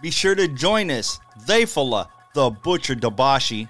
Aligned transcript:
Be 0.00 0.10
sure 0.10 0.34
to 0.34 0.48
join 0.48 0.90
us, 0.90 1.20
Theyfula, 1.46 2.08
the 2.34 2.50
Butcher 2.50 2.94
Dabashi, 2.94 3.68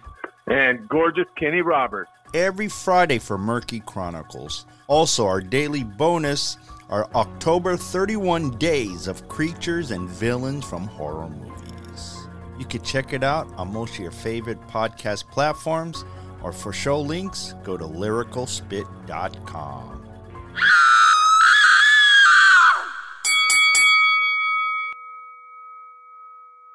and 0.48 0.88
gorgeous 0.88 1.26
Kenny 1.36 1.60
Roberts 1.60 2.10
every 2.34 2.68
Friday 2.68 3.18
for 3.18 3.38
Murky 3.38 3.80
Chronicles. 3.80 4.66
Also, 4.88 5.26
our 5.26 5.40
daily 5.40 5.82
bonus 5.84 6.58
are 6.88 7.08
October 7.14 7.76
31 7.76 8.50
days 8.58 9.08
of 9.08 9.28
creatures 9.28 9.90
and 9.90 10.08
villains 10.08 10.64
from 10.64 10.86
horror 10.86 11.28
movies. 11.28 12.16
You 12.58 12.64
can 12.64 12.80
check 12.82 13.12
it 13.12 13.24
out 13.24 13.52
on 13.56 13.72
most 13.72 13.94
of 13.94 14.00
your 14.00 14.10
favorite 14.10 14.60
podcast 14.68 15.28
platforms, 15.30 16.04
or 16.42 16.52
for 16.52 16.72
show 16.72 17.00
links, 17.00 17.54
go 17.64 17.76
to 17.76 17.84
lyricalspit.com. 17.84 19.95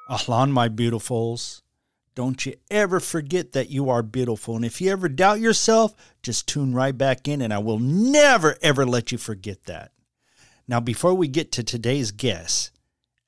Ahlan, 0.08 0.50
my 0.50 0.68
beautifuls. 0.68 1.62
Don't 2.14 2.44
you 2.44 2.54
ever 2.70 3.00
forget 3.00 3.52
that 3.52 3.70
you 3.70 3.88
are 3.88 4.02
beautiful. 4.02 4.56
And 4.56 4.64
if 4.64 4.80
you 4.80 4.90
ever 4.90 5.08
doubt 5.08 5.40
yourself, 5.40 5.94
just 6.22 6.46
tune 6.46 6.74
right 6.74 6.96
back 6.96 7.26
in, 7.26 7.40
and 7.40 7.52
I 7.52 7.58
will 7.58 7.78
never, 7.78 8.56
ever 8.60 8.84
let 8.84 9.12
you 9.12 9.18
forget 9.18 9.64
that. 9.64 9.92
Now, 10.68 10.80
before 10.80 11.14
we 11.14 11.28
get 11.28 11.52
to 11.52 11.62
today's 11.62 12.10
guest, 12.10 12.70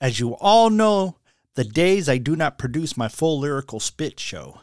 as 0.00 0.20
you 0.20 0.36
all 0.36 0.68
know, 0.68 1.16
the 1.54 1.64
days 1.64 2.08
I 2.08 2.18
do 2.18 2.36
not 2.36 2.58
produce 2.58 2.96
my 2.96 3.08
full 3.08 3.40
lyrical 3.40 3.80
spit 3.80 4.20
show, 4.20 4.60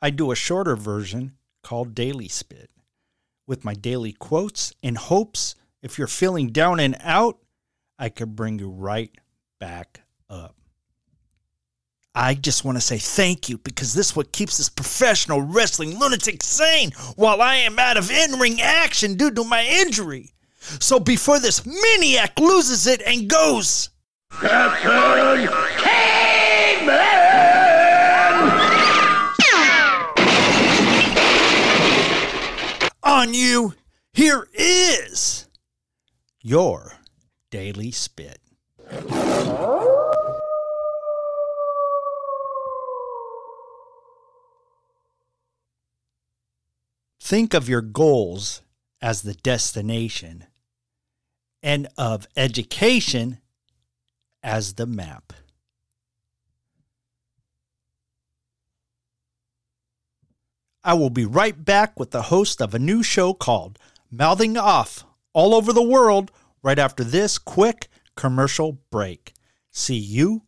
I 0.00 0.10
do 0.10 0.30
a 0.30 0.36
shorter 0.36 0.76
version 0.76 1.32
called 1.62 1.94
Daily 1.94 2.28
Spit 2.28 2.70
with 3.46 3.64
my 3.64 3.74
daily 3.74 4.12
quotes 4.12 4.72
in 4.82 4.94
hopes 4.94 5.54
if 5.82 5.98
you're 5.98 6.06
feeling 6.06 6.48
down 6.48 6.80
and 6.80 6.96
out, 7.00 7.38
I 7.98 8.08
could 8.08 8.36
bring 8.36 8.58
you 8.58 8.68
right 8.68 9.10
back 9.58 10.02
up. 10.28 10.57
I 12.20 12.34
just 12.34 12.64
want 12.64 12.76
to 12.76 12.80
say 12.80 12.98
thank 12.98 13.48
you 13.48 13.58
because 13.58 13.94
this 13.94 14.10
is 14.10 14.16
what 14.16 14.32
keeps 14.32 14.56
this 14.56 14.68
professional 14.68 15.40
wrestling 15.40 16.00
lunatic 16.00 16.42
sane 16.42 16.90
while 17.14 17.40
I 17.40 17.54
am 17.54 17.78
out 17.78 17.96
of 17.96 18.10
in 18.10 18.40
ring 18.40 18.60
action 18.60 19.14
due 19.14 19.30
to 19.30 19.44
my 19.44 19.64
injury. 19.64 20.32
So 20.80 20.98
before 20.98 21.38
this 21.38 21.64
maniac 21.64 22.40
loses 22.40 22.88
it 22.88 23.02
and 23.02 23.30
goes, 23.30 23.90
Captain 24.32 25.46
Caveman! 25.78 26.98
On 33.04 33.32
you, 33.32 33.74
here 34.12 34.48
is 34.54 35.46
your 36.42 36.94
daily 37.52 37.92
spit. 37.92 38.40
Think 47.28 47.52
of 47.52 47.68
your 47.68 47.82
goals 47.82 48.62
as 49.02 49.20
the 49.20 49.34
destination 49.34 50.46
and 51.62 51.86
of 51.98 52.26
education 52.38 53.40
as 54.42 54.72
the 54.76 54.86
map. 54.86 55.34
I 60.82 60.94
will 60.94 61.10
be 61.10 61.26
right 61.26 61.66
back 61.66 62.00
with 62.00 62.12
the 62.12 62.22
host 62.22 62.62
of 62.62 62.72
a 62.72 62.78
new 62.78 63.02
show 63.02 63.34
called 63.34 63.78
Mouthing 64.10 64.56
Off 64.56 65.04
all 65.34 65.54
over 65.54 65.74
the 65.74 65.82
world 65.82 66.32
right 66.62 66.78
after 66.78 67.04
this 67.04 67.36
quick 67.36 67.88
commercial 68.16 68.78
break. 68.90 69.34
See 69.70 69.98
you 69.98 70.44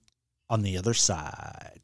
on 0.49 0.63
the 0.63 0.79
other 0.79 0.95
side. 0.95 1.80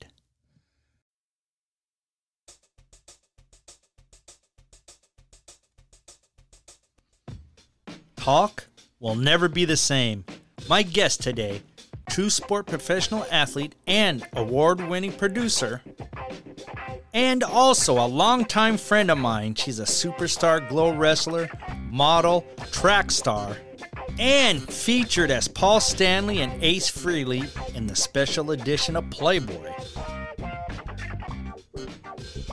Talk 8.27 8.67
will 8.99 9.15
never 9.15 9.47
be 9.47 9.65
the 9.65 9.77
same. 9.77 10.25
My 10.69 10.83
guest 10.83 11.23
today, 11.23 11.63
true 12.11 12.29
sport 12.29 12.67
professional 12.67 13.25
athlete 13.31 13.77
and 13.87 14.27
award 14.33 14.81
winning 14.81 15.13
producer, 15.13 15.81
and 17.15 17.45
also 17.45 18.05
a 18.05 18.09
longtime 18.09 18.79
friend 18.79 19.13
of 19.13 19.19
mine. 19.19 19.55
She's 19.55 19.79
a 19.79 19.85
superstar 19.85 20.69
glow 20.69 20.93
wrestler, 20.93 21.49
model, 21.89 22.45
track 22.73 23.13
star, 23.13 23.59
and 24.19 24.61
featured 24.61 25.31
as 25.31 25.47
Paul 25.47 25.79
Stanley 25.79 26.41
and 26.41 26.61
Ace 26.65 26.91
Frehley 26.91 27.49
in 27.77 27.87
the 27.87 27.95
special 27.95 28.51
edition 28.51 28.97
of 28.97 29.09
Playboy. 29.09 29.73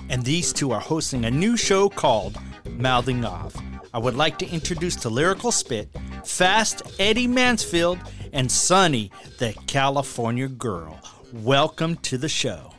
And 0.07 0.23
these 0.23 0.53
two 0.53 0.71
are 0.71 0.79
hosting 0.79 1.25
a 1.25 1.31
new 1.31 1.57
show 1.57 1.89
called 1.89 2.37
Mouthing 2.69 3.25
Off 3.25 3.55
I 3.95 3.99
would 3.99 4.15
like 4.15 4.39
to 4.39 4.49
introduce 4.49 4.95
to 4.97 5.09
Lyrical 5.09 5.51
Spit, 5.51 5.87
Fast 6.25 6.81
Eddie 6.97 7.27
Mansfield, 7.27 7.99
and 8.31 8.51
Sunny, 8.51 9.11
the 9.37 9.53
California 9.67 10.47
Girl. 10.47 10.99
Welcome 11.31 11.97
to 11.97 12.17
the 12.17 12.27
show. 12.27 12.71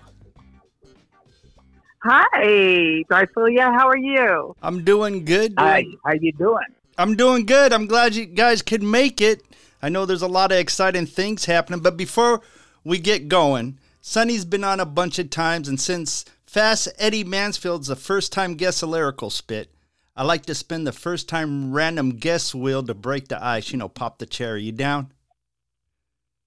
Hi, 2.02 3.04
Darcelia. 3.08 3.72
How 3.72 3.86
are 3.86 3.96
you? 3.96 4.56
I'm 4.60 4.82
doing 4.82 5.24
good. 5.24 5.54
Hi, 5.56 5.84
how 6.04 6.14
you 6.14 6.32
doing? 6.32 6.66
I'm 6.98 7.14
doing 7.14 7.46
good. 7.46 7.72
I'm 7.72 7.86
glad 7.86 8.16
you 8.16 8.26
guys 8.26 8.60
could 8.60 8.82
make 8.82 9.20
it. 9.20 9.40
I 9.80 9.90
know 9.90 10.06
there's 10.06 10.20
a 10.20 10.26
lot 10.26 10.50
of 10.50 10.58
exciting 10.58 11.06
things 11.06 11.44
happening, 11.44 11.78
but 11.78 11.96
before 11.96 12.40
we 12.82 12.98
get 12.98 13.28
going, 13.28 13.78
Sunny's 14.00 14.44
been 14.44 14.64
on 14.64 14.80
a 14.80 14.84
bunch 14.84 15.20
of 15.20 15.30
times, 15.30 15.68
and 15.68 15.80
since 15.80 16.24
Fast 16.44 16.88
Eddie 16.98 17.22
Mansfield's 17.22 17.86
the 17.86 17.94
first 17.94 18.32
time 18.32 18.54
guest 18.56 18.82
of 18.82 18.88
Lyrical 18.88 19.30
Spit, 19.30 19.70
I 20.16 20.22
like 20.22 20.46
to 20.46 20.54
spin 20.54 20.84
the 20.84 20.92
first 20.92 21.28
time 21.28 21.72
random 21.72 22.10
guess 22.10 22.54
wheel 22.54 22.84
to 22.84 22.94
break 22.94 23.28
the 23.28 23.44
ice. 23.44 23.72
You 23.72 23.78
know, 23.78 23.88
pop 23.88 24.18
the 24.18 24.26
cherry. 24.26 24.62
You 24.62 24.72
down? 24.72 25.12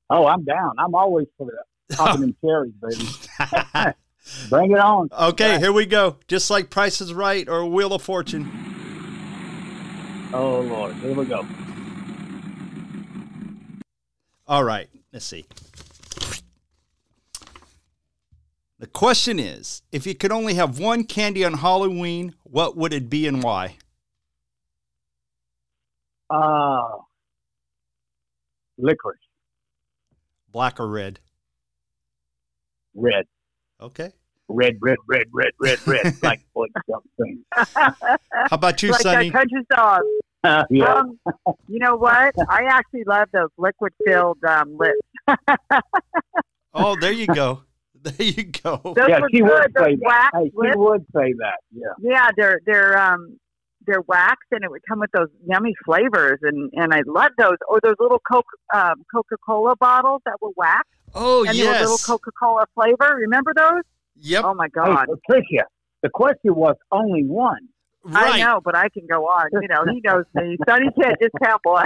Oh, 0.09 0.25
I'm 0.25 0.45
down. 0.45 0.73
I'm 0.77 0.95
always 0.95 1.27
for 1.37 1.47
the 1.47 1.95
popping 1.95 2.21
them 2.21 2.35
cherries, 2.45 2.73
baby. 2.81 3.09
Bring 4.49 4.71
it 4.71 4.79
on. 4.79 5.09
Okay, 5.11 5.51
right. 5.51 5.59
here 5.59 5.73
we 5.73 5.85
go. 5.85 6.17
Just 6.27 6.49
like 6.49 6.69
Price 6.69 7.01
is 7.01 7.13
Right 7.13 7.47
or 7.47 7.65
Wheel 7.65 7.93
of 7.93 8.01
Fortune. 8.01 8.49
Oh 10.33 10.61
Lord, 10.61 10.95
here 10.95 11.13
we 11.13 11.25
go. 11.25 11.45
All 14.47 14.63
right, 14.63 14.89
let's 15.11 15.25
see. 15.25 15.45
The 18.79 18.87
question 18.87 19.39
is 19.39 19.81
if 19.91 20.05
you 20.05 20.13
could 20.13 20.31
only 20.31 20.53
have 20.53 20.79
one 20.79 21.03
candy 21.03 21.43
on 21.43 21.55
Halloween, 21.55 22.35
what 22.49 22.75
would 22.77 22.93
it 22.93 23.09
be 23.09 23.27
and 23.27 23.43
why? 23.43 23.77
Uh, 26.29 26.97
licorice. 28.77 29.19
Black 30.51 30.79
or 30.79 30.87
red? 30.87 31.19
Red. 32.95 33.25
Okay. 33.79 34.11
Red, 34.49 34.77
red, 34.81 34.97
red, 35.07 35.27
red, 35.31 35.51
red, 35.59 35.79
red. 35.85 36.13
like 36.23 36.41
Boy 36.53 36.67
thing. 37.21 37.43
How 37.53 38.17
about 38.51 38.81
you, 38.81 38.91
like 38.91 39.01
Sunny? 39.01 39.29
Like 39.29 39.33
country 39.33 39.61
dog. 39.69 40.01
Uh, 40.43 40.63
yeah. 40.69 40.93
Um, 40.93 41.19
you 41.67 41.79
know 41.79 41.95
what? 41.95 42.33
I 42.49 42.63
actually 42.69 43.03
love 43.03 43.27
those 43.33 43.49
liquid 43.57 43.93
filled 44.05 44.43
um, 44.45 44.77
lips. 44.77 44.99
oh, 46.73 46.95
there 46.99 47.11
you 47.11 47.27
go. 47.27 47.63
There 48.17 48.27
you 48.27 48.43
go. 48.45 48.81
Those 48.83 49.05
yeah, 49.07 49.19
were 49.19 49.29
she 49.33 49.41
would 49.41 49.73
say 49.77 49.97
that. 50.07 50.31
Hey, 50.33 50.49
she 50.49 50.77
would 50.77 51.05
say 51.15 51.33
that. 51.39 51.57
Yeah. 51.71 51.87
Yeah, 51.99 52.29
they're 52.35 52.61
they're 52.65 52.97
um 52.97 53.37
they're 53.85 54.01
waxed 54.01 54.47
and 54.51 54.63
it 54.63 54.69
would 54.69 54.81
come 54.87 54.99
with 54.99 55.11
those 55.11 55.29
yummy 55.45 55.73
flavors 55.85 56.39
and 56.41 56.71
and 56.73 56.93
I 56.93 57.01
love 57.05 57.31
those 57.37 57.57
or 57.67 57.79
those 57.81 57.95
little 57.99 58.19
Coke 58.19 58.45
um, 58.73 59.03
Coca 59.13 59.35
Cola 59.45 59.75
bottles 59.75 60.21
that 60.25 60.35
were 60.41 60.51
waxed. 60.55 60.89
Oh 61.15 61.45
and 61.45 61.55
yes. 61.55 61.81
And 61.81 61.81
little 61.81 61.97
Coca 61.97 62.31
Cola 62.39 62.65
flavor. 62.75 63.15
Remember 63.15 63.53
those? 63.55 63.83
Yep. 64.17 64.43
Oh 64.45 64.53
my 64.53 64.67
god. 64.67 65.07
Hey, 65.07 65.13
Patricia, 65.27 65.65
the 66.03 66.09
question 66.09 66.55
was 66.55 66.75
only 66.91 67.23
one. 67.23 67.69
Right. 68.03 68.35
I 68.35 68.39
know, 68.39 68.61
but 68.63 68.75
I 68.75 68.87
can 68.89 69.05
go 69.05 69.25
on. 69.25 69.49
You 69.51 69.67
know, 69.67 69.83
he 69.91 69.99
knows 70.01 70.23
me. 70.33 70.57
Sunny 70.67 70.87
can't 70.99 71.17
just 71.21 71.33
cowboy. 71.43 71.83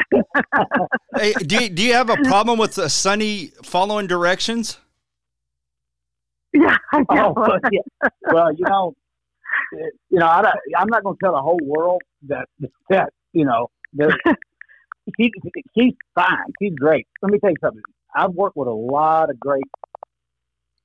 hey, 1.16 1.34
do 1.34 1.64
you, 1.64 1.70
do 1.70 1.82
you 1.82 1.94
have 1.94 2.12
a 2.12 2.18
problem 2.18 2.60
with 2.60 2.78
uh, 2.78 2.90
Sunny 2.90 3.52
following 3.64 4.06
directions? 4.06 4.78
Yeah, 6.54 6.78
I 6.92 7.00
know. 7.14 7.34
Oh, 7.38 7.58
yeah. 7.72 8.10
Well, 8.32 8.52
you 8.54 8.66
know, 8.68 8.94
you 10.10 10.20
know, 10.20 10.26
I, 10.28 10.52
I'm 10.78 10.88
not 10.90 11.04
going 11.04 11.16
to 11.16 11.20
tell 11.24 11.34
the 11.34 11.42
whole 11.42 11.60
world 11.64 12.02
that 12.28 12.48
that 12.90 13.14
you 13.34 13.46
know, 13.46 13.68
she, 15.18 15.32
she's 15.78 15.94
fine. 16.16 16.38
She's 16.62 16.74
great. 16.76 17.08
Let 17.22 17.32
me 17.32 17.40
tell 17.40 17.52
you 17.52 17.56
something. 17.62 17.82
I've 18.16 18.32
worked 18.32 18.58
with 18.58 18.68
a 18.68 18.72
lot 18.74 19.30
of 19.30 19.40
great, 19.40 19.64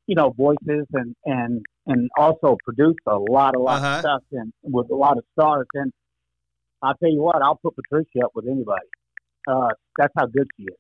you 0.07 0.15
know, 0.15 0.31
voices 0.31 0.87
and 0.93 1.15
and 1.25 1.65
and 1.87 2.11
also 2.17 2.57
produced 2.65 3.01
a 3.07 3.17
lot, 3.17 3.57
a 3.57 3.59
lot 3.59 3.83
Uh-huh. 3.83 3.95
of 3.95 4.01
stuff 4.01 4.23
and 4.33 4.53
with 4.63 4.91
a 4.91 4.95
lot 4.95 5.19
of 5.19 5.25
stars. 5.33 5.67
And 5.75 5.93
I'll 6.83 6.95
tell 6.97 7.11
you 7.11 7.23
what, 7.23 7.43
I'll 7.43 7.57
put 7.57 7.75
Patricia 7.77 8.25
up 8.25 8.33
with 8.35 8.47
anybody. 8.47 8.87
Uh, 9.49 9.71
that's 9.99 10.13
how 10.17 10.27
good 10.27 10.47
she 10.57 10.65
is. 10.65 10.77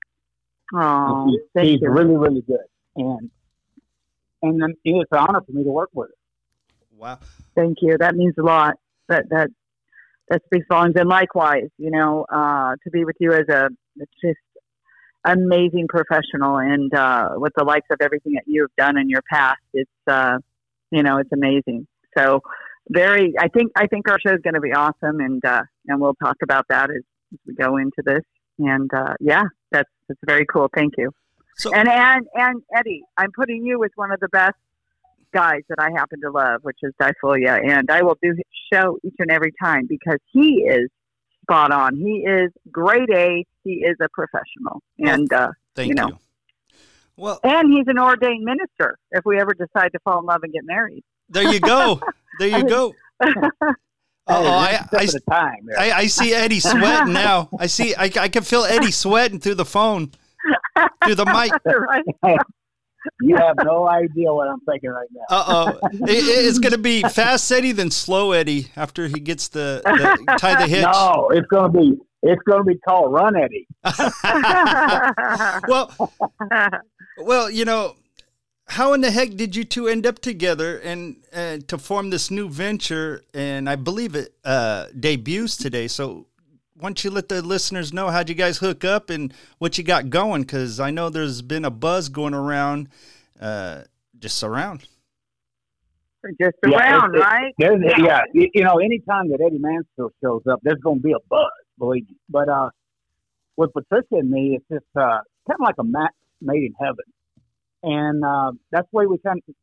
Oh, 0.74 1.24
And 1.24 1.38
she- 1.64 1.72
she's 1.72 1.80
you. 1.82 1.90
really, 1.90 2.16
really 2.16 2.42
good. 2.42 2.66
And 2.96 3.30
and 4.42 4.60
then 4.60 4.74
was 4.84 5.06
an 5.12 5.18
honor 5.18 5.40
for 5.44 5.52
me 5.52 5.64
to 5.64 5.70
work 5.70 5.90
with 5.92 6.08
her. 6.08 6.14
Wow. 6.98 7.18
Thank 7.54 7.78
you. 7.82 7.96
That 7.98 8.14
means 8.14 8.34
a 8.38 8.42
lot. 8.42 8.74
That 9.08 9.28
that 9.30 9.50
that 10.28 10.42
speaks 10.46 10.66
volumes. 10.68 10.96
And 10.98 11.08
likewise, 11.08 11.68
you 11.78 11.90
know, 11.90 12.26
uh, 12.32 12.74
to 12.82 12.90
be 12.90 13.04
with 13.04 13.16
you 13.20 13.32
as 13.32 13.48
a 13.48 13.68
just 14.22 14.38
amazing 15.24 15.88
professional, 15.88 16.58
and 16.58 16.92
uh, 16.94 17.30
with 17.34 17.52
the 17.56 17.64
likes 17.64 17.86
of 17.90 17.98
everything 18.00 18.34
that 18.34 18.44
you've 18.46 18.74
done 18.76 18.96
in 18.96 19.08
your 19.08 19.22
past, 19.30 19.60
it's 19.74 19.90
uh, 20.06 20.38
you 20.90 21.02
know, 21.02 21.18
it's 21.18 21.32
amazing. 21.32 21.86
So 22.16 22.40
very. 22.88 23.34
I 23.38 23.48
think 23.48 23.72
I 23.76 23.86
think 23.86 24.08
our 24.08 24.18
show 24.24 24.32
is 24.34 24.40
going 24.42 24.54
to 24.54 24.60
be 24.60 24.72
awesome, 24.72 25.20
and 25.20 25.44
uh, 25.44 25.62
and 25.86 26.00
we'll 26.00 26.14
talk 26.14 26.36
about 26.42 26.66
that 26.68 26.90
as, 26.90 27.02
as 27.32 27.38
we 27.46 27.54
go 27.54 27.76
into 27.76 28.02
this. 28.04 28.22
And 28.58 28.92
uh, 28.94 29.14
yeah, 29.20 29.42
that's 29.70 29.90
that's 30.08 30.20
very 30.24 30.46
cool. 30.46 30.68
Thank 30.74 30.94
you. 30.96 31.10
So 31.56 31.72
And 31.72 31.88
and 31.88 32.26
and 32.34 32.62
Eddie, 32.74 33.02
I'm 33.16 33.32
putting 33.32 33.64
you 33.64 33.78
with 33.78 33.92
one 33.96 34.12
of 34.12 34.20
the 34.20 34.28
best 34.28 34.56
guys 35.32 35.62
that 35.68 35.78
I 35.78 35.90
happen 35.90 36.20
to 36.22 36.30
love, 36.30 36.60
which 36.62 36.78
is 36.82 36.92
Difolia, 37.00 37.60
and 37.66 37.90
I 37.90 38.02
will 38.02 38.18
do 38.22 38.30
his 38.30 38.44
show 38.72 38.98
each 39.02 39.14
and 39.18 39.30
every 39.30 39.52
time 39.62 39.86
because 39.88 40.18
he 40.32 40.66
is 40.68 40.88
spot 41.42 41.72
on. 41.72 41.96
He 41.96 42.24
is 42.26 42.50
grade 42.70 43.10
A. 43.12 43.44
He 43.64 43.84
is 43.84 43.96
a 44.00 44.08
professional, 44.10 44.82
and 44.98 45.32
uh, 45.32 45.50
thank 45.74 45.88
you 45.88 45.94
you. 45.96 46.10
know. 46.10 46.18
Well, 47.16 47.40
and 47.42 47.72
he's 47.72 47.86
an 47.86 47.98
ordained 47.98 48.44
minister. 48.44 48.98
If 49.10 49.24
we 49.24 49.40
ever 49.40 49.54
decide 49.54 49.92
to 49.92 49.98
fall 50.00 50.20
in 50.20 50.26
love 50.26 50.42
and 50.42 50.52
get 50.52 50.64
married, 50.64 51.02
there 51.28 51.50
you 51.50 51.60
go. 51.60 52.00
There 52.38 52.48
you 52.48 52.68
go. 52.68 52.94
Oh, 54.28 54.44
I, 54.44 54.84
I, 54.92 55.04
at 55.04 55.14
a 55.14 55.20
time. 55.30 55.66
there. 55.66 55.78
I, 55.78 55.92
I 55.92 56.06
see 56.08 56.34
Eddie 56.34 56.58
sweating 56.58 57.12
now. 57.12 57.48
I 57.60 57.66
see. 57.66 57.94
I, 57.94 58.10
I 58.18 58.28
can 58.28 58.42
feel 58.42 58.64
Eddie 58.64 58.90
sweating 58.90 59.38
through 59.38 59.54
the 59.54 59.64
phone, 59.64 60.10
through 61.04 61.14
the 61.14 61.26
mic. 61.26 61.52
right? 62.24 62.38
you 63.20 63.36
have 63.36 63.56
no 63.64 63.88
idea 63.88 64.32
what 64.32 64.48
I'm 64.48 64.60
thinking 64.60 64.90
right 64.90 65.08
now. 65.12 65.24
Uh 65.28 65.44
oh, 65.46 65.88
it, 65.92 66.46
it's 66.46 66.58
going 66.58 66.72
to 66.72 66.78
be 66.78 67.02
fast 67.02 67.50
Eddie 67.52 67.72
then 67.72 67.90
slow 67.90 68.32
Eddie 68.32 68.68
after 68.76 69.06
he 69.06 69.20
gets 69.20 69.48
the, 69.48 69.82
the 69.84 70.36
tie 70.38 70.60
the 70.60 70.68
hitch. 70.68 70.82
No, 70.82 71.30
it's 71.32 71.46
gonna 71.48 71.68
be 71.68 71.96
it's 72.22 72.42
gonna 72.42 72.64
be 72.64 72.78
called 72.78 73.12
Run 73.12 73.36
Eddie. 73.36 73.66
well, 75.68 76.12
well, 77.18 77.50
you 77.50 77.64
know, 77.64 77.94
how 78.68 78.92
in 78.94 79.00
the 79.00 79.10
heck 79.10 79.36
did 79.36 79.54
you 79.54 79.64
two 79.64 79.86
end 79.86 80.06
up 80.06 80.18
together 80.18 80.78
and 80.78 81.16
uh, 81.32 81.58
to 81.68 81.78
form 81.78 82.10
this 82.10 82.30
new 82.30 82.48
venture? 82.48 83.22
And 83.32 83.70
I 83.70 83.76
believe 83.76 84.14
it 84.14 84.34
uh, 84.44 84.86
debuts 84.98 85.56
today. 85.56 85.88
So, 85.88 86.26
why 86.78 86.88
don't 86.90 87.02
you 87.04 87.10
let 87.10 87.28
the 87.28 87.40
listeners 87.42 87.92
know 87.92 88.08
how'd 88.10 88.28
you 88.28 88.34
guys 88.34 88.58
hook 88.58 88.84
up 88.84 89.08
and 89.10 89.32
what 89.58 89.78
you 89.78 89.84
got 89.84 90.10
going? 90.10 90.42
Because 90.42 90.78
I 90.78 90.90
know 90.90 91.08
there's 91.08 91.42
been 91.42 91.64
a 91.64 91.70
buzz 91.70 92.08
going 92.08 92.34
around, 92.34 92.88
uh, 93.40 93.82
just 94.18 94.42
around. 94.42 94.86
Just 96.40 96.56
Yeah, 96.66 96.78
around, 96.78 97.14
it- 97.14 97.18
it- 97.18 97.22
right? 97.22 97.54
There's, 97.58 97.80
yeah, 97.98 98.22
you, 98.34 98.48
you 98.52 98.64
know, 98.64 98.78
anytime 98.78 99.28
that 99.30 99.40
Eddie 99.40 99.58
Mansfield 99.60 100.12
shows 100.22 100.42
up, 100.50 100.58
there's 100.64 100.80
going 100.80 100.98
to 100.98 101.02
be 101.02 101.12
a 101.12 101.20
buzz, 101.30 101.50
believe 101.78 102.08
me. 102.10 102.16
But 102.28 102.48
uh, 102.48 102.70
with 103.56 103.72
Patricia 103.72 104.06
and 104.16 104.28
me, 104.30 104.56
it's 104.56 104.64
just 104.70 104.84
uh, 104.96 105.20
kind 105.48 105.54
of 105.54 105.60
like 105.60 105.76
a 105.78 105.84
match 105.84 106.12
made 106.42 106.64
in 106.64 106.74
heaven, 106.80 107.04
and 107.84 108.24
uh, 108.24 108.52
that's 108.72 108.88
the 108.92 108.96
way 108.96 109.06
we 109.06 109.18
kind 109.18 109.40
of 109.48 109.54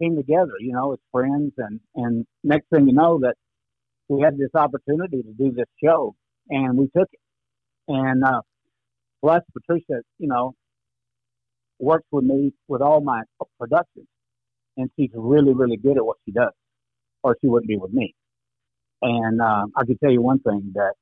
came 0.00 0.16
together, 0.16 0.52
you 0.58 0.72
know, 0.72 0.92
as 0.92 0.98
friends. 1.12 1.52
And 1.56 1.78
and 1.94 2.26
next 2.42 2.66
thing 2.74 2.88
you 2.88 2.94
know, 2.94 3.20
that 3.20 3.36
we 4.08 4.20
had 4.22 4.36
this 4.36 4.50
opportunity 4.56 5.22
to 5.22 5.32
do 5.34 5.52
this 5.52 5.66
show, 5.82 6.16
and 6.50 6.76
we 6.76 6.86
took 6.96 7.08
it. 7.12 7.20
And 7.88 8.24
uh, 8.24 8.42
plus, 9.22 9.42
Patricia, 9.52 10.02
you 10.18 10.28
know, 10.28 10.54
works 11.78 12.06
with 12.10 12.24
me 12.24 12.52
with 12.68 12.82
all 12.82 13.00
my 13.00 13.22
productions 13.58 14.06
and 14.78 14.90
she's 14.96 15.10
really, 15.12 15.52
really 15.52 15.76
good 15.76 15.98
at 15.98 16.06
what 16.06 16.16
she 16.24 16.32
does, 16.32 16.52
or 17.22 17.36
she 17.40 17.48
wouldn't 17.48 17.68
be 17.68 17.76
with 17.76 17.92
me. 17.92 18.14
And 19.02 19.40
uh, 19.42 19.66
I 19.76 19.84
can 19.84 19.98
tell 19.98 20.10
you 20.10 20.22
one 20.22 20.38
thing 20.38 20.72
that 20.74 20.92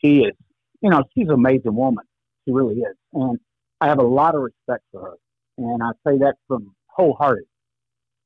she 0.00 0.18
is, 0.18 0.34
you 0.82 0.90
know, 0.90 1.04
she's 1.14 1.28
an 1.28 1.34
amazing 1.34 1.74
woman. 1.74 2.04
She 2.44 2.52
really 2.52 2.74
is, 2.74 2.96
and 3.14 3.38
I 3.80 3.86
have 3.86 3.98
a 3.98 4.04
lot 4.04 4.34
of 4.34 4.42
respect 4.42 4.82
for 4.90 5.00
her, 5.00 5.14
and 5.58 5.80
I 5.80 5.90
say 6.06 6.18
that 6.18 6.34
from 6.48 6.74
wholehearted. 6.86 7.44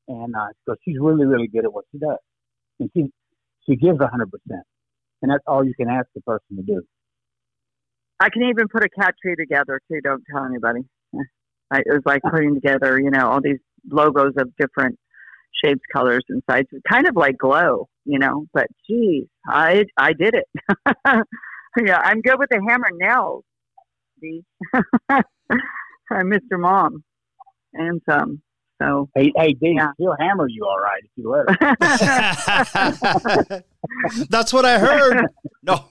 And 0.09 0.35
uh, 0.35 0.49
so 0.65 0.77
she's 0.83 0.97
really, 0.99 1.27
really 1.27 1.49
good 1.49 1.65
at 1.67 1.73
what 1.73 1.85
she 1.93 1.99
does, 1.99 2.19
and 2.81 2.91
she 2.95 3.13
she 3.67 3.77
gives 3.77 3.99
hundred 4.01 4.31
percent, 4.31 4.65
and 5.23 5.31
that's 5.31 5.45
all 5.47 5.65
you 5.65 5.75
can 5.79 5.89
ask 5.89 6.07
a 6.17 6.21
person 6.21 6.57
to 6.57 6.63
do. 6.63 6.83
I 8.21 8.31
can 8.31 8.45
even 8.45 8.69
put 8.69 8.85
a 8.85 8.89
cat 8.89 9.15
tree 9.23 9.37
together 9.37 9.81
too. 9.91 10.01
Don't 10.03 10.23
tell 10.33 10.45
anybody. 10.45 10.81
I, 11.71 11.79
it 11.81 11.89
was 11.89 12.03
like 12.07 12.23
putting 12.23 12.55
together, 12.55 12.99
you 12.99 13.11
know, 13.11 13.29
all 13.29 13.41
these 13.43 13.59
logos 13.91 14.33
of 14.39 14.55
different 14.57 14.99
shapes, 15.65 15.81
colors, 15.93 16.23
and 16.29 16.43
sizes, 16.49 16.81
kind 16.89 17.07
of 17.07 17.17
like 17.17 17.37
glow, 17.37 17.89
you 18.05 18.19
know. 18.19 18.47
But 18.55 18.69
geez, 18.89 19.27
I 19.49 19.85
I 19.99 20.13
did 20.13 20.35
it. 20.35 20.47
yeah, 21.85 21.99
I'm 22.03 22.21
good 22.21 22.39
with 22.39 22.49
the 22.51 22.63
hammer 22.67 22.91
nails. 22.93 23.45
See, 24.21 24.43
I'm 25.11 26.31
Mr. 26.31 26.59
Mom, 26.59 27.03
and 27.75 28.01
some. 28.09 28.41
So 28.81 29.09
Hey, 29.15 29.33
hey, 29.37 29.53
Dean, 29.55 29.77
Yeah. 29.77 29.93
she'll 29.99 30.17
hammer 30.19 30.49
you 30.49 30.65
all 30.67 30.79
right 30.79 31.03
if 31.03 31.11
you 31.17 31.31
let 31.31 31.49
him. 33.51 33.63
That's 34.31 34.53
what 34.53 34.65
I 34.65 34.79
heard. 34.79 35.27
No. 35.63 35.85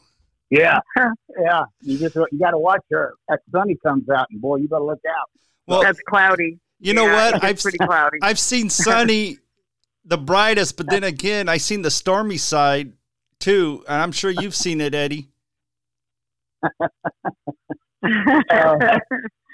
Yeah, 0.51 0.79
yeah. 0.97 1.63
You 1.81 1.97
just 1.97 2.15
you 2.15 2.39
got 2.39 2.51
to 2.51 2.57
watch 2.59 2.83
her. 2.91 3.15
That 3.29 3.39
sunny 3.51 3.75
comes 3.83 4.07
out, 4.09 4.27
and 4.29 4.39
boy, 4.39 4.57
you 4.57 4.67
better 4.67 4.83
look 4.83 5.01
out. 5.09 5.29
Well, 5.67 5.81
that's 5.81 5.99
cloudy. 6.07 6.59
you 6.79 6.93
know 6.93 7.05
Yeah, 7.07 7.31
what? 7.31 7.43
I've 7.43 7.59
pretty 7.59 7.79
cloudy. 7.79 8.19
I've 8.21 8.37
seen 8.37 8.69
Sunny 8.69 9.39
the 10.05 10.17
brightest, 10.19 10.77
but 10.77 10.87
then 10.89 11.03
again, 11.03 11.49
I 11.49 11.57
seen 11.57 11.81
the 11.81 11.89
stormy 11.89 12.37
side 12.37 12.93
too, 13.39 13.83
and 13.87 13.99
I'm 14.01 14.11
sure 14.11 14.29
you've 14.29 14.55
seen 14.55 14.79
it, 14.81 14.93
Eddie. 14.93 15.29
Uh, 18.03 18.99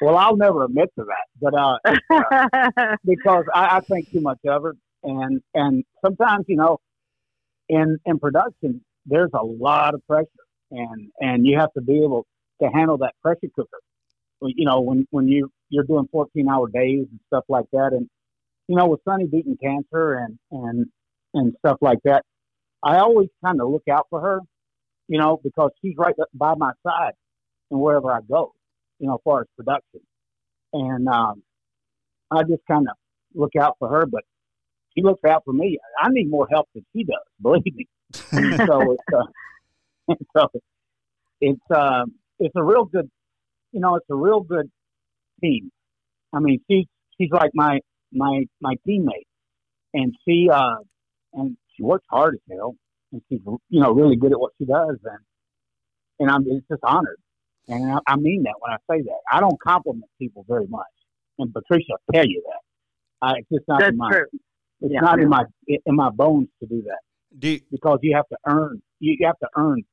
Well, 0.01 0.17
I'll 0.17 0.37
never 0.37 0.65
admit 0.65 0.91
to 0.99 1.05
that, 1.05 1.27
but 1.41 1.55
uh, 1.55 2.97
because 3.05 3.45
I, 3.55 3.77
I 3.77 3.81
think 3.81 4.07
too 4.13 4.21
much 4.21 4.39
of 4.47 4.63
her, 4.63 4.75
and 5.03 5.41
and 5.55 5.85
sometimes 6.05 6.45
you 6.49 6.57
know, 6.57 6.79
in 7.69 7.99
in 8.05 8.19
production, 8.19 8.83
there's 9.05 9.31
a 9.33 9.45
lot 9.45 9.95
of 9.95 10.05
pressure, 10.07 10.27
and 10.71 11.11
and 11.19 11.45
you 11.45 11.59
have 11.59 11.73
to 11.73 11.81
be 11.81 11.97
able 12.03 12.25
to 12.61 12.69
handle 12.69 12.97
that 12.99 13.15
pressure 13.23 13.49
cooker. 13.55 13.79
You 14.41 14.65
know, 14.65 14.81
when 14.81 15.07
when 15.11 15.27
you 15.27 15.51
you're 15.69 15.85
doing 15.85 16.07
14 16.11 16.49
hour 16.49 16.69
days 16.69 17.07
and 17.11 17.19
stuff 17.27 17.45
like 17.49 17.67
that, 17.73 17.91
and 17.93 18.09
you 18.67 18.77
know, 18.77 18.87
with 18.87 19.01
Sunny 19.07 19.27
beating 19.27 19.57
cancer 19.61 20.15
and 20.15 20.39
and 20.51 20.87
and 21.33 21.55
stuff 21.59 21.77
like 21.81 21.99
that, 22.05 22.23
I 22.83 22.99
always 22.99 23.29
kind 23.45 23.61
of 23.61 23.69
look 23.69 23.83
out 23.91 24.07
for 24.09 24.21
her, 24.21 24.41
you 25.07 25.19
know, 25.19 25.39
because 25.43 25.71
she's 25.81 25.95
right 25.97 26.15
by 26.33 26.55
my 26.57 26.71
side 26.85 27.13
and 27.71 27.81
wherever 27.81 28.11
I 28.11 28.21
go, 28.29 28.53
you 29.01 29.07
know, 29.07 29.15
as 29.15 29.19
far 29.25 29.41
as 29.41 29.47
production. 29.57 30.01
And 30.73 31.07
um, 31.07 31.41
I 32.29 32.43
just 32.43 32.61
kind 32.69 32.87
of 32.87 32.95
look 33.33 33.55
out 33.59 33.75
for 33.79 33.89
her, 33.89 34.05
but 34.05 34.21
she 34.95 35.01
looks 35.01 35.23
out 35.27 35.43
for 35.43 35.53
me. 35.53 35.79
I 36.01 36.09
need 36.11 36.29
more 36.29 36.47
help 36.49 36.69
than 36.73 36.85
she 36.95 37.03
does, 37.03 37.17
believe 37.41 37.75
me. 37.75 37.87
So 38.67 38.91
it's 38.93 39.03
uh, 39.13 40.13
so 40.37 40.47
it's 41.41 41.71
uh, 41.73 42.03
it's 42.39 42.55
a 42.55 42.63
real 42.63 42.85
good, 42.85 43.09
you 43.71 43.79
know, 43.79 43.95
it's 43.95 44.05
a 44.09 44.15
real 44.15 44.41
good 44.41 44.69
team. 45.41 45.71
I 46.33 46.39
mean, 46.39 46.59
she's 46.69 46.85
she's 47.17 47.31
like 47.31 47.51
my 47.53 47.79
my 48.13 48.43
my 48.61 48.75
teammate, 48.87 49.27
and 49.93 50.13
she 50.25 50.49
uh, 50.51 50.75
and 51.33 51.57
she 51.75 51.83
works 51.83 52.05
hard 52.09 52.35
as 52.35 52.41
hell, 52.55 52.75
and 53.11 53.21
she's 53.29 53.39
you 53.69 53.81
know 53.81 53.91
really 53.91 54.17
good 54.17 54.31
at 54.31 54.39
what 54.39 54.51
she 54.57 54.65
does, 54.65 54.97
and 55.03 55.19
and 56.19 56.29
I'm 56.29 56.43
it's 56.47 56.67
just 56.69 56.83
honored, 56.83 57.19
and 57.67 57.91
I, 57.93 57.99
I 58.07 58.15
mean 58.15 58.43
that 58.43 58.53
when 58.59 58.71
I 58.73 58.77
say 58.89 59.01
that. 59.03 59.19
I 59.31 59.39
don't 59.39 59.59
compliment 59.61 60.09
people 60.19 60.45
very 60.47 60.67
much, 60.67 60.85
and 61.39 61.53
Patricia 61.53 61.91
will 61.93 62.13
tell 62.13 62.25
you 62.25 62.43
that. 62.47 63.27
I, 63.27 63.33
it's 63.39 63.49
just 63.53 63.67
not 63.67 63.79
That's 63.79 63.91
in 63.91 63.97
my 63.97 64.09
true. 64.11 64.25
it's 64.81 64.93
Yeah. 64.93 65.01
not 65.01 65.19
in 65.19 65.29
my 65.29 65.43
in 65.67 65.95
my 65.95 66.09
bones 66.09 66.47
to 66.59 66.65
do 66.67 66.81
that 66.83 66.99
Do 67.37 67.49
you- 67.49 67.61
because 67.71 67.99
you 68.01 68.15
have 68.15 68.27
to 68.29 68.37
earn 68.47 68.81
you, 68.99 69.15
you 69.19 69.25
have 69.27 69.37
to 69.39 69.47
earn 69.55 69.83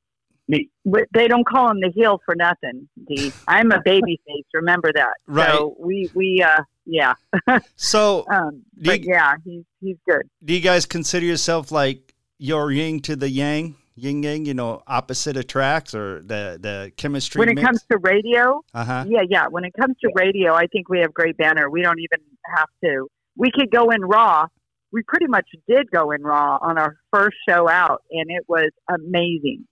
me. 0.47 0.69
But 0.83 1.03
they 1.13 1.27
don't 1.27 1.45
call 1.47 1.69
him 1.69 1.79
the 1.79 1.91
heel 1.93 2.19
for 2.25 2.35
nothing. 2.35 2.89
D. 3.07 3.31
I'm 3.47 3.71
a 3.71 3.81
baby 3.85 4.19
face. 4.27 4.45
Remember 4.53 4.91
that. 4.93 5.13
Right. 5.27 5.49
So 5.51 5.75
we 5.79 6.09
we 6.15 6.41
uh 6.41 6.63
yeah. 6.87 7.13
so, 7.75 8.25
Um, 8.31 8.63
Do 8.81 8.89
but 8.89 9.01
you- 9.03 9.11
yeah, 9.13 9.33
he's 9.45 9.63
he's 9.79 9.97
good. 10.09 10.23
do 10.43 10.53
you 10.55 10.59
guys 10.59 10.87
consider 10.87 11.25
yourself 11.25 11.71
like 11.71 12.15
your 12.39 12.71
yin 12.71 12.99
to 13.01 13.15
the 13.15 13.29
yang, 13.29 13.75
yin 13.99 14.23
yang? 14.23 14.45
You 14.45 14.53
know, 14.53 14.81
opposite 14.87 15.37
attracts, 15.37 15.93
or 15.93 16.21
the 16.21 16.57
the 16.61 16.91
chemistry? 16.97 17.39
When 17.39 17.49
it 17.49 17.55
mix? 17.55 17.65
comes 17.65 17.85
to 17.91 17.97
radio, 17.97 18.61
uh 18.73 18.85
huh. 18.85 19.05
yeah, 19.07 19.21
yeah. 19.29 19.47
When 19.47 19.65
it 19.65 19.73
comes 19.79 19.95
to 20.01 20.11
radio, 20.15 20.53
I 20.53 20.67
think 20.67 20.89
we 20.89 20.99
have 20.99 21.13
great 21.13 21.37
banner. 21.37 21.69
We 21.69 21.81
don't 21.81 21.99
even 21.99 22.19
have 22.55 22.69
to. 22.83 23.07
We 23.35 23.51
could 23.51 23.71
go 23.71 23.89
in 23.89 24.01
raw. 24.01 24.47
We 24.91 25.03
pretty 25.07 25.27
much 25.27 25.47
did 25.67 25.91
go 25.91 26.11
in 26.11 26.23
raw 26.23 26.57
on 26.61 26.77
our 26.77 26.95
first 27.13 27.37
show 27.47 27.69
out, 27.69 28.03
and 28.11 28.29
it 28.29 28.45
was 28.47 28.71
amazing. 28.89 29.67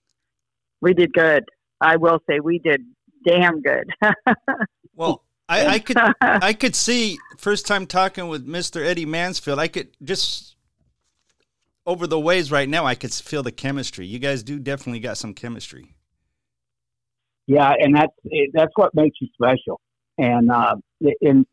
We 0.81 0.93
did 0.93 1.11
good. 1.11 1.45
I 1.81 1.97
will 1.97 2.19
say 2.29 2.39
we 2.39 2.59
did 2.59 2.81
damn 3.25 3.61
good. 3.61 3.89
Well, 4.97 5.23
I, 5.47 5.65
I 5.67 5.79
could 5.79 5.97
I 6.21 6.53
could 6.53 6.75
see 6.75 7.17
first 7.37 7.67
time 7.67 7.85
talking 7.85 8.27
with 8.27 8.45
Mr. 8.47 8.83
Eddie 8.83 9.05
Mansfield, 9.05 9.59
I 9.59 9.67
could 9.67 9.89
just 10.03 10.56
over 11.87 12.05
the 12.05 12.19
waves 12.19 12.51
right 12.51 12.67
now, 12.67 12.85
I 12.85 12.93
could 12.93 13.13
feel 13.13 13.41
the 13.41 13.51
chemistry. 13.51 14.05
You 14.05 14.19
guys 14.19 14.43
do 14.43 14.59
definitely 14.59 14.99
got 14.99 15.17
some 15.17 15.33
chemistry. 15.33 15.95
Yeah, 17.47 17.73
and 17.79 17.95
that's 17.95 18.13
it, 18.25 18.51
that's 18.53 18.73
what 18.75 18.93
makes 18.93 19.15
you 19.21 19.29
special. 19.33 19.79
And 20.17 20.51
uh, 20.51 20.75
and 21.21 21.45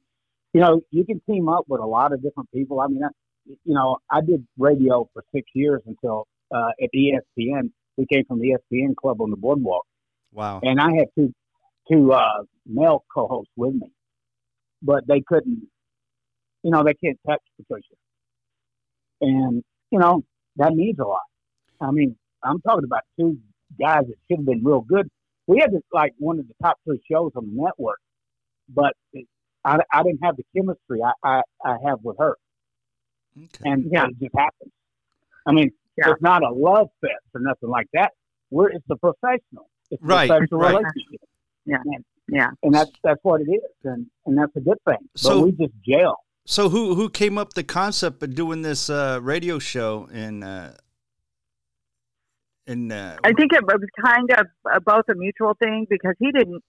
you 0.53 0.61
know, 0.61 0.81
you 0.91 1.07
can 1.07 1.21
team 1.21 1.49
up 1.49 1.67
with 1.69 1.81
a 1.81 1.87
lot 1.87 2.13
of 2.13 2.21
different 2.21 2.51
people. 2.53 2.81
I 2.81 2.89
mean, 2.89 3.05
I, 3.05 3.09
you 3.47 3.75
know, 3.75 3.99
I 4.11 4.21
did 4.21 4.45
radio 4.59 5.09
for 5.15 5.23
six 5.33 5.49
years 5.55 5.83
until 5.87 6.27
uh, 6.53 6.71
at 6.83 6.91
ESPN. 6.95 7.71
We 7.97 8.07
came 8.13 8.25
from 8.27 8.41
the 8.41 8.57
ESPN 8.57 8.97
club 8.97 9.21
on 9.23 9.31
the 9.31 9.37
boardwalk. 9.37 9.85
Wow. 10.33 10.61
And 10.65 10.81
I 10.81 10.91
had 10.97 11.07
two 11.17 11.33
two 11.89 12.13
uh, 12.13 12.43
male 12.67 13.05
co-hosts 13.15 13.53
with 13.57 13.75
me, 13.75 13.93
but 14.83 15.07
they 15.07 15.23
couldn't. 15.25 15.69
You 16.65 16.73
know, 16.73 16.83
they 16.83 16.95
can't 16.95 17.19
touch 17.25 17.43
Patricia. 17.57 17.95
And 19.21 19.63
you 19.95 20.01
know, 20.01 20.25
that 20.57 20.75
means 20.75 20.99
a 20.99 21.05
lot. 21.05 21.21
I 21.81 21.93
mean, 21.93 22.17
I'm 22.43 22.61
talking 22.63 22.83
about 22.83 23.03
two 23.19 23.39
guys 23.81 24.03
that 24.09 24.17
should 24.27 24.39
have 24.39 24.47
been 24.47 24.65
real 24.65 24.81
good. 24.81 25.09
We 25.47 25.61
had 25.61 25.71
this, 25.71 25.83
like 25.93 26.15
one 26.19 26.41
of 26.41 26.49
the 26.49 26.55
top 26.61 26.79
three 26.85 27.01
shows 27.09 27.31
on 27.37 27.47
the 27.47 27.63
network, 27.63 28.01
but 28.69 28.95
it, 29.13 29.29
I, 29.65 29.79
I 29.93 30.03
didn't 30.03 30.19
have 30.25 30.37
the 30.37 30.43
chemistry 30.57 31.01
I, 31.01 31.13
I, 31.23 31.43
I 31.65 31.77
have 31.87 32.01
with 32.03 32.19
her. 32.19 32.37
Okay. 33.39 33.71
And 33.71 33.89
yeah. 33.93 34.07
it 34.07 34.19
just 34.21 34.35
happens. 34.37 34.73
I 35.47 35.53
mean, 35.53 35.71
yeah. 35.97 36.11
it's 36.11 36.23
not 36.23 36.43
a 36.43 36.51
love 36.51 36.89
fest 37.01 37.13
or 37.33 37.41
nothing 37.41 37.69
like 37.69 37.87
that. 37.93 38.11
We're 38.51 38.71
it's 38.71 38.85
a 38.91 38.97
professional. 38.97 39.71
It's 39.93 40.03
a 40.03 40.07
right, 40.07 40.29
professional 40.29 40.61
right. 40.61 40.71
relationship. 40.71 41.29
Yeah. 41.67 41.77
And, 41.85 42.05
Yeah. 42.29 42.51
and 42.65 42.75
that's 42.75 42.91
that's 43.05 43.21
what 43.23 43.43
it 43.43 43.49
is, 43.49 43.63
and 43.85 44.07
and 44.27 44.37
that's 44.37 44.57
a 44.57 44.61
good 44.61 44.79
thing. 44.89 45.09
So- 45.15 45.39
but 45.39 45.45
we 45.45 45.53
just 45.53 45.75
gel. 45.87 46.19
So 46.47 46.69
who 46.69 46.95
who 46.95 47.09
came 47.09 47.39
up 47.39 47.55
the 47.55 47.65
concept 47.65 48.23
of 48.23 48.35
doing 48.35 48.63
this 48.63 48.91
uh, 48.91 49.19
radio 49.23 49.59
show 49.59 50.09
in 50.13 50.43
uh, 50.43 50.75
in 52.67 52.93
uh, 52.93 53.17
I 53.25 53.33
think 53.33 53.53
it 53.53 53.65
was 53.65 53.81
kind 54.05 54.31
of 54.33 54.47
uh, 54.71 54.81
both 54.81 55.05
a 55.09 55.15
mutual 55.15 55.55
thing 55.63 55.87
because 55.89 56.15
he 56.19 56.31
didn't. 56.33 56.63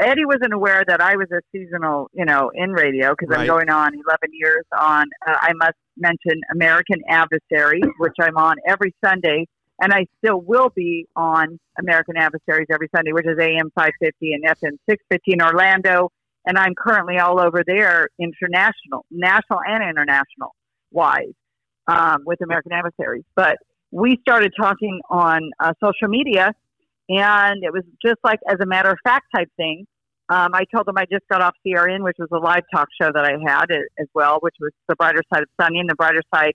Eddie 0.00 0.24
wasn't 0.24 0.52
aware 0.52 0.84
that 0.86 1.00
I 1.00 1.16
was 1.16 1.26
a 1.32 1.40
seasonal, 1.50 2.08
you 2.12 2.24
know, 2.24 2.52
in 2.54 2.70
radio 2.70 3.10
because 3.10 3.30
Right. 3.30 3.40
I'm 3.40 3.46
going 3.48 3.68
on 3.68 3.92
11 3.94 4.04
years 4.32 4.64
on. 4.78 5.06
Uh, 5.26 5.34
I 5.40 5.52
must 5.54 5.74
mention 5.96 6.40
American 6.52 6.98
Adversaries, 7.08 7.82
which 7.98 8.14
I'm 8.20 8.36
on 8.36 8.56
every 8.64 8.94
Sunday, 9.04 9.46
and 9.82 9.92
I 9.92 10.06
still 10.18 10.40
will 10.40 10.68
be 10.68 11.08
on 11.16 11.58
American 11.80 12.16
Adversaries 12.16 12.68
every 12.70 12.88
Sunday, 12.94 13.12
which 13.12 13.26
is 13.26 13.36
AM 13.40 13.72
550 13.74 14.34
and 14.34 14.44
FM 14.44 14.78
650 14.88 15.32
in 15.32 15.42
Orlando, 15.42 16.12
and 16.48 16.58
I'm 16.58 16.74
currently 16.74 17.18
all 17.18 17.38
over 17.38 17.62
there, 17.64 18.08
international, 18.18 19.04
national, 19.10 19.60
and 19.66 19.84
international 19.84 20.54
wise, 20.90 21.34
um, 21.86 22.22
with 22.24 22.40
American 22.42 22.72
Adversaries. 22.72 23.24
But 23.36 23.58
we 23.90 24.16
started 24.22 24.54
talking 24.58 24.98
on 25.10 25.50
uh, 25.60 25.74
social 25.84 26.08
media, 26.08 26.52
and 27.10 27.62
it 27.62 27.70
was 27.70 27.84
just 28.04 28.16
like 28.24 28.40
as 28.48 28.56
a 28.62 28.66
matter 28.66 28.88
of 28.90 28.96
fact 29.04 29.26
type 29.36 29.50
thing. 29.58 29.86
Um, 30.30 30.50
I 30.54 30.64
told 30.74 30.86
them 30.86 30.96
I 30.96 31.04
just 31.10 31.26
got 31.30 31.42
off 31.42 31.54
CRN, 31.66 32.02
which 32.02 32.16
was 32.18 32.28
a 32.32 32.38
live 32.38 32.64
talk 32.74 32.88
show 33.00 33.10
that 33.12 33.24
I 33.24 33.32
had 33.46 33.70
as 33.70 34.08
well, 34.14 34.38
which 34.40 34.56
was 34.58 34.72
the 34.88 34.96
brighter 34.96 35.22
side 35.32 35.42
of 35.42 35.48
Sunny 35.60 35.78
and 35.80 35.88
the 35.88 35.94
brighter 35.94 36.22
side 36.34 36.54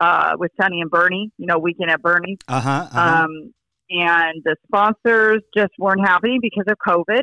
uh, 0.00 0.32
with 0.36 0.50
Sunny 0.60 0.80
and 0.80 0.90
Bernie. 0.90 1.30
You 1.38 1.46
know, 1.46 1.58
weekend 1.58 1.90
at 1.90 2.02
Bernie's. 2.02 2.38
uh 2.48 2.60
huh 2.60 2.88
uh-huh. 2.92 3.24
Um, 3.24 3.54
and 3.90 4.42
the 4.44 4.56
sponsors 4.66 5.42
just 5.56 5.72
weren't 5.78 6.06
happy 6.06 6.38
because 6.42 6.64
of 6.68 6.76
COVID. 6.86 7.22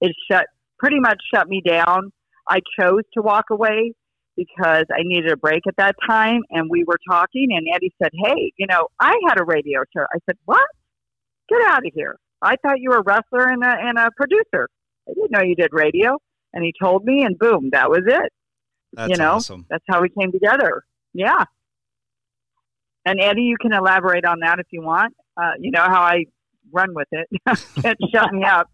It 0.00 0.12
shut 0.30 0.46
pretty 0.80 0.98
much 0.98 1.18
shut 1.32 1.48
me 1.48 1.62
down. 1.64 2.10
I 2.48 2.60
chose 2.78 3.02
to 3.14 3.22
walk 3.22 3.46
away 3.50 3.92
because 4.36 4.84
I 4.90 5.02
needed 5.02 5.30
a 5.30 5.36
break 5.36 5.66
at 5.68 5.76
that 5.76 5.94
time. 6.08 6.40
And 6.50 6.68
we 6.70 6.84
were 6.84 6.98
talking, 7.08 7.48
and 7.50 7.66
Eddie 7.72 7.92
said, 8.02 8.10
"Hey, 8.24 8.52
you 8.56 8.66
know, 8.66 8.88
I 8.98 9.14
had 9.28 9.38
a 9.38 9.44
radio 9.44 9.82
show." 9.94 10.02
I 10.02 10.18
said, 10.26 10.36
"What? 10.46 10.66
Get 11.48 11.60
out 11.68 11.86
of 11.86 11.92
here! 11.94 12.16
I 12.42 12.56
thought 12.62 12.80
you 12.80 12.90
were 12.90 12.98
a 12.98 13.02
wrestler 13.02 13.48
and 13.48 13.62
a, 13.62 13.68
and 13.68 13.98
a 13.98 14.10
producer. 14.16 14.68
I 15.08 15.12
didn't 15.14 15.30
know 15.30 15.42
you 15.42 15.54
did 15.54 15.70
radio." 15.72 16.18
And 16.52 16.64
he 16.64 16.72
told 16.82 17.04
me, 17.04 17.22
and 17.22 17.38
boom, 17.38 17.70
that 17.72 17.90
was 17.90 18.02
it. 18.06 18.32
That's 18.92 19.10
you 19.10 19.16
know, 19.16 19.34
awesome. 19.34 19.66
That's 19.70 19.84
how 19.88 20.02
we 20.02 20.08
came 20.08 20.32
together. 20.32 20.82
Yeah. 21.14 21.44
And 23.04 23.20
Eddie, 23.20 23.42
you 23.42 23.56
can 23.60 23.72
elaborate 23.72 24.24
on 24.24 24.40
that 24.40 24.58
if 24.58 24.66
you 24.70 24.82
want. 24.82 25.14
Uh, 25.36 25.52
you 25.60 25.70
know 25.70 25.82
how 25.82 26.02
I 26.02 26.24
run 26.72 26.94
with 26.94 27.08
it. 27.12 27.28
Can't 27.82 27.98
shut 28.12 28.32
me 28.32 28.44
up. 28.44 28.68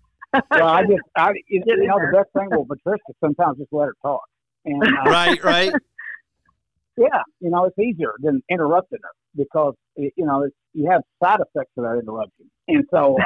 Well, 0.50 0.68
I 0.68 0.82
just, 0.82 1.02
I, 1.16 1.30
you, 1.48 1.62
you 1.66 1.86
know, 1.86 1.98
the 1.98 2.16
best 2.16 2.30
thing 2.32 2.48
with 2.50 2.68
Patricia 2.68 3.02
sometimes 3.20 3.58
just 3.58 3.72
let 3.72 3.86
her 3.86 3.94
talk. 4.02 4.22
And 4.64 4.82
uh, 4.82 5.02
Right, 5.10 5.42
right. 5.42 5.72
yeah, 6.98 7.22
you 7.40 7.50
know, 7.50 7.64
it's 7.64 7.78
easier 7.78 8.14
than 8.20 8.42
interrupting 8.50 8.98
her 9.02 9.10
because 9.36 9.74
it, 9.96 10.12
you 10.16 10.24
know 10.26 10.42
it's, 10.42 10.56
you 10.72 10.90
have 10.90 11.02
side 11.22 11.40
effects 11.40 11.72
of 11.76 11.84
that 11.84 11.98
interruption. 12.02 12.50
And 12.68 12.84
so, 12.90 13.16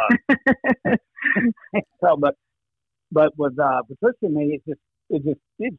uh, 0.86 0.96
so, 2.02 2.16
but 2.18 2.34
but 3.10 3.32
with 3.38 3.58
uh, 3.58 3.82
Patricia 3.88 4.16
and 4.22 4.34
me, 4.34 4.54
it 4.54 4.62
just 4.68 4.80
it 5.08 5.24
just 5.24 5.40
it, 5.58 5.74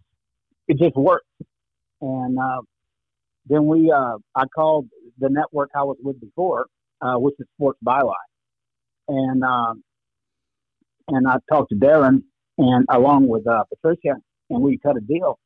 it 0.68 0.78
just 0.80 0.96
worked. 0.96 1.26
And 2.02 2.38
uh, 2.40 2.62
then 3.46 3.68
we, 3.68 3.92
uh, 3.92 4.18
I 4.36 4.46
called 4.56 4.88
the 5.20 5.30
network 5.30 5.70
I 5.76 5.84
was 5.84 5.98
with 6.02 6.20
before, 6.20 6.66
uh, 7.02 7.16
which 7.16 7.36
is 7.40 7.46
Sports 7.58 7.80
Byline, 7.86 8.16
and 9.08 9.44
um, 9.44 9.84
and 11.12 11.28
I 11.28 11.36
talked 11.52 11.70
to 11.70 11.76
Darren 11.76 12.24
and 12.58 12.86
along 12.90 13.28
with 13.28 13.46
uh, 13.48 13.64
Patricia, 13.70 14.16
and 14.50 14.62
we 14.62 14.78
cut 14.78 14.98
a 14.98 15.02
deal. 15.02 15.40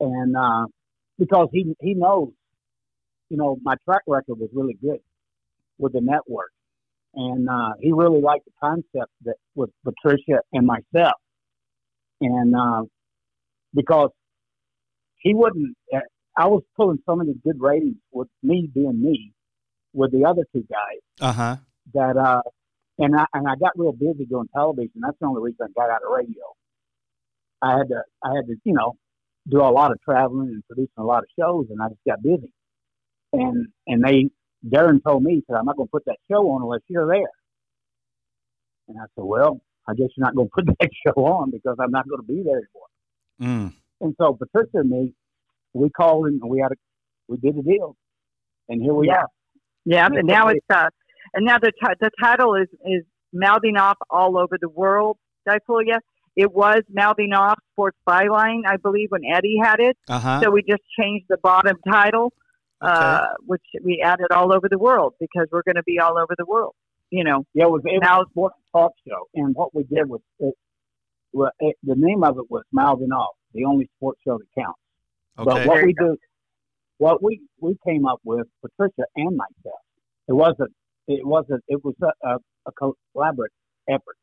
And 0.00 0.36
uh, 0.36 0.66
because 1.18 1.48
he 1.52 1.74
he 1.80 1.94
knows, 1.94 2.30
you 3.28 3.36
know, 3.36 3.58
my 3.62 3.74
track 3.84 4.02
record 4.06 4.38
was 4.38 4.50
really 4.52 4.76
good 4.80 5.00
with 5.78 5.92
the 5.92 6.00
network, 6.00 6.50
and 7.14 7.48
uh, 7.48 7.72
he 7.80 7.92
really 7.92 8.20
liked 8.20 8.44
the 8.46 8.52
concept 8.60 9.12
that 9.24 9.36
with 9.54 9.70
Patricia 9.84 10.40
and 10.52 10.66
myself, 10.66 11.18
and 12.20 12.54
uh, 12.54 12.82
because 13.74 14.10
he 15.18 15.34
wouldn't, 15.34 15.76
uh, 15.94 15.98
I 16.36 16.46
was 16.46 16.62
pulling 16.76 16.98
so 17.04 17.16
many 17.16 17.34
good 17.44 17.60
ratings 17.60 17.96
with 18.12 18.28
me 18.42 18.68
being 18.72 19.02
me, 19.02 19.32
with 19.92 20.12
the 20.12 20.24
other 20.24 20.44
two 20.52 20.64
guys 20.70 21.00
Uh 21.20 21.32
huh. 21.32 21.56
that 21.94 22.16
uh, 22.16 22.42
and 22.98 23.16
I 23.16 23.26
and 23.34 23.48
I 23.48 23.56
got 23.56 23.78
real 23.78 23.92
busy 23.92 24.26
doing 24.26 24.48
television. 24.54 24.92
That's 25.00 25.18
the 25.20 25.26
only 25.26 25.42
reason 25.42 25.66
I 25.68 25.80
got 25.80 25.90
out 25.90 26.02
of 26.04 26.12
radio. 26.12 26.44
I 27.62 27.78
had 27.78 27.88
to 27.88 28.02
I 28.24 28.34
had 28.36 28.46
to 28.48 28.56
you 28.64 28.74
know 28.74 28.96
do 29.48 29.60
a 29.62 29.70
lot 29.70 29.92
of 29.92 30.00
traveling 30.02 30.48
and 30.48 30.64
producing 30.66 30.92
a 30.98 31.04
lot 31.04 31.20
of 31.24 31.28
shows, 31.38 31.66
and 31.70 31.82
I 31.82 31.88
just 31.88 32.00
got 32.08 32.22
busy. 32.22 32.52
And 33.32 33.68
and 33.86 34.04
they 34.04 34.30
Darren 34.66 35.02
told 35.04 35.22
me 35.24 35.36
he 35.36 35.44
said 35.48 35.56
I'm 35.58 35.66
not 35.66 35.76
going 35.76 35.88
to 35.88 35.92
put 35.92 36.04
that 36.06 36.18
show 36.30 36.48
on 36.50 36.62
unless 36.62 36.82
you're 36.88 37.08
there. 37.08 37.30
And 38.88 38.98
I 38.98 39.04
said, 39.14 39.24
well, 39.24 39.60
I 39.88 39.94
guess 39.94 40.08
you're 40.16 40.24
not 40.26 40.34
going 40.34 40.48
to 40.56 40.64
put 40.64 40.66
that 40.80 40.90
show 41.06 41.24
on 41.24 41.50
because 41.50 41.76
I'm 41.80 41.90
not 41.90 42.08
going 42.08 42.20
to 42.22 42.26
be 42.26 42.42
there 42.44 42.62
anymore. 43.40 43.70
Mm. 43.70 43.74
And 44.00 44.14
so 44.20 44.34
Patricia 44.34 44.78
and 44.78 44.90
me, 44.90 45.14
we 45.74 45.90
called 45.90 46.26
and 46.26 46.40
we 46.44 46.60
had 46.60 46.72
a 46.72 46.76
we 47.28 47.36
did 47.38 47.56
a 47.58 47.62
deal, 47.62 47.96
and 48.68 48.82
here 48.82 48.94
we 48.94 49.08
Yeah. 49.08 49.14
are. 49.14 49.28
Yeah, 49.84 50.06
and 50.06 50.26
now 50.26 50.48
it's 50.48 50.64
uh, 50.72 50.88
and 51.34 51.44
now 51.46 51.58
the 51.58 51.72
ti- 51.72 51.94
the 52.00 52.10
title 52.20 52.54
is 52.54 52.68
is 52.84 53.04
mouthing 53.32 53.76
off 53.76 53.96
all 54.10 54.38
over 54.38 54.56
the 54.60 54.68
world. 54.68 55.18
Did 55.46 55.54
I 55.54 55.58
fool 55.66 55.82
you? 55.82 55.98
It 56.36 56.52
was 56.52 56.82
mouthing 56.92 57.32
off 57.32 57.58
Sports 57.72 57.98
Byline, 58.08 58.62
I 58.66 58.76
believe, 58.76 59.10
when 59.10 59.22
Eddie 59.24 59.56
had 59.62 59.80
it. 59.80 59.96
Uh 60.08 60.18
huh. 60.20 60.40
So 60.42 60.50
we 60.50 60.62
just 60.62 60.82
changed 60.98 61.26
the 61.28 61.36
bottom 61.38 61.76
title, 61.90 62.32
uh, 62.80 63.26
which 63.46 63.62
we 63.82 64.00
added 64.04 64.28
all 64.30 64.52
over 64.54 64.68
the 64.70 64.78
world 64.78 65.14
because 65.18 65.48
we're 65.50 65.62
going 65.64 65.76
to 65.76 65.82
be 65.82 65.98
all 65.98 66.16
over 66.16 66.34
the 66.38 66.44
world. 66.46 66.74
You 67.10 67.24
know, 67.24 67.44
Yeah, 67.54 67.64
it 67.64 67.70
was, 67.70 67.82
it 67.86 68.00
Now- 68.02 68.18
was 68.18 68.26
a 68.28 68.30
sports 68.30 68.56
talk 68.72 68.92
show, 69.06 69.28
and 69.34 69.54
what 69.54 69.74
we 69.74 69.82
did 69.84 70.08
was 70.08 70.20
it, 70.38 70.54
well, 71.32 71.50
it, 71.58 71.76
the 71.82 71.94
name 71.96 72.22
of 72.22 72.36
it 72.38 72.50
was 72.50 72.62
Mouthing 72.70 73.10
Off, 73.12 73.34
the 73.54 73.64
only 73.64 73.88
sports 73.96 74.20
show 74.26 74.38
that 74.38 74.62
counts. 74.62 74.78
But 75.36 75.66
what 75.66 75.82
we 75.82 75.88
you 75.88 75.94
do, 75.98 76.16
what 76.98 77.22
we 77.22 77.40
we 77.60 77.76
came 77.86 78.06
up 78.06 78.20
with, 78.24 78.46
Patricia 78.60 79.04
and 79.16 79.36
myself, 79.36 79.80
it 80.28 80.32
wasn't, 80.34 80.70
it 81.08 81.26
wasn't, 81.26 81.64
it 81.68 81.84
was 81.84 81.94
a, 82.02 82.28
a, 82.28 82.38
a 82.66 82.72
collaborative 83.16 83.48
effort. 83.88 84.16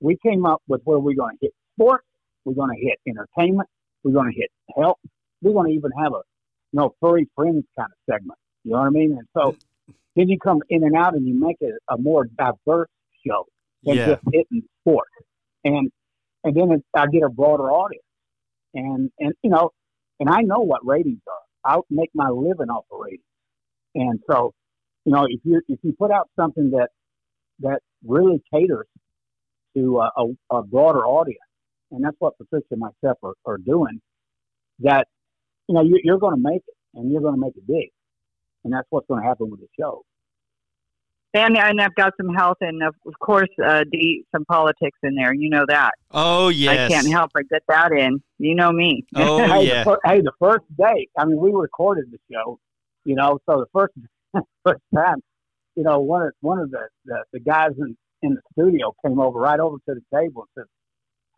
We 0.00 0.16
came 0.24 0.46
up 0.46 0.62
with 0.68 0.82
where 0.84 0.98
we're 0.98 1.16
going 1.16 1.36
to 1.38 1.46
hit 1.46 1.54
sports, 1.74 2.06
we're 2.44 2.54
going 2.54 2.76
to 2.76 2.82
hit 2.82 2.98
entertainment, 3.08 3.68
we're 4.04 4.12
going 4.12 4.32
to 4.32 4.36
hit 4.38 4.50
health, 4.76 4.98
we're 5.42 5.52
going 5.54 5.70
to 5.72 5.76
even 5.76 5.90
have 6.02 6.12
a, 6.12 6.22
you 6.72 6.80
know, 6.80 6.94
furry 7.00 7.28
friends 7.34 7.64
kind 7.78 7.90
of 7.90 8.12
segment. 8.14 8.38
You 8.64 8.72
know 8.72 8.78
what 8.78 8.86
I 8.88 8.90
mean? 8.90 9.12
And 9.18 9.26
so 9.36 9.56
then 10.16 10.28
you 10.28 10.38
come 10.38 10.60
in 10.70 10.84
and 10.84 10.96
out 10.96 11.14
and 11.14 11.26
you 11.26 11.38
make 11.38 11.56
it 11.60 11.74
a 11.90 11.98
more 11.98 12.26
diverse 12.38 12.88
show 13.26 13.46
than 13.84 13.96
Yeah. 13.96 14.06
just 14.06 14.22
hitting 14.32 14.62
sports. 14.82 15.10
And 15.64 15.90
and 16.44 16.54
then 16.56 16.72
it, 16.72 16.84
I 16.94 17.06
get 17.08 17.22
a 17.22 17.28
broader 17.30 17.70
audience. 17.70 18.04
And 18.74 19.10
and 19.18 19.32
you 19.42 19.50
know, 19.50 19.70
and 20.20 20.28
I 20.28 20.42
know 20.42 20.60
what 20.60 20.86
ratings 20.86 21.22
are. 21.28 21.76
I 21.78 21.80
make 21.90 22.10
my 22.14 22.28
living 22.30 22.70
off 22.70 22.84
of 22.92 23.00
ratings. 23.00 23.22
And 23.94 24.20
so, 24.30 24.52
you 25.06 25.12
know, 25.12 25.24
if 25.28 25.40
you 25.44 25.62
if 25.68 25.78
you 25.82 25.94
put 25.96 26.10
out 26.10 26.28
something 26.36 26.72
that 26.72 26.88
that 27.60 27.78
really 28.04 28.42
caters 28.52 28.88
to 29.76 30.00
a, 30.00 30.10
a, 30.16 30.56
a 30.58 30.62
broader 30.64 31.06
audience, 31.06 31.38
and 31.92 32.04
that's 32.04 32.16
what 32.18 32.36
Patricia 32.36 32.66
and 32.72 32.80
myself 32.80 33.16
are, 33.22 33.34
are 33.46 33.58
doing, 33.58 34.00
that 34.80 35.06
you 35.68 35.76
know 35.76 35.82
you, 35.82 36.00
you're 36.02 36.18
going 36.18 36.34
to 36.34 36.40
make 36.42 36.62
it 36.66 36.74
and 36.94 37.10
you're 37.10 37.20
going 37.20 37.34
to 37.34 37.40
make 37.40 37.56
it 37.56 37.66
big, 37.66 37.90
and 38.64 38.72
that's 38.72 38.86
what's 38.90 39.06
going 39.06 39.22
to 39.22 39.26
happen 39.26 39.48
with 39.48 39.60
the 39.60 39.68
show. 39.78 40.02
And 41.34 41.56
and 41.56 41.80
I've 41.80 41.94
got 41.94 42.14
some 42.16 42.34
health 42.34 42.56
and 42.60 42.82
of, 42.82 42.96
of 43.06 43.14
course 43.20 43.48
uh, 43.64 43.84
the, 43.92 44.24
some 44.34 44.44
politics 44.46 44.98
in 45.04 45.14
there. 45.14 45.32
You 45.32 45.50
know 45.50 45.66
that. 45.68 45.92
Oh 46.10 46.48
yes. 46.48 46.90
I 46.90 46.92
can't 46.92 47.08
help 47.12 47.30
but 47.32 47.48
get 47.48 47.62
that 47.68 47.92
in. 47.92 48.20
You 48.38 48.56
know 48.56 48.72
me. 48.72 49.04
Oh 49.14 49.38
hey, 49.46 49.68
yeah. 49.68 49.84
the 49.84 50.00
hey, 50.04 50.20
the 50.20 50.32
first 50.40 50.64
day, 50.76 51.06
I 51.16 51.26
mean, 51.26 51.38
we 51.38 51.52
recorded 51.52 52.06
the 52.10 52.18
show, 52.32 52.58
you 53.04 53.14
know, 53.14 53.38
so 53.48 53.60
the 53.60 53.66
first 53.72 53.94
first 54.64 54.82
time, 54.94 55.16
you 55.74 55.82
know, 55.84 56.00
one 56.00 56.22
of 56.22 56.32
one 56.40 56.58
of 56.58 56.70
the 56.70 56.88
the, 57.04 57.24
the 57.32 57.40
guys 57.40 57.70
in, 57.78 57.96
in 58.22 58.34
the 58.34 58.40
studio 58.52 58.92
came 59.04 59.20
over 59.20 59.38
right 59.38 59.60
over 59.60 59.76
to 59.88 59.94
the 59.94 60.02
table 60.16 60.46
and 60.56 60.64
said, 60.64 60.68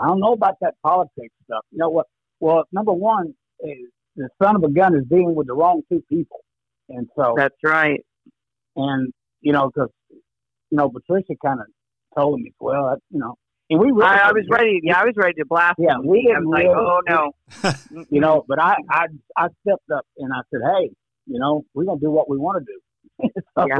"I 0.00 0.06
don't 0.08 0.20
know 0.20 0.32
about 0.32 0.54
that 0.60 0.74
politics 0.82 1.34
stuff. 1.44 1.64
You 1.70 1.78
know 1.78 1.90
what? 1.90 2.06
Well, 2.40 2.64
number 2.72 2.92
one, 2.92 3.34
is 3.60 3.78
the 4.16 4.28
son 4.42 4.56
of 4.56 4.62
a 4.64 4.68
gun 4.70 4.94
is 4.94 5.04
dealing 5.08 5.34
with 5.34 5.46
the 5.48 5.54
wrong 5.54 5.82
two 5.90 6.02
people, 6.08 6.40
and 6.88 7.08
so 7.16 7.34
That's 7.36 7.54
right. 7.64 8.00
and 8.76 9.12
you 9.40 9.52
know, 9.52 9.70
because 9.72 9.90
you 10.10 10.76
know, 10.76 10.88
Patricia 10.90 11.34
kind 11.44 11.60
of 11.60 11.66
told 12.16 12.40
me, 12.40 12.52
well, 12.60 12.90
that, 12.90 12.98
you 13.10 13.18
know, 13.18 13.34
and 13.70 13.78
we 13.80 13.86
really 13.90 14.02
I, 14.04 14.28
I 14.28 14.32
was 14.32 14.44
ready. 14.50 14.80
Yeah, 14.82 15.00
I 15.00 15.04
was 15.04 15.14
ready 15.16 15.34
to 15.34 15.46
blast. 15.46 15.76
Yeah, 15.78 15.94
him. 15.94 16.06
we 16.06 16.20
I 16.30 16.34
didn't 16.38 16.48
was 16.48 16.54
like, 16.54 16.64
really- 16.64 17.72
oh 17.72 17.72
no. 17.94 18.04
you 18.10 18.20
know, 18.20 18.44
but 18.48 18.60
I, 18.60 18.76
I, 18.90 19.06
I 19.36 19.48
stepped 19.66 19.90
up 19.94 20.06
and 20.16 20.32
I 20.32 20.40
said, 20.50 20.60
hey, 20.64 20.90
you 21.26 21.38
know, 21.38 21.64
we're 21.74 21.84
gonna 21.84 22.00
do 22.00 22.10
what 22.10 22.28
we 22.30 22.38
want 22.38 22.58
to 22.64 22.64
do. 22.72 22.78
So, 23.56 23.66
Yeah. 23.66 23.78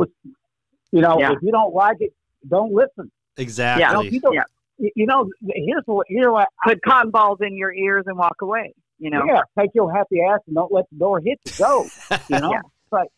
You 0.92 1.00
know, 1.02 1.18
Yeah. 1.18 1.32
if 1.32 1.38
you 1.42 1.52
don't 1.52 1.74
like 1.74 1.98
it, 2.00 2.12
don't 2.48 2.72
listen. 2.72 3.10
Exactly. 3.36 3.84
You 3.86 3.92
know, 3.92 4.00
if 4.02 4.12
you 4.12 4.20
Yeah. 4.32 4.42
you- 4.78 4.92
you 4.96 5.06
know, 5.06 5.28
here's 5.54 5.82
what, 5.86 6.06
here's 6.08 6.28
what, 6.30 6.48
I, 6.64 6.70
Put 6.70 6.82
cotton 6.82 7.10
balls 7.10 7.38
in 7.40 7.56
your 7.56 7.72
ears 7.72 8.04
and 8.06 8.16
walk 8.16 8.36
away. 8.42 8.74
You 9.00 9.10
know. 9.10 9.24
yeah, 9.26 9.42
take 9.58 9.70
your 9.74 9.92
happy 9.92 10.20
ass 10.22 10.40
and 10.46 10.56
don't 10.56 10.72
let 10.72 10.88
the 10.90 10.98
door 10.98 11.20
hit 11.20 11.38
you. 11.44 11.52
Go. 11.58 11.86
You 12.28 12.38
know, 12.40 12.50
Yeah. 12.52 12.60
it's 12.60 12.92
like, 12.92 13.08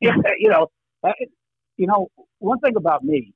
yeah, 0.00 0.14
you 0.38 0.50
know, 0.50 0.68
uh, 1.04 1.12
you 1.76 1.86
know, 1.86 2.08
one 2.38 2.58
thing 2.60 2.76
about 2.76 3.02
me, 3.04 3.32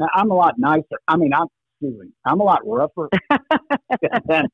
uh, 0.00 0.06
I'm 0.14 0.30
a 0.30 0.34
lot 0.34 0.58
nicer. 0.58 0.98
I 1.08 1.16
mean, 1.16 1.32
I'm, 1.32 1.46
excuse 1.80 1.98
me, 2.00 2.08
I'm 2.24 2.40
a 2.40 2.44
lot 2.44 2.60
rougher 2.66 3.08
than, 4.28 4.46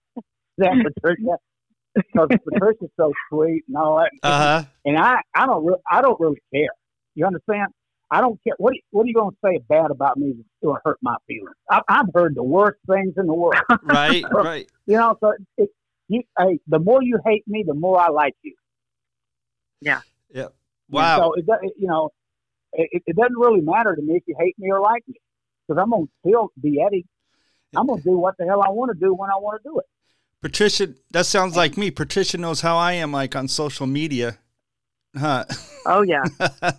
than 0.59 0.83
Patricia. 0.85 1.37
Because 1.95 2.29
Patricia's 2.49 2.91
so 2.97 3.13
sweet 3.29 3.65
and 3.69 3.77
all 3.77 3.97
that. 3.99 4.11
Uh 4.23 4.39
huh. 4.39 4.65
and 4.85 4.99
I, 4.99 5.21
I 5.35 5.47
don't, 5.47 5.65
re- 5.65 5.83
I 5.91 6.01
don't 6.01 6.19
really 6.19 6.41
care. 6.53 6.71
You 7.15 7.27
understand? 7.27 7.69
I 8.11 8.21
don't 8.21 8.39
care. 8.45 8.55
What, 8.59 8.75
what 8.91 9.05
are 9.05 9.09
you 9.09 9.15
going 9.15 9.31
to 9.31 9.37
say 9.45 9.59
bad 9.69 9.91
about 9.91 10.17
me 10.17 10.35
to 10.63 10.77
hurt 10.85 10.99
my 11.03 11.17
feelings? 11.27 11.55
I, 11.71 11.81
I've 11.89 12.07
heard 12.15 12.35
the 12.35 12.43
worst 12.43 12.79
things 12.87 13.15
in 13.17 13.27
the 13.27 13.35
world. 13.35 13.63
Right. 13.83 14.25
Right. 14.33 14.69
You 14.87 14.97
know, 14.97 15.17
so 15.21 15.33
it, 15.57 15.71
you, 16.09 16.23
hey, 16.39 16.59
the 16.67 16.79
more 16.79 17.03
you 17.03 17.19
hate 17.25 17.45
me, 17.47 17.65
the 17.67 17.75
more 17.75 17.99
I 18.01 18.09
like 18.09 18.35
you. 18.43 18.55
Yeah. 19.81 20.01
Yeah. 20.35 20.49
Wow. 20.91 21.19
So 21.19 21.33
it, 21.35 21.47
do- 21.47 21.73
you 21.79 21.89
know, 21.89 22.11
it, 22.73 23.03
it 23.07 23.17
doesn't 23.17 23.37
really 23.37 23.61
matter 23.61 23.95
to 23.97 24.03
me 24.03 24.17
if 24.17 24.23
you 24.27 24.35
hate 24.39 24.57
me 24.59 24.71
or 24.71 24.81
like 24.81 25.07
me, 25.09 25.15
because 25.67 25.81
I'm 25.83 25.91
gonna 25.91 26.05
still 26.27 26.51
be 26.61 26.83
Eddie. 26.85 27.07
I'm 27.75 27.87
gonna 27.87 28.03
do 28.03 28.19
what 28.19 28.35
the 28.39 28.45
hell 28.47 28.63
I 28.63 28.69
want 28.71 28.93
to 28.93 28.99
do 28.99 29.15
when 29.15 29.31
I 29.31 29.37
want 29.37 29.63
to 29.63 29.69
do 29.69 29.79
it. 29.79 29.87
Patricia, 30.43 30.89
that 31.13 31.27
sounds 31.27 31.57
like 31.57 31.77
me. 31.77 31.91
Patricia 31.91 32.37
knows 32.37 32.61
how 32.61 32.77
I 32.77 32.93
am 32.95 33.13
like 33.13 33.35
on 33.37 33.49
social 33.49 33.87
media. 33.87 34.39
Huh. 35.17 35.45
Oh 35.87 36.03
yeah. 36.03 36.25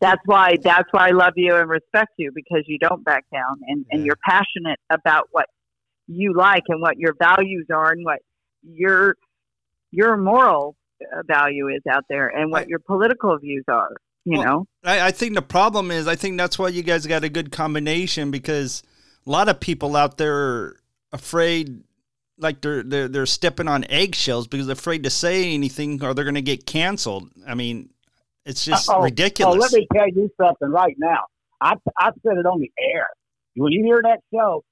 That's 0.00 0.20
why. 0.26 0.56
That's 0.62 0.88
why 0.90 1.08
I 1.08 1.10
love 1.12 1.34
you 1.36 1.54
and 1.56 1.68
respect 1.68 2.12
you 2.18 2.30
because 2.34 2.64
you 2.66 2.78
don't 2.78 3.04
back 3.04 3.24
down 3.32 3.60
and 3.68 3.86
and 3.90 4.04
you're 4.04 4.18
passionate 4.24 4.78
about 4.90 5.28
what 5.30 5.46
you 6.08 6.34
like 6.34 6.64
and 6.68 6.80
what 6.82 6.98
your 6.98 7.14
values 7.18 7.66
are 7.72 7.92
and 7.92 8.04
what 8.04 8.18
your 8.62 9.16
your 9.92 10.16
moral 10.16 10.76
value 11.26 11.68
is 11.68 11.82
out 11.90 12.04
there 12.08 12.28
and 12.28 12.50
what 12.50 12.64
I- 12.64 12.66
your 12.66 12.80
political 12.80 13.38
views 13.38 13.64
are. 13.68 13.96
You 14.26 14.38
Well, 14.38 14.44
know. 14.44 14.66
I, 14.84 15.06
I 15.06 15.10
think 15.12 15.34
the 15.34 15.40
problem 15.42 15.90
is 15.90 16.06
I 16.06 16.16
think 16.16 16.36
that's 16.36 16.58
why 16.58 16.68
you 16.68 16.82
guys 16.82 17.06
got 17.06 17.24
a 17.24 17.30
good 17.30 17.50
combination 17.50 18.30
because 18.30 18.82
a 19.26 19.30
lot 19.30 19.48
of 19.48 19.60
people 19.60 19.96
out 19.96 20.18
there 20.18 20.34
are 20.36 20.76
afraid 21.12 21.82
like 22.40 22.60
they're 22.60 22.82
they're 22.82 23.08
they're 23.08 23.26
stepping 23.26 23.68
on 23.68 23.84
eggshells 23.84 24.46
because 24.46 24.66
they're 24.66 24.74
afraid 24.74 25.04
to 25.04 25.10
say 25.10 25.52
anything 25.54 26.02
or 26.02 26.14
they're 26.14 26.24
going 26.24 26.34
to 26.34 26.42
get 26.42 26.66
canceled. 26.66 27.30
I 27.46 27.54
mean, 27.54 27.90
it's 28.44 28.64
just 28.64 28.88
Oh, 28.90 29.02
ridiculous. 29.02 29.56
Oh, 29.56 29.58
let 29.58 29.72
me 29.72 29.86
tell 29.94 30.08
you 30.08 30.30
something 30.40 30.68
right 30.70 30.96
now. 30.98 31.24
I 31.60 31.74
I 31.98 32.10
said 32.22 32.38
it 32.38 32.46
on 32.46 32.60
the 32.60 32.70
air. 32.94 33.06
When 33.56 33.72
you 33.72 33.84
hear 33.84 34.00
that 34.02 34.20
show, 34.32 34.64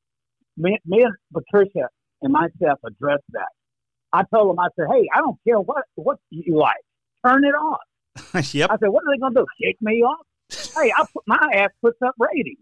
me, 0.57 0.79
me 0.87 1.03
and 1.03 1.15
Patricia 1.33 1.89
and 2.23 2.33
myself 2.33 2.79
addressed 2.85 3.25
that. 3.31 3.49
I 4.13 4.23
told 4.33 4.51
them, 4.51 4.59
I 4.59 4.69
said, 4.77 4.87
hey, 4.91 5.07
I 5.15 5.19
don't 5.19 5.39
care 5.47 5.61
what 5.61 5.85
what 5.95 6.19
you 6.31 6.57
like, 6.57 6.77
turn 7.27 7.45
it 7.45 7.55
off. 7.55 7.81
yep. 8.55 8.71
I 8.71 8.77
said, 8.79 8.89
what 8.89 9.03
are 9.05 9.15
they 9.15 9.19
going 9.19 9.35
to 9.35 9.41
do? 9.41 9.47
Kick 9.63 9.77
me 9.81 10.03
off? 10.03 10.27
hey, 10.75 10.91
I 10.97 11.05
put 11.13 11.25
my 11.27 11.39
ass 11.55 11.71
puts 11.83 11.99
up 12.05 12.15
ratings. 12.19 12.59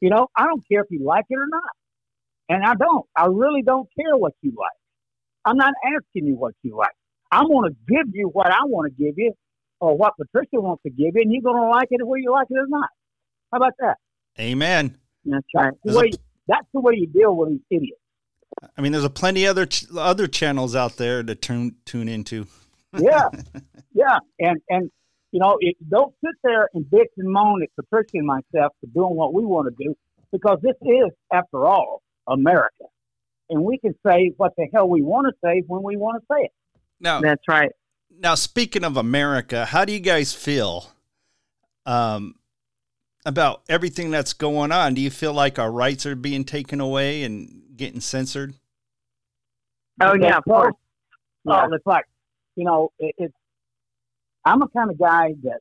You 0.00 0.10
know, 0.10 0.28
I 0.36 0.46
don't 0.46 0.62
care 0.70 0.82
if 0.82 0.88
you 0.90 1.02
like 1.02 1.24
it 1.30 1.36
or 1.36 1.46
not, 1.48 1.62
and 2.48 2.64
I 2.64 2.74
don't. 2.74 3.06
I 3.16 3.26
really 3.26 3.62
don't 3.62 3.88
care 3.98 4.16
what 4.16 4.32
you 4.42 4.50
like. 4.56 4.70
I'm 5.44 5.56
not 5.56 5.74
asking 5.84 6.26
you 6.26 6.36
what 6.36 6.54
you 6.62 6.76
like. 6.76 6.94
I'm 7.30 7.48
going 7.48 7.70
to 7.70 7.76
give 7.88 8.06
you 8.14 8.28
what 8.28 8.48
I 8.50 8.60
want 8.64 8.92
to 8.92 9.04
give 9.04 9.14
you, 9.16 9.32
or 9.80 9.96
what 9.96 10.14
Patricia 10.16 10.60
wants 10.60 10.82
to 10.84 10.90
give 10.90 11.14
you, 11.14 11.22
and 11.22 11.32
you're 11.32 11.42
going 11.42 11.60
to 11.62 11.68
like 11.68 11.88
it 11.90 12.04
whether 12.06 12.18
you 12.18 12.32
like 12.32 12.46
it 12.50 12.58
or 12.58 12.66
not. 12.68 12.88
How 13.52 13.58
about 13.58 13.72
that? 13.80 13.96
Amen. 14.40 14.96
That's 15.24 15.46
right. 15.54 15.72
That's 15.72 15.76
the 15.84 15.90
There's 15.90 15.96
a- 15.96 16.00
way, 16.00 16.10
that's 16.48 16.66
the 16.74 16.80
way 16.80 16.94
you 16.96 17.06
deal 17.08 17.34
with 17.36 17.50
these 17.50 17.60
idiots. 17.70 18.00
I 18.76 18.80
mean, 18.80 18.92
there's 18.92 19.04
a 19.04 19.10
plenty 19.10 19.46
other 19.46 19.66
ch- 19.66 19.86
other 19.96 20.26
channels 20.28 20.74
out 20.76 20.96
there 20.96 21.22
to 21.22 21.34
tune 21.34 21.76
tune 21.84 22.08
into. 22.08 22.46
Yeah, 22.98 23.28
yeah, 23.92 24.18
and 24.38 24.58
and 24.70 24.90
you 25.30 25.40
know, 25.40 25.58
it, 25.60 25.76
don't 25.90 26.14
sit 26.24 26.34
there 26.42 26.70
and 26.72 26.82
bitch 26.86 27.10
and 27.18 27.30
moan 27.30 27.62
at 27.62 27.68
Patricia 27.76 28.12
and 28.14 28.26
myself 28.26 28.72
for 28.80 28.86
doing 28.94 29.14
what 29.14 29.34
we 29.34 29.44
want 29.44 29.68
to 29.68 29.84
do, 29.84 29.94
because 30.32 30.58
this 30.62 30.76
is, 30.80 31.10
after 31.30 31.66
all, 31.66 32.00
America, 32.28 32.84
and 33.50 33.62
we 33.62 33.78
can 33.78 33.94
say 34.06 34.32
what 34.36 34.52
the 34.56 34.66
hell 34.72 34.88
we 34.88 35.02
want 35.02 35.26
to 35.26 35.32
say 35.44 35.62
when 35.66 35.82
we 35.82 35.96
want 35.96 36.20
to 36.22 36.26
say 36.34 36.44
it. 36.44 36.52
Now, 37.00 37.20
That's 37.20 37.42
right. 37.48 37.70
now 38.18 38.34
speaking 38.34 38.84
of 38.84 38.96
America, 38.96 39.64
how 39.66 39.84
do 39.84 39.92
you 39.92 40.00
guys 40.00 40.32
feel 40.32 40.90
um, 41.84 42.34
about 43.24 43.62
everything 43.68 44.10
that's 44.10 44.32
going 44.32 44.72
on? 44.72 44.94
Do 44.94 45.00
you 45.00 45.10
feel 45.10 45.32
like 45.34 45.58
our 45.58 45.70
rights 45.70 46.06
are 46.06 46.14
being 46.16 46.44
taken 46.44 46.80
away 46.80 47.22
and 47.22 47.62
getting 47.76 48.00
censored? 48.00 48.54
Oh 50.00 50.10
Okay, 50.10 50.26
yeah, 50.26 50.38
of 50.38 50.44
so- 50.46 50.52
course. 50.54 50.74
Well, 51.44 51.72
it's 51.72 51.86
like, 51.86 52.04
you 52.56 52.64
know, 52.64 52.90
it, 52.98 53.14
it's. 53.18 53.34
I'm 54.44 54.62
a 54.62 54.68
kind 54.68 54.90
of 54.90 54.98
guy 54.98 55.32
that 55.44 55.60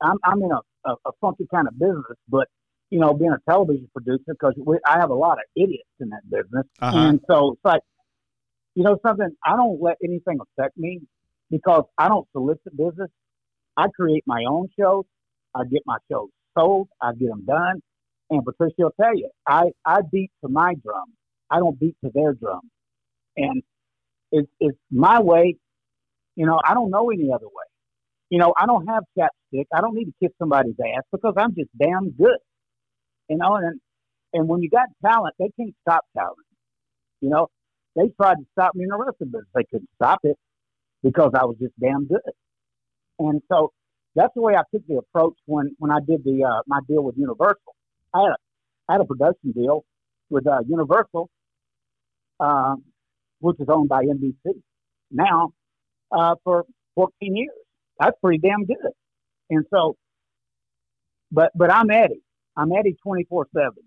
I'm, 0.00 0.16
I'm 0.24 0.42
in 0.42 0.50
a, 0.50 0.60
a, 0.90 0.94
a 1.06 1.10
funky 1.20 1.46
kind 1.52 1.68
of 1.68 1.78
business, 1.78 2.16
but 2.28 2.48
you 2.90 2.98
know, 3.00 3.12
being 3.14 3.32
a 3.32 3.50
television 3.50 3.88
producer 3.92 4.22
because 4.28 4.54
I 4.86 4.98
have 5.00 5.10
a 5.10 5.14
lot 5.14 5.38
of 5.38 5.44
idiots 5.56 5.88
in 6.00 6.10
that 6.10 6.22
business, 6.30 6.66
Uh-huh. 6.80 6.96
and 6.96 7.20
so 7.28 7.52
it's 7.52 7.64
like, 7.64 7.82
you 8.74 8.84
know, 8.84 8.98
something. 9.04 9.30
I 9.44 9.56
don't 9.56 9.80
let 9.80 9.96
anything 10.04 10.38
affect 10.40 10.76
me 10.76 11.00
because 11.50 11.84
I 11.98 12.08
don't 12.08 12.26
solicit 12.32 12.76
business. 12.76 13.10
I 13.76 13.88
create 13.88 14.24
my 14.26 14.44
own 14.48 14.68
shows. 14.78 15.04
I 15.54 15.64
get 15.64 15.82
my 15.86 15.96
shows 16.10 16.28
sold. 16.56 16.88
I 17.00 17.12
get 17.12 17.28
them 17.28 17.44
done. 17.46 17.82
And 18.30 18.44
Patricia 18.44 18.74
will 18.78 18.94
tell 19.00 19.16
you, 19.16 19.30
I, 19.46 19.70
I 19.84 20.00
beat 20.10 20.30
to 20.44 20.50
my 20.50 20.74
drum. 20.82 21.04
I 21.50 21.58
don't 21.58 21.78
beat 21.78 21.94
to 22.04 22.10
their 22.14 22.32
drum. 22.34 22.60
And 23.36 23.62
it's, 24.32 24.50
it's 24.60 24.78
my 24.90 25.20
way. 25.20 25.56
You 26.34 26.46
know, 26.46 26.60
I 26.64 26.74
don't 26.74 26.90
know 26.90 27.10
any 27.10 27.30
other 27.32 27.46
way. 27.46 27.64
You 28.30 28.38
know, 28.38 28.52
I 28.58 28.66
don't 28.66 28.86
have 28.88 29.04
chapstick. 29.16 29.66
I 29.72 29.80
don't 29.80 29.94
need 29.94 30.06
to 30.06 30.14
kiss 30.20 30.32
somebody's 30.38 30.74
ass 30.80 31.04
because 31.12 31.34
I'm 31.36 31.54
just 31.54 31.70
damn 31.80 32.10
good. 32.10 32.36
You 33.28 33.38
know, 33.38 33.56
and 33.56 33.80
and 34.34 34.48
when 34.48 34.62
you 34.62 34.70
got 34.70 34.88
talent, 35.04 35.34
they 35.38 35.50
can't 35.58 35.74
stop 35.82 36.04
talent. 36.16 36.38
You 37.22 37.30
know, 37.30 37.48
they 37.96 38.08
tried 38.20 38.36
to 38.36 38.46
stop 38.52 38.74
me 38.76 38.84
in 38.84 38.90
the 38.90 38.98
rest 38.98 39.16
of 39.22 39.32
business. 39.32 39.48
They 39.54 39.64
couldn't 39.70 39.90
stop 39.96 40.20
it 40.24 40.36
because 41.02 41.32
I 41.34 41.44
was 41.46 41.56
just 41.60 41.74
damn 41.80 42.06
good. 42.06 42.20
And 43.20 43.42
so 43.50 43.72
that's 44.16 44.34
the 44.36 44.42
way 44.42 44.54
I 44.56 44.62
took 44.74 44.86
the 44.88 44.98
approach 44.98 45.34
when 45.46 45.74
when 45.78 45.92
I 45.92 46.00
did 46.06 46.24
the 46.24 46.44
uh, 46.44 46.62
my 46.68 46.80
deal 46.88 47.04
with 47.04 47.16
Universal. 47.18 47.74
I 48.14 48.20
had 48.22 48.30
a, 48.30 48.36
I 48.88 48.92
had 48.94 49.02
a 49.02 49.06
production 49.06 49.52
deal 49.52 49.84
with 50.30 50.46
uh, 50.48 50.60
Universal, 50.68 51.30
um, 52.40 52.84
which 53.40 53.58
is 53.60 53.68
owned 53.70 53.88
by 53.88 54.04
NBC 54.04 54.54
now 55.10 55.52
uh, 56.12 56.36
for 56.44 56.66
14 56.96 57.36
years. 57.36 57.50
That's 58.00 58.16
pretty 58.22 58.38
damn 58.38 58.64
good. 58.66 58.92
And 59.50 59.64
so, 59.72 59.96
but 61.32 61.52
but 61.56 61.72
I'm 61.72 61.90
Eddie. 61.90 62.22
I'm 62.56 62.72
at 62.72 62.80
Eddie 62.80 62.96
24 63.02 63.48
seven, 63.54 63.82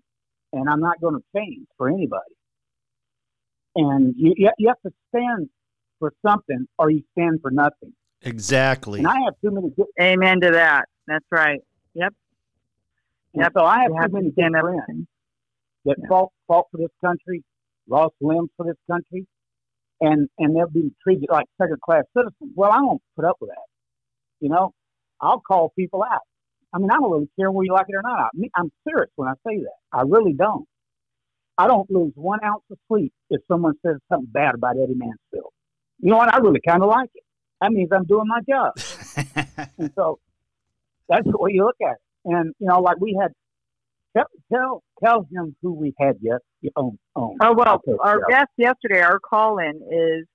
and 0.52 0.68
I'm 0.68 0.80
not 0.80 1.00
going 1.00 1.14
to 1.14 1.22
change 1.36 1.66
for 1.76 1.88
anybody. 1.88 2.34
And 3.76 4.14
you 4.16 4.34
you 4.36 4.50
you 4.58 4.68
have 4.68 4.80
to 4.86 4.92
stand 5.08 5.48
for 5.98 6.12
something, 6.26 6.66
or 6.78 6.90
you 6.90 7.02
stand 7.12 7.40
for 7.42 7.50
nothing. 7.50 7.92
Exactly. 8.22 8.98
And 8.98 9.08
I 9.08 9.14
have 9.24 9.34
too 9.42 9.50
many 9.50 9.70
good. 9.70 9.86
Amen 10.00 10.40
to 10.42 10.50
that. 10.52 10.86
That's 11.06 11.24
right. 11.30 11.60
Yep. 11.94 12.14
Yep. 13.34 13.52
so 13.56 13.64
I 13.64 13.82
have 13.82 13.90
You 13.92 14.06
too 14.08 14.12
many 14.12 14.28
to 14.28 14.32
stand 14.32 14.54
good 14.54 14.60
friends 14.60 15.06
that 15.84 15.96
Yeah. 15.98 16.08
fought 16.08 16.32
fought 16.46 16.66
for 16.70 16.78
this 16.78 16.90
country, 17.00 17.42
lost 17.88 18.14
limbs 18.20 18.50
for 18.56 18.66
this 18.66 18.76
country, 18.90 19.26
and 20.00 20.28
and 20.38 20.54
they're 20.54 20.66
being 20.66 20.94
treated 21.02 21.26
like 21.30 21.46
second 21.60 21.80
class 21.80 22.04
citizens. 22.16 22.52
Well, 22.54 22.72
I 22.72 22.78
don't 22.78 23.02
put 23.16 23.24
up 23.24 23.36
with 23.40 23.50
that. 23.50 23.66
You 24.40 24.48
know, 24.50 24.72
I'll 25.20 25.40
call 25.40 25.70
people 25.70 26.02
out. 26.02 26.22
I 26.72 26.78
mean, 26.78 26.90
I 26.90 26.94
don't 26.94 27.10
really 27.10 27.28
care 27.38 27.50
whether 27.50 27.64
you 27.64 27.72
like 27.72 27.86
it 27.88 27.96
or 27.96 28.02
not. 28.02 28.18
I 28.18 28.28
mean, 28.34 28.50
I'm 28.56 28.70
serious 28.86 29.10
when 29.16 29.28
I 29.28 29.34
say 29.46 29.58
that. 29.58 29.78
I 29.92 30.02
really 30.02 30.32
don't. 30.32 30.66
I 31.58 31.66
don't 31.66 31.90
lose 31.90 32.12
one 32.14 32.38
ounce 32.44 32.62
of 32.70 32.78
sleep 32.88 33.12
if 33.28 33.42
someone 33.48 33.74
says 33.84 33.96
something 34.08 34.30
bad 34.32 34.54
about 34.54 34.76
Eddie 34.76 34.94
Mansfield. 34.94 35.52
You 35.98 36.10
know 36.10 36.16
what? 36.16 36.32
I 36.32 36.38
really 36.38 36.60
kind 36.66 36.82
of 36.82 36.88
like 36.88 37.10
it. 37.14 37.24
That 37.60 37.72
means 37.72 37.90
I'm 37.92 38.04
doing 38.04 38.26
my 38.26 38.40
job. 38.48 38.72
and 39.78 39.92
so 39.94 40.18
that's 41.08 41.26
the 41.26 41.36
way 41.36 41.50
you 41.52 41.64
look 41.64 41.76
at 41.82 41.92
it. 41.92 41.98
And, 42.24 42.54
you 42.58 42.68
know, 42.68 42.80
like 42.80 42.98
we 42.98 43.18
had, 43.20 43.32
tell, 44.16 44.26
tell, 44.52 44.82
tell 45.04 45.26
him 45.30 45.54
who 45.60 45.72
we 45.74 45.92
had 45.98 46.16
yet. 46.22 46.38
Oh, 46.76 46.96
oh, 47.16 47.36
oh 47.40 47.54
well, 47.54 47.82
our 48.00 48.20
guest 48.28 48.50
yesterday, 48.56 49.00
our 49.00 49.18
call 49.18 49.58
in 49.58 49.82
is 49.90 50.26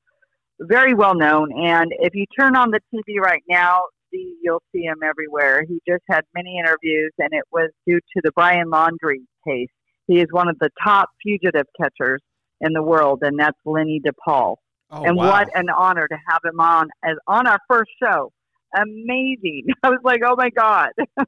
very 0.59 0.93
well 0.93 1.15
known. 1.15 1.51
And 1.53 1.91
if 1.99 2.13
you 2.13 2.25
turn 2.37 2.55
on 2.55 2.71
the 2.71 2.81
TV 2.93 3.19
right 3.19 3.43
now, 3.49 3.85
see, 4.11 4.35
you'll 4.41 4.63
see 4.73 4.83
him 4.83 4.97
everywhere. 5.03 5.63
He 5.67 5.81
just 5.87 6.03
had 6.09 6.21
many 6.33 6.57
interviews, 6.59 7.11
and 7.19 7.29
it 7.31 7.43
was 7.51 7.69
due 7.87 7.99
to 7.99 8.21
the 8.23 8.31
Brian 8.35 8.69
Laundrie 8.71 9.25
case. 9.47 9.69
He 10.07 10.19
is 10.19 10.27
one 10.31 10.47
of 10.47 10.57
the 10.59 10.69
top 10.83 11.09
fugitive 11.23 11.65
catchers 11.79 12.21
in 12.61 12.73
the 12.73 12.83
world, 12.83 13.19
and 13.23 13.39
that's 13.39 13.57
Lenny 13.65 14.01
DePaul. 14.05 14.55
Oh, 14.91 15.03
and 15.03 15.17
wow. 15.17 15.29
what 15.29 15.49
an 15.55 15.67
honor 15.75 16.07
to 16.07 16.17
have 16.29 16.41
him 16.43 16.59
on 16.59 16.89
as 17.03 17.15
on 17.27 17.47
our 17.47 17.59
first 17.67 17.91
show. 18.01 18.31
Amazing! 18.75 19.67
I 19.83 19.89
was 19.89 19.99
like, 20.03 20.21
oh 20.25 20.35
my 20.37 20.49
god. 20.49 20.89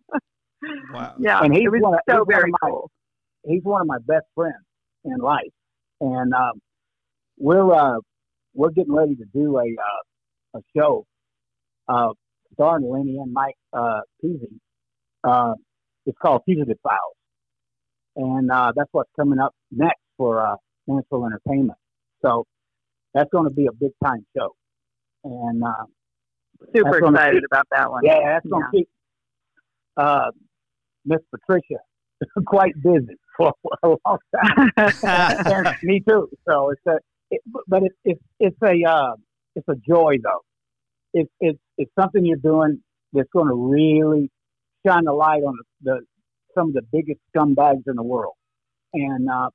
wow. 0.94 1.16
Yeah, 1.20 1.42
and 1.42 1.56
he's 1.56 1.68
one 1.70 1.94
of, 1.96 2.00
so 2.10 2.18
he's 2.18 2.36
very 2.36 2.52
my, 2.52 2.70
cool. 2.70 2.92
He's 3.46 3.64
one 3.64 3.82
of 3.82 3.88
my 3.88 3.98
best 4.06 4.26
friends 4.36 4.56
in 5.04 5.18
life, 5.18 5.54
and 6.02 6.34
um, 6.34 6.62
we're 7.38 7.74
uh, 7.74 8.00
we're 8.54 8.70
getting 8.70 8.94
ready 8.94 9.16
to 9.16 9.26
do 9.34 9.58
a 9.58 9.64
uh, 9.64 10.60
a 10.60 10.62
show 10.76 11.06
uh, 11.88 12.14
starring 12.58 12.90
Lenny 12.90 13.18
and 13.18 13.32
Mike 13.32 13.58
uh, 13.74 14.02
Peasy. 14.24 14.60
Uh, 15.24 15.54
it's 16.06 16.18
called 16.22 16.42
Fugitive 16.46 16.78
Files, 16.82 17.16
and 18.16 18.52
uh, 18.52 18.72
that's 18.76 18.90
what's 18.92 19.10
coming 19.20 19.40
up 19.40 19.54
next 19.72 20.02
for 20.18 20.46
uh, 20.46 20.56
Nashville 20.88 21.26
Entertainment. 21.26 21.78
So 22.24 22.46
that's 23.14 23.30
going 23.32 23.46
to 23.46 23.54
be 23.54 23.68
a 23.68 23.74
big 23.74 23.92
time 24.04 24.26
show, 24.38 24.56
and 25.24 25.64
uh, 25.64 25.86
super 26.76 26.98
excited 26.98 27.42
keep, 27.42 27.44
about 27.52 27.68
that 27.72 27.92
one. 27.92 28.02
Yeah, 28.04 28.20
that's 28.26 28.48
going 28.48 28.64
to 28.64 28.78
keep 28.78 28.90
uh, 29.98 30.32
Miss 31.06 31.20
Patricia 31.32 31.82
quite 32.46 32.74
busy 32.82 33.18
for 33.36 33.54
a 33.84 33.88
long 33.88 34.18
time. 34.36 35.76
me 35.84 36.02
too. 36.08 36.30
So 36.48 36.70
it's 36.70 36.82
a, 36.88 37.00
it, 37.32 37.42
but 37.68 37.84
it's 37.84 37.96
it's 38.06 38.22
it's 38.40 38.58
a 38.64 38.90
uh, 38.90 39.16
it's 39.56 39.68
a 39.68 39.76
joy 39.76 40.16
though. 40.24 40.44
It's 41.18 41.32
it's 41.40 41.60
it's 41.78 41.92
something 42.00 42.26
you're 42.26 42.38
doing 42.38 42.82
that's 43.14 43.30
going 43.34 43.48
to 43.48 43.56
really 43.56 44.30
shine 44.86 45.06
the 45.06 45.14
light 45.14 45.42
on 45.42 45.58
the, 45.58 45.92
the 45.92 46.00
some 46.56 46.70
of 46.70 46.74
the 46.74 46.84
biggest 46.92 47.20
scumbags 47.36 47.84
in 47.88 47.96
the 47.96 48.04
world, 48.04 48.36
and 48.94 49.28
uh, 49.30 49.50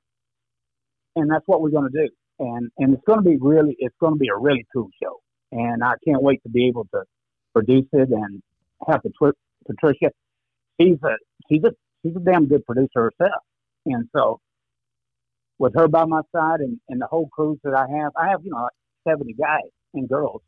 and 1.15 1.31
that's 1.31 1.43
what 1.45 1.61
we're 1.61 1.69
going 1.69 1.89
to 1.89 2.05
do. 2.05 2.09
And 2.39 2.69
and 2.77 2.93
it's 2.93 3.03
going 3.05 3.19
to 3.23 3.29
be 3.29 3.37
really 3.39 3.75
it's 3.79 3.95
going 4.01 4.13
to 4.13 4.19
be 4.19 4.27
a 4.27 4.37
really 4.37 4.65
cool 4.73 4.89
show, 5.01 5.21
and 5.51 5.83
I 5.83 5.93
can't 6.05 6.21
wait 6.21 6.43
to 6.43 6.49
be 6.49 6.67
able 6.67 6.85
to 6.93 7.03
produce 7.53 7.87
it 7.93 8.09
and 8.09 8.41
have 8.87 9.01
Patricia. 9.65 10.09
She's 10.81 10.97
a 11.03 11.15
she's 11.49 11.63
a 11.63 11.71
she's 12.03 12.15
a 12.15 12.19
damn 12.19 12.47
good 12.47 12.65
producer 12.65 13.11
herself, 13.11 13.41
and 13.85 14.09
so 14.13 14.39
with 15.59 15.75
her 15.75 15.87
by 15.87 16.03
my 16.05 16.21
side 16.35 16.59
and, 16.59 16.79
and 16.89 16.99
the 16.99 17.07
whole 17.07 17.29
crews 17.29 17.59
that 17.63 17.73
I 17.73 17.85
have, 17.99 18.11
I 18.17 18.29
have 18.31 18.41
you 18.43 18.51
know 18.51 18.67
seventy 19.07 19.33
guys 19.33 19.71
and 19.93 20.09
girls 20.09 20.41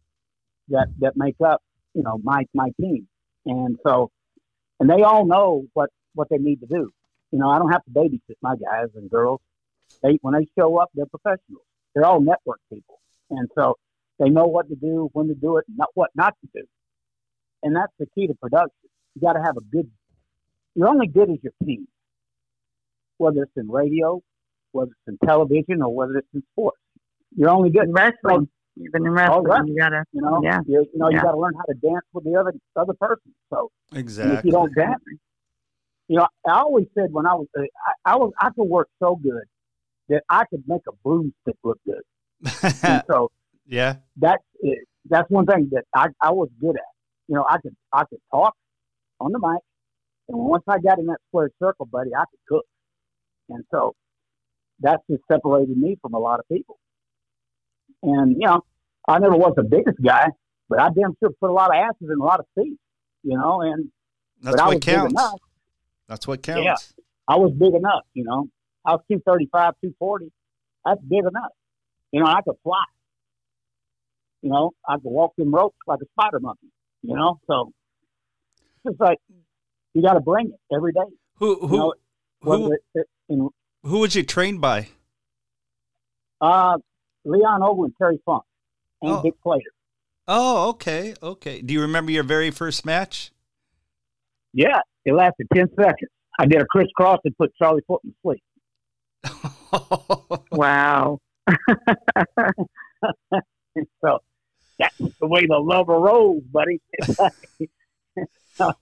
that 0.69 0.87
that 0.99 1.13
make 1.15 1.35
up 1.45 1.61
you 1.93 2.03
know 2.03 2.19
my 2.23 2.45
my 2.53 2.69
team, 2.79 3.07
and 3.45 3.77
so 3.85 4.11
and 4.79 4.89
they 4.89 5.03
all 5.03 5.25
know 5.25 5.65
what 5.73 5.89
what 6.13 6.29
they 6.29 6.37
need 6.37 6.59
to 6.61 6.67
do. 6.67 6.91
You 7.31 7.39
know, 7.39 7.49
I 7.49 7.59
don't 7.59 7.71
have 7.71 7.83
to 7.85 7.91
babysit 7.91 8.37
my 8.41 8.55
guys 8.55 8.87
and 8.95 9.09
girls. 9.09 9.41
They 10.01 10.19
when 10.21 10.33
they 10.33 10.47
show 10.57 10.77
up, 10.77 10.89
they're 10.93 11.05
professionals. 11.05 11.63
They're 11.93 12.05
all 12.05 12.19
network 12.19 12.59
people, 12.71 12.99
and 13.29 13.49
so 13.55 13.77
they 14.19 14.29
know 14.29 14.45
what 14.45 14.69
to 14.69 14.75
do, 14.75 15.09
when 15.13 15.27
to 15.27 15.35
do 15.35 15.57
it, 15.57 15.65
not 15.73 15.89
what 15.93 16.11
not 16.15 16.35
to 16.41 16.61
do. 16.61 16.67
And 17.63 17.75
that's 17.75 17.91
the 17.99 18.05
key 18.15 18.27
to 18.27 18.33
production. 18.35 18.89
You 19.15 19.21
got 19.21 19.33
to 19.33 19.41
have 19.43 19.57
a 19.57 19.61
good. 19.61 19.89
You're 20.75 20.89
only 20.89 21.07
good 21.07 21.29
as 21.29 21.37
your 21.41 21.53
team, 21.63 21.87
whether 23.17 23.43
it's 23.43 23.51
in 23.55 23.69
radio, 23.69 24.21
whether 24.71 24.91
it's 24.91 25.19
in 25.21 25.27
television, 25.27 25.81
or 25.81 25.93
whether 25.93 26.17
it's 26.17 26.27
in 26.33 26.43
sports. 26.51 26.79
You're 27.35 27.49
only 27.49 27.69
good. 27.69 27.83
In 27.83 27.93
wrestling, 27.93 28.49
even 28.77 29.05
in 29.05 29.11
wrestling, 29.11 29.43
wrestling 29.43 29.67
you 29.69 29.79
gotta, 29.79 30.03
you 30.11 30.21
know, 30.21 30.41
yeah, 30.43 30.59
you, 30.67 30.85
you 30.93 30.99
know, 30.99 31.09
yeah. 31.09 31.17
you 31.17 31.21
got 31.23 31.31
to 31.31 31.39
learn 31.39 31.53
how 31.55 31.63
to 31.63 31.73
dance 31.75 32.05
with 32.13 32.23
the 32.25 32.35
other 32.35 32.53
other 32.75 32.93
person. 32.93 33.33
So 33.49 33.71
exactly, 33.93 34.37
if 34.37 34.45
you 34.45 34.51
don't 34.51 34.73
dance, 34.75 35.01
you 36.07 36.17
know, 36.17 36.27
I 36.47 36.59
always 36.59 36.87
said 36.93 37.11
when 37.11 37.25
I 37.25 37.33
was, 37.33 37.47
uh, 37.57 37.61
I, 37.61 38.13
I 38.13 38.15
was, 38.17 38.31
I 38.39 38.49
could 38.49 38.67
work 38.67 38.89
so 38.99 39.15
good 39.15 39.43
that 40.09 40.23
I 40.29 40.45
could 40.49 40.63
make 40.67 40.81
a 40.87 40.91
broomstick 41.03 41.55
look 41.63 41.79
good. 41.85 42.03
so 43.07 43.31
yeah, 43.65 43.95
that's 44.17 44.43
it. 44.61 44.79
That's 45.09 45.29
one 45.29 45.45
thing 45.45 45.69
that 45.71 45.85
I, 45.95 46.07
I 46.21 46.31
was 46.31 46.49
good 46.59 46.75
at. 46.75 46.81
You 47.27 47.35
know, 47.35 47.45
I 47.49 47.57
could 47.59 47.75
I 47.93 48.03
could 48.09 48.19
talk 48.31 48.53
on 49.19 49.31
the 49.31 49.39
mic, 49.39 49.61
and 50.27 50.37
once 50.37 50.63
I 50.67 50.79
got 50.79 50.99
in 50.99 51.05
that 51.07 51.19
square 51.29 51.49
circle, 51.59 51.85
buddy, 51.85 52.13
I 52.13 52.23
could 52.29 52.39
cook. 52.47 52.65
And 53.49 53.63
so 53.71 53.93
that's 54.79 55.01
just 55.09 55.23
separated 55.31 55.77
me 55.77 55.97
from 56.01 56.13
a 56.13 56.19
lot 56.19 56.39
of 56.39 56.47
people. 56.49 56.77
And 58.05 58.31
you 58.33 58.47
know, 58.47 58.63
I 59.07 59.19
never 59.19 59.35
was 59.35 59.53
the 59.55 59.63
biggest 59.63 59.97
guy, 60.03 60.27
but 60.69 60.79
I 60.79 60.89
damn 60.89 61.15
sure 61.19 61.31
put 61.39 61.49
a 61.49 61.53
lot 61.53 61.69
of 61.69 61.75
asses 61.75 62.07
in 62.09 62.19
a 62.19 62.23
lot 62.23 62.39
of 62.39 62.45
seats. 62.57 62.79
You 63.23 63.37
know, 63.37 63.61
and 63.61 63.89
that's 64.41 64.61
what 64.61 64.81
counts. 64.81 65.21
That's 66.07 66.27
what 66.27 66.43
counts. 66.43 66.63
Yeah, 66.63 67.03
I 67.27 67.37
was 67.37 67.51
big 67.51 67.73
enough. 67.73 68.03
You 68.13 68.25
know, 68.25 68.47
I 68.85 68.91
was 68.91 69.01
two 69.11 69.19
thirty 69.25 69.49
five, 69.51 69.73
two 69.83 69.95
forty. 69.97 70.31
That's 70.85 71.01
big 71.01 71.19
enough. 71.19 71.51
You 72.11 72.19
know, 72.19 72.27
I 72.27 72.41
could 72.43 72.55
fly. 72.63 72.83
You 74.43 74.51
know, 74.51 74.71
I 74.87 74.95
could 74.95 75.05
walk 75.05 75.35
them 75.37 75.53
ropes 75.53 75.75
like 75.87 75.99
a 76.01 76.05
spider 76.13 76.39
monkey. 76.39 76.67
You 77.01 77.15
know, 77.15 77.39
so 77.47 77.71
it's 78.85 78.91
just 78.91 79.01
like 79.01 79.17
you 79.95 80.03
got 80.03 80.13
to 80.13 80.19
bring 80.19 80.51
it 80.51 80.75
every 80.75 80.93
day. 80.93 81.09
Who 81.37 81.67
who 81.67 81.71
you 81.71 81.77
know, 81.79 81.93
who, 82.41 82.73
it, 82.73 82.81
it, 82.93 83.07
who 83.83 83.99
was 83.99 84.15
you 84.15 84.21
trained 84.21 84.61
by? 84.61 84.89
Uh, 86.39 86.77
Leon 87.25 87.63
Ogle 87.63 87.85
and 87.85 87.93
Terry 87.97 88.19
Funk 88.25 88.43
and 89.01 89.11
oh. 89.11 89.21
Dick 89.21 89.33
Slater. 89.43 89.71
Oh, 90.27 90.69
okay, 90.69 91.13
okay. 91.21 91.61
Do 91.61 91.73
you 91.73 91.81
remember 91.81 92.11
your 92.11 92.23
very 92.23 92.49
first 92.51 92.85
match? 92.85 93.31
Yeah, 94.53 94.79
it 95.03 95.13
lasted 95.13 95.47
ten 95.53 95.69
seconds. 95.75 96.09
I 96.39 96.45
did 96.45 96.61
a 96.61 96.65
crisscross 96.65 97.19
and 97.23 97.37
put 97.37 97.53
Charlie 97.55 97.83
Foot 97.87 98.01
in 98.03 98.13
sleep. 98.21 98.43
wow. 100.51 101.19
so 104.01 104.19
that's 104.79 104.97
the 104.97 105.27
way 105.27 105.45
the 105.45 105.57
lover 105.57 105.93
rolls, 105.93 106.43
buddy. 106.51 106.81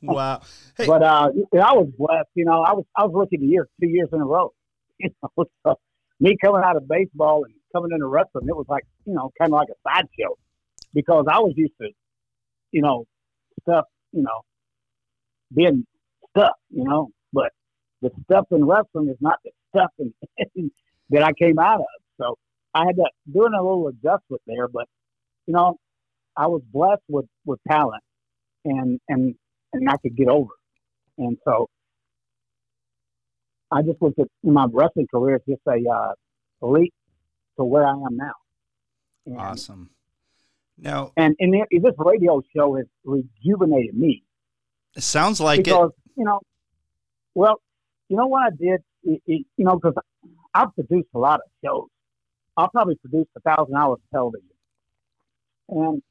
wow. 0.02 0.42
Hey. 0.78 0.88
But 0.88 1.04
uh, 1.04 1.30
I 1.54 1.74
was 1.74 1.90
blessed. 1.98 2.30
You 2.36 2.46
know, 2.46 2.62
I 2.62 2.74
was 2.74 2.86
I 2.96 3.04
was 3.04 3.12
rookie 3.14 3.36
of 3.36 3.42
the 3.42 3.48
year 3.48 3.68
two 3.82 3.90
years 3.90 4.10
in 4.14 4.22
a 4.22 4.26
row. 4.26 4.54
You 5.00 5.10
know, 5.22 5.46
so 5.66 5.80
me 6.20 6.38
coming 6.42 6.62
out 6.64 6.78
of 6.78 6.88
baseball 6.88 7.44
and 7.46 7.54
coming 7.74 7.92
into 7.94 8.08
wrestling, 8.08 8.48
it 8.48 8.56
was 8.56 8.66
like 8.70 8.84
you 9.06 9.14
know, 9.14 9.32
kind 9.40 9.54
of 9.54 9.58
like 9.58 9.70
a 9.70 9.90
sideshow 9.90 10.36
because 10.94 11.26
I 11.30 11.40
was 11.40 11.54
used 11.56 11.74
to, 11.82 11.90
you 12.72 12.82
know, 12.82 13.06
stuff, 13.62 13.86
you 14.12 14.24
know, 14.24 14.42
being 15.54 15.86
stuff, 16.30 16.54
you 16.70 16.84
know, 16.84 17.10
but 17.32 17.52
the 18.02 18.12
stuff 18.26 18.46
in 18.52 18.66
wrestling 18.66 19.10
is 19.10 19.18
not 19.22 19.40
the 19.44 19.52
stuff 19.76 19.92
in, 20.00 20.14
that 21.10 21.24
I 21.24 21.32
came 21.34 21.60
out 21.60 21.80
of. 21.80 21.86
So 22.20 22.38
I 22.74 22.86
had 22.86 22.96
to 22.96 23.06
doing 23.32 23.54
a 23.54 23.62
little 23.62 23.88
adjustment 23.88 24.42
there, 24.48 24.68
but 24.68 24.88
you 25.48 25.54
know, 25.54 25.78
I 26.38 26.48
was 26.48 26.62
blessed 26.72 27.04
with 27.08 27.26
with 27.46 27.60
talent, 27.70 28.04
and 28.66 29.00
and 29.10 29.36
and 29.74 29.90
I 29.90 29.98
could 29.98 30.16
get 30.16 30.28
over. 30.28 30.52
And 31.18 31.38
so 31.46 31.68
I 33.72 33.82
just 33.82 34.02
looked 34.02 34.20
at 34.20 34.28
my 34.44 34.68
wrestling 34.72 35.08
career 35.14 35.36
as 35.36 35.42
just 35.48 35.62
a 35.68 35.90
uh, 35.90 36.14
elite 36.62 36.94
to 37.58 37.64
where 37.64 37.86
I 37.86 37.92
am 37.92 38.18
now. 38.18 38.34
And, 39.26 39.38
awesome. 39.38 39.90
Now, 40.78 41.12
and 41.16 41.36
and 41.40 41.54
this 41.54 41.94
radio 41.98 42.42
show 42.56 42.76
has 42.76 42.86
rejuvenated 43.04 43.96
me. 43.96 44.24
It 44.96 45.04
sounds 45.04 45.40
like 45.40 45.64
because, 45.64 45.92
it. 45.92 46.12
You 46.18 46.26
know, 46.26 46.40
well, 47.36 47.62
you 48.10 48.18
know 48.18 48.28
what 48.28 48.44
I 48.44 48.50
did. 48.50 48.82
It, 49.04 49.22
it, 49.26 49.46
you 49.58 49.66
know, 49.66 49.76
because 49.76 49.96
I've 50.54 50.74
produced 50.76 51.10
a 51.14 51.20
lot 51.20 51.36
of 51.36 51.50
shows. 51.64 51.88
I'll 52.58 52.70
probably 52.70 52.96
produce 52.96 53.28
a 53.36 53.40
thousand 53.40 53.76
hours 53.76 54.00
of 54.04 54.10
television, 54.12 54.50
and 55.70 56.02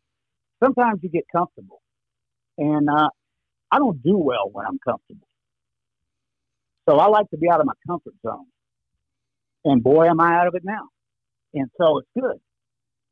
sometimes 0.63 1.01
you 1.03 1.09
get 1.09 1.25
comfortable, 1.31 1.83
and 2.59 2.89
uh, 2.89 3.09
I 3.71 3.79
don't 3.79 4.03
do 4.03 4.17
well 4.17 4.49
when 4.53 4.67
I'm 4.67 4.79
comfortable. 4.79 5.27
So 6.89 6.99
I 6.99 7.07
like 7.07 7.31
to 7.31 7.37
be 7.37 7.49
out 7.49 7.61
of 7.61 7.67
my 7.67 7.75
comfort 7.87 8.15
zone. 8.23 8.47
And 9.65 9.83
boy, 9.83 10.07
am 10.07 10.21
I 10.21 10.35
out 10.35 10.49
of 10.49 10.55
it 10.55 10.65
now. 10.65 10.89
And 11.55 11.71
so 11.81 11.99
it's 11.99 12.09
good. 12.19 12.38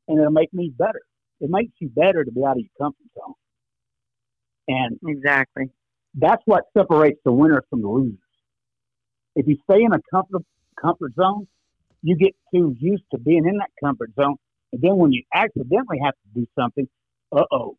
and 0.08 0.18
it'll 0.18 0.32
make 0.32 0.52
me 0.52 0.70
better. 0.76 1.00
It 1.40 1.50
makes 1.50 1.72
you 1.80 1.88
better 1.90 2.24
to 2.24 2.30
be 2.32 2.42
out 2.44 2.52
of 2.52 2.58
your 2.58 2.70
comfort 2.78 3.06
zone. 3.18 3.34
And 4.68 5.00
Exactly. 5.06 5.70
that's 6.14 6.42
what 6.46 6.64
separates 6.76 7.20
the 7.24 7.32
winners 7.32 7.64
from 7.70 7.82
the 7.82 7.88
losers. 7.88 8.18
If 9.36 9.46
you 9.48 9.56
stay 9.70 9.82
in 9.82 9.92
a 9.92 10.00
comfort 10.12 10.42
comfort 10.80 11.14
zone, 11.14 11.46
you 12.02 12.16
get 12.16 12.34
too 12.54 12.74
used 12.78 13.04
to 13.12 13.18
being 13.18 13.46
in 13.46 13.58
that 13.58 13.70
comfort 13.82 14.12
zone, 14.20 14.36
and 14.72 14.80
then 14.82 14.96
when 14.96 15.12
you 15.12 15.22
accidentally 15.34 15.98
have 16.04 16.14
to 16.14 16.40
do 16.40 16.46
something, 16.58 16.88
uh 17.32 17.44
oh, 17.52 17.76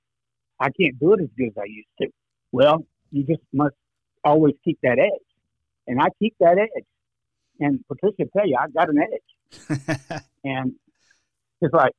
I 0.59 0.69
can't 0.71 0.99
do 0.99 1.13
it 1.13 1.21
as 1.21 1.29
good 1.37 1.49
as 1.49 1.57
I 1.59 1.65
used 1.65 1.89
to. 2.01 2.07
Well, 2.51 2.85
you 3.11 3.23
just 3.25 3.41
must 3.53 3.75
always 4.23 4.55
keep 4.63 4.79
that 4.83 4.99
edge, 4.99 5.27
and 5.87 6.01
I 6.01 6.07
keep 6.19 6.35
that 6.39 6.57
edge. 6.59 6.85
And 7.61 7.79
Patricia 7.87 8.29
tell 8.35 8.45
you, 8.45 8.57
I 8.59 8.67
got 8.69 8.89
an 8.89 8.97
edge, 8.99 10.21
and 10.43 10.73
it's 11.61 11.73
like 11.73 11.93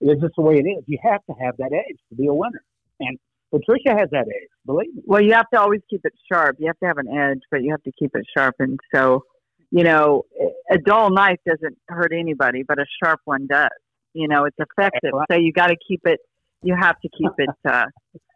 it's 0.00 0.20
just 0.20 0.34
the 0.36 0.42
way 0.42 0.56
it 0.58 0.68
is. 0.68 0.84
You 0.86 0.98
have 1.02 1.24
to 1.26 1.32
have 1.40 1.56
that 1.58 1.72
edge 1.72 1.96
to 2.10 2.16
be 2.16 2.26
a 2.26 2.34
winner, 2.34 2.62
and 3.00 3.18
Patricia 3.52 3.96
has 3.96 4.08
that 4.10 4.26
edge. 4.26 4.48
Believe 4.66 4.94
me. 4.94 5.02
Well, 5.04 5.22
you 5.22 5.32
have 5.34 5.48
to 5.50 5.60
always 5.60 5.80
keep 5.88 6.00
it 6.04 6.14
sharp. 6.30 6.56
You 6.58 6.66
have 6.66 6.78
to 6.80 6.86
have 6.86 6.98
an 6.98 7.08
edge, 7.08 7.40
but 7.50 7.62
you 7.62 7.70
have 7.70 7.82
to 7.84 7.92
keep 7.98 8.10
it 8.14 8.24
sharpened. 8.36 8.80
So, 8.94 9.24
you 9.70 9.84
know, 9.84 10.24
a 10.70 10.78
dull 10.78 11.10
knife 11.10 11.38
doesn't 11.46 11.76
hurt 11.88 12.12
anybody, 12.12 12.62
but 12.66 12.78
a 12.78 12.86
sharp 13.02 13.20
one 13.24 13.46
does. 13.46 13.68
You 14.14 14.28
know, 14.28 14.44
it's 14.44 14.56
effective. 14.58 15.12
Right. 15.12 15.26
So 15.30 15.38
you 15.38 15.52
got 15.52 15.68
to 15.68 15.76
keep 15.86 16.00
it. 16.04 16.20
You 16.62 16.76
have 16.78 16.98
to 17.00 17.08
keep 17.16 17.32
it, 17.38 17.50
uh, 17.68 17.86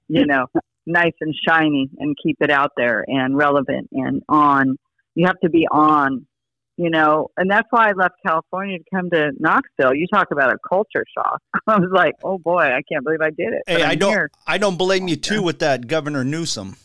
you 0.09 0.27
know, 0.27 0.47
nice 0.87 1.15
and 1.21 1.35
shiny, 1.47 1.91
and 1.99 2.17
keep 2.23 2.37
it 2.41 2.51
out 2.51 2.73
there 2.77 3.05
and 3.07 3.37
relevant 3.37 3.89
and 3.93 4.23
on. 4.29 4.77
You 5.17 5.27
have 5.27 5.41
to 5.41 5.51
be 5.51 5.67
on. 5.71 6.27
You 6.79 6.91
know, 6.91 7.31
and 7.39 7.51
that's 7.51 7.67
why 7.71 7.89
I 7.89 7.93
left 7.93 8.17
California 8.25 8.77
to 8.79 8.85
come 8.95 9.09
to 9.09 9.33
Knoxville. 9.39 9.95
You 9.95 10.07
talk 10.13 10.27
about 10.31 10.53
a 10.53 10.59
culture 10.69 11.07
shock. 11.17 11.41
I 11.67 11.79
was 11.79 11.89
like, 11.91 12.13
oh 12.23 12.37
boy, 12.37 12.65
I 12.65 12.83
can't 12.91 13.03
believe 13.03 13.23
I 13.23 13.31
did 13.31 13.55
it. 13.55 13.63
Hey, 13.67 13.83
I 13.83 13.95
don't. 13.95 14.13
here. 14.13 14.31
I 14.47 14.59
don't 14.59 14.77
blame 14.77 15.09
you 15.09 15.17
too 15.17 15.43
with 15.43 15.59
that 15.61 15.87
Governor 15.87 16.23
Newsom. 16.23 16.77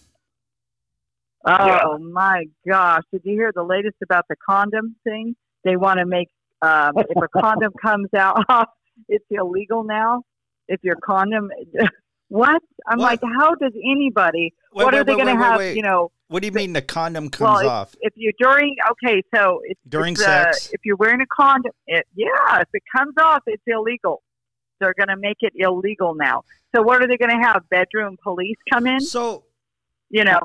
Oh 1.45 1.51
Yeah. 1.57 1.97
my 1.99 2.45
gosh! 2.65 3.01
Did 3.11 3.23
you 3.25 3.33
hear 3.33 3.51
the 3.53 3.63
latest 3.63 3.97
about 4.01 4.25
the 4.29 4.35
condom 4.49 4.95
thing? 5.03 5.35
They 5.65 5.75
want 5.75 5.99
to 5.99 6.05
make 6.05 6.29
um, 6.61 6.93
if 6.97 7.17
a 7.17 7.27
condom 7.27 7.73
comes 7.81 8.13
out, 8.17 8.37
it's 9.09 9.25
illegal 9.29 9.83
now. 9.83 10.21
If 10.69 10.79
your 10.83 10.95
condom, 11.03 11.49
what? 12.31 12.61
I'm 12.87 12.97
What? 12.99 13.21
like, 13.21 13.21
how 13.39 13.55
does 13.55 13.73
anybody? 13.75 14.53
Wait, 14.73 14.85
what 14.85 14.93
wait, 14.93 14.99
are 14.99 15.03
they 15.03 15.13
going 15.15 15.27
to 15.27 15.35
have? 15.35 15.57
wait. 15.59 15.75
You 15.75 15.83
know, 15.83 16.11
What 16.29 16.41
do 16.41 16.45
you 16.47 16.51
mean 16.53 16.71
the 16.73 16.81
condom 16.81 17.25
well, 17.25 17.29
comes 17.55 17.61
if, 17.61 17.67
off 17.67 17.95
if 18.01 18.13
you're 18.15 18.33
during, 18.39 18.75
okay, 18.91 19.21
so 19.35 19.59
it's 19.65 19.79
during 19.89 20.13
it's, 20.13 20.21
uh, 20.23 20.43
sex? 20.51 20.69
if 20.71 20.81
you're 20.85 20.95
wearing 20.95 21.19
a 21.21 21.25
condom, 21.27 21.73
it, 21.87 22.07
yeah, 22.15 22.59
if 22.61 22.69
it 22.73 22.83
comes 22.95 23.13
off, 23.21 23.43
it's 23.47 23.63
illegal. 23.67 24.23
They're 24.79 24.93
going 24.97 25.09
to 25.09 25.17
make 25.17 25.37
it 25.41 25.53
illegal 25.55 26.15
now. 26.15 26.43
So 26.73 26.81
what 26.81 27.01
are 27.03 27.07
they 27.07 27.17
going 27.17 27.37
to 27.37 27.45
have? 27.45 27.63
Bedroom 27.69 28.17
police 28.23 28.57
come 28.71 28.87
in? 28.87 29.01
So, 29.01 29.43
You 30.09 30.23
know, 30.23 30.39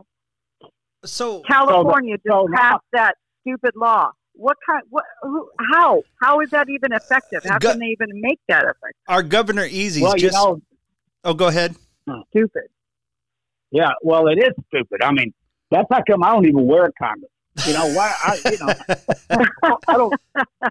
so 1.05 1.41
California 1.43 2.17
so 2.27 2.43
just 2.49 2.51
now- 2.51 2.59
passed 2.59 2.85
that 2.93 3.15
stupid 3.43 3.75
law. 3.77 4.11
What 4.39 4.59
kind? 4.69 4.83
What? 4.91 5.05
Who, 5.23 5.49
how? 5.73 6.03
How 6.21 6.41
is 6.41 6.51
that 6.51 6.69
even 6.69 6.93
effective? 6.93 7.43
How 7.45 7.59
Go- 7.59 7.71
can 7.71 7.79
they 7.79 7.87
even 7.87 8.09
make 8.21 8.39
that 8.49 8.65
effective? 8.65 9.01
our 9.09 9.23
Governor 9.23 9.65
Easy's 9.65 10.03
well, 10.03 10.13
just. 10.15 10.37
you 10.37 10.45
know, 10.45 10.61
oh, 11.27 11.35
go 11.35 11.49
ahead. 11.49 11.77
Stupid. 12.31 12.69
Yeah, 13.71 13.91
well, 14.03 14.29
it 14.29 14.39
is 14.39 14.53
stupid. 14.69 15.03
I 15.03 15.13
mean, 15.13 15.35
that's 15.71 15.89
how 15.91 16.01
come 16.09 16.23
I 16.23 16.33
don't 16.33 16.47
even 16.47 16.67
wear 16.67 16.87
a 16.87 16.93
condom. 16.93 17.29
You 17.67 17.73
know 17.73 17.93
why? 17.95 18.15
I, 18.23 18.41
you 18.51 18.59
know, 18.59 19.45
I 19.89 19.95
don't, 19.95 20.15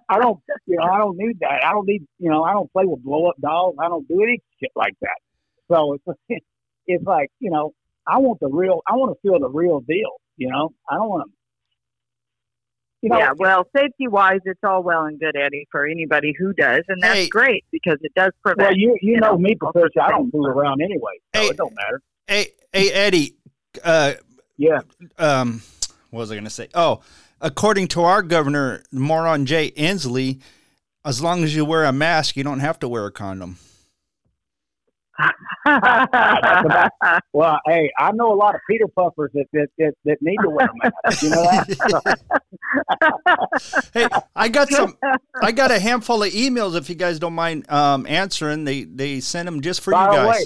I 0.07 0.19
don't, 0.19 0.39
you 0.67 0.77
know, 0.77 0.83
I 0.83 0.97
don't 0.99 1.17
need 1.17 1.39
that. 1.39 1.63
I 1.65 1.71
don't 1.71 1.87
need, 1.87 2.05
you 2.19 2.29
know, 2.29 2.43
I 2.43 2.53
don't 2.53 2.71
play 2.71 2.85
with 2.85 3.03
blow 3.03 3.27
up 3.27 3.35
dolls. 3.41 3.75
I 3.79 3.87
don't 3.87 4.07
do 4.07 4.21
any 4.21 4.39
shit 4.59 4.71
like 4.75 4.93
that. 5.01 5.17
So 5.71 5.93
it's, 5.93 6.19
it's 6.87 7.03
like, 7.03 7.29
you 7.39 7.49
know, 7.49 7.73
I 8.07 8.19
want 8.19 8.39
the 8.39 8.49
real. 8.49 8.81
I 8.87 8.93
want 8.93 9.15
to 9.15 9.27
feel 9.27 9.39
the 9.39 9.49
real 9.49 9.79
deal. 9.81 10.21
You 10.37 10.49
know, 10.49 10.73
I 10.89 10.95
don't 10.95 11.09
want 11.09 11.27
to. 11.27 11.31
You 13.05 13.11
know, 13.11 13.19
yeah. 13.19 13.31
Well, 13.37 13.67
safety 13.77 14.07
wise, 14.07 14.39
it's 14.45 14.59
all 14.63 14.81
well 14.81 15.05
and 15.05 15.19
good, 15.19 15.35
Eddie, 15.35 15.67
for 15.71 15.85
anybody 15.85 16.33
who 16.37 16.53
does, 16.53 16.81
and 16.87 17.01
that's 17.03 17.13
Hey. 17.19 17.29
great 17.29 17.63
because 17.71 17.97
it 18.01 18.11
does 18.15 18.31
prevent. 18.43 18.69
well, 18.69 18.75
you 18.75 18.97
you 19.01 19.13
you 19.13 19.19
know 19.19 19.33
know, 19.33 19.37
me, 19.37 19.55
all 19.61 19.71
Patricia. 19.71 20.01
I 20.01 20.09
don't 20.09 20.23
things. 20.23 20.31
fool 20.31 20.47
around 20.47 20.81
anyway, 20.81 21.13
so 21.35 21.41
Hey. 21.41 21.47
it 21.49 21.57
don't 21.57 21.75
matter. 21.75 22.01
Hey, 22.27 22.47
hey, 22.73 22.91
Eddie. 22.91 23.35
Uh, 23.83 24.13
Yeah, 24.57 24.79
um, 25.19 25.61
what 26.09 26.21
was 26.21 26.31
I 26.31 26.35
going 26.35 26.45
to 26.45 26.49
say? 26.49 26.67
Oh, 26.73 27.01
according 27.41 27.89
to 27.89 28.01
our 28.01 28.23
governor, 28.23 28.81
Moron 28.91 29.45
Jay 29.45 29.69
Inslee, 29.71 30.41
as 31.03 31.21
long 31.21 31.43
as 31.43 31.55
you 31.55 31.63
wear 31.65 31.83
a 31.83 31.91
mask, 31.91 32.35
you 32.35 32.43
don't 32.43 32.61
have 32.61 32.79
to 32.79 32.87
wear 32.87 33.05
a 33.05 33.11
condom. 33.11 33.57
Well, 37.33 37.59
hey, 37.65 37.91
I 37.99 38.11
know 38.13 38.31
a 38.33 38.35
lot 38.35 38.55
of 38.55 38.61
Peter 38.69 38.87
Puffers 38.87 39.31
that 39.33 39.45
that, 39.53 39.67
that, 39.77 39.93
that 40.05 40.17
need 40.21 40.37
to 40.41 40.49
wear 40.49 40.67
a 40.67 40.91
mask. 41.05 41.21
You 41.23 41.29
know 41.31 41.43
that? 41.43 42.19
Hey, 43.93 44.07
I 44.35 44.49
got 44.49 44.69
some. 44.69 44.97
I 45.41 45.51
got 45.51 45.71
a 45.71 45.79
handful 45.79 46.23
of 46.23 46.31
emails. 46.31 46.75
If 46.75 46.89
you 46.89 46.95
guys 46.95 47.19
don't 47.19 47.33
mind 47.33 47.69
um, 47.71 48.05
answering, 48.07 48.63
they 48.65 48.83
they 48.83 49.19
sent 49.21 49.45
them 49.45 49.61
just 49.61 49.81
for 49.81 49.91
Fire 49.91 50.09
you 50.11 50.15
guys. 50.17 50.25
away. 50.25 50.39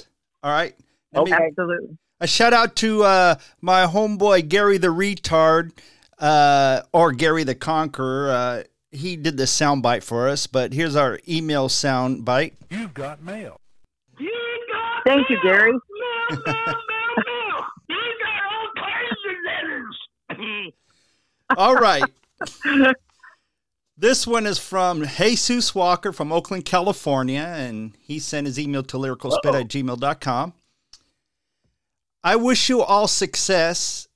All 0.44 0.52
right. 0.52 0.76
Let 1.14 1.26
me- 1.26 1.34
Okay. 1.34 1.46
Absolutely. 1.48 1.98
a 2.20 2.28
shout 2.28 2.54
out 2.54 2.76
to 2.78 3.04
uh, 3.04 3.36
my 3.62 3.86
homeboy 3.88 4.48
Gary 4.48 4.78
the 4.78 4.88
retard, 4.90 5.72
uh, 6.20 6.82
or 6.94 7.12
Gary 7.12 7.44
the 7.44 7.56
conqueror. 7.56 8.32
Uh, 8.32 8.64
he 8.92 9.16
did 9.16 9.38
the 9.38 9.48
sound 9.48 9.82
bite 9.84 10.04
for 10.04 10.28
us, 10.28 10.48
but 10.48 10.74
here's 10.74 10.96
our 10.96 11.20
email 11.28 11.70
sound 11.70 12.26
bite. 12.26 12.54
You've 12.70 12.94
got 12.94 13.22
mail. 13.24 13.60
Thank 15.06 15.30
you, 15.30 15.38
Gary. 15.42 15.74
All 21.58 21.76
right. 21.76 22.04
This 23.98 24.26
one 24.26 24.46
is 24.46 24.60
from 24.60 25.06
Jesus 25.06 25.76
Walker 25.76 26.14
from 26.14 26.32
Oakland, 26.32 26.64
California, 26.64 27.42
and 27.42 27.94
he 28.00 28.20
sent 28.20 28.48
his 28.48 28.58
email 28.58 28.84
to 28.84 28.98
lyricalspit 28.98 29.60
at 29.60 29.68
gmail.com. 29.68 30.54
I 32.24 32.36
wish 32.36 32.70
you 32.70 32.82
all 32.82 33.08
success, 33.08 34.08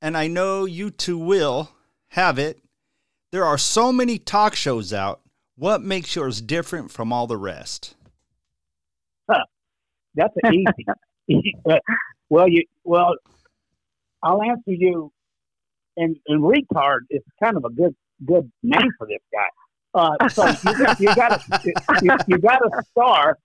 and 0.00 0.16
I 0.16 0.28
know 0.28 0.64
you 0.64 0.90
two 0.90 1.18
will 1.18 1.70
have 2.10 2.38
it. 2.38 2.62
There 3.30 3.44
are 3.44 3.58
so 3.58 3.92
many 3.92 4.18
talk 4.18 4.54
shows 4.54 4.92
out. 4.92 5.20
What 5.56 5.82
makes 5.82 6.14
yours 6.14 6.40
different 6.40 6.90
from 6.90 7.12
all 7.12 7.26
the 7.26 7.36
rest? 7.36 7.94
That's 10.14 10.34
an 10.42 10.54
easy. 10.54 11.44
well, 12.28 12.48
you 12.48 12.64
well, 12.84 13.14
I'll 14.22 14.42
answer 14.42 14.72
you. 14.72 15.12
And 15.96 16.16
and 16.26 16.42
retard 16.42 17.00
is 17.10 17.20
kind 17.42 17.56
of 17.56 17.64
a 17.64 17.70
good 17.70 17.94
good 18.24 18.50
name 18.62 18.90
for 18.96 19.06
this 19.06 19.20
guy. 19.32 19.48
Uh, 19.94 20.28
so 20.30 20.46
you 20.98 21.14
got 21.14 21.32
a, 21.32 21.60
you, 22.02 22.16
you 22.26 22.38
got 22.38 22.62
a 22.64 22.82
star 22.92 23.36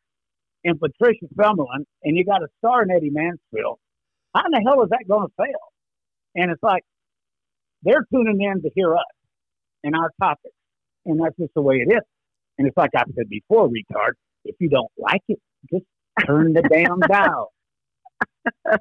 in 0.63 0.77
Patricia 0.77 1.25
Summerlin, 1.35 1.83
and 2.03 2.17
you 2.17 2.23
got 2.23 2.41
a 2.41 2.47
star 2.59 2.83
in 2.83 2.91
Eddie 2.91 3.09
Mansfield. 3.09 3.79
How 4.33 4.45
in 4.45 4.51
the 4.51 4.61
hell 4.65 4.81
is 4.83 4.89
that 4.91 5.05
going 5.07 5.27
to 5.27 5.33
fail? 5.35 5.73
And 6.35 6.51
it's 6.51 6.63
like 6.63 6.83
they're 7.83 8.05
tuning 8.13 8.41
in 8.41 8.61
to 8.61 8.69
hear 8.75 8.95
us 8.95 9.03
and 9.83 9.93
our 9.95 10.11
topics, 10.21 10.55
and 11.05 11.19
that's 11.21 11.35
just 11.37 11.53
the 11.53 11.61
way 11.61 11.77
it 11.77 11.91
is. 11.91 12.03
And 12.57 12.67
it's 12.67 12.77
like 12.77 12.91
I 12.95 13.03
said 13.15 13.29
before, 13.29 13.67
retard. 13.67 14.13
If 14.45 14.55
you 14.59 14.69
don't 14.69 14.91
like 14.97 15.23
it, 15.27 15.39
just 15.69 15.85
turn 16.25 16.53
the 16.53 16.63
damn 16.63 16.99
dial. 16.99 17.51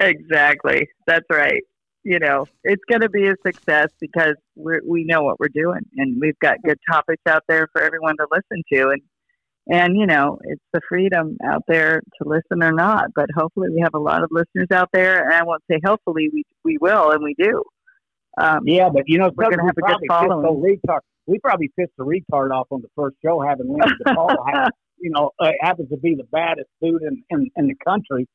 exactly. 0.00 0.88
That's 1.06 1.26
right. 1.30 1.62
You 2.02 2.18
know, 2.18 2.46
it's 2.64 2.82
going 2.88 3.02
to 3.02 3.10
be 3.10 3.26
a 3.26 3.34
success 3.44 3.88
because 4.00 4.34
we 4.56 4.80
we 4.86 5.04
know 5.04 5.22
what 5.22 5.38
we're 5.38 5.48
doing, 5.48 5.82
and 5.96 6.18
we've 6.20 6.38
got 6.40 6.56
good 6.64 6.78
topics 6.90 7.22
out 7.28 7.42
there 7.46 7.68
for 7.72 7.82
everyone 7.82 8.16
to 8.16 8.26
listen 8.32 8.62
to, 8.72 8.88
and 8.88 9.02
and 9.68 9.96
you 9.98 10.06
know, 10.06 10.38
it's 10.44 10.62
the 10.72 10.80
freedom 10.88 11.36
out 11.44 11.62
there 11.68 12.00
to 12.00 12.28
listen 12.28 12.62
or 12.62 12.72
not. 12.72 13.08
But 13.14 13.26
hopefully, 13.36 13.68
we 13.68 13.80
have 13.82 13.94
a 13.94 13.98
lot 13.98 14.22
of 14.22 14.30
listeners 14.32 14.68
out 14.72 14.88
there, 14.92 15.24
and 15.24 15.34
I 15.34 15.42
won't 15.44 15.62
say 15.70 15.78
hopefully 15.84 16.30
we 16.32 16.44
we 16.64 16.78
will, 16.80 17.10
and 17.10 17.22
we 17.22 17.34
do. 17.38 17.62
Um, 18.38 18.60
Yeah, 18.64 18.88
but 18.88 19.02
you 19.06 19.18
know, 19.18 19.30
We're 19.34 19.50
gonna 19.50 19.66
have 19.66 19.76
a 19.76 19.82
good 19.82 19.98
probably 20.08 20.70
pissed 20.76 20.86
the 20.86 20.88
retard. 20.88 21.00
We 21.26 21.38
probably 21.38 21.70
pissed 21.78 21.92
the 21.98 22.04
retard 22.04 22.50
off 22.50 22.68
on 22.70 22.80
the 22.80 22.88
first 22.96 23.16
show, 23.22 23.40
having 23.40 23.68
Lindsay 23.68 23.94
DePaul. 24.06 24.70
Have- 25.00 25.04
you 25.04 25.10
know, 25.14 25.30
uh, 25.40 25.52
happens 25.60 25.88
to 25.90 25.96
be 25.96 26.14
the 26.14 26.24
baddest 26.24 26.68
dude 26.82 27.02
in, 27.02 27.22
in 27.30 27.50
in 27.56 27.66
the 27.68 27.76
country. 27.86 28.28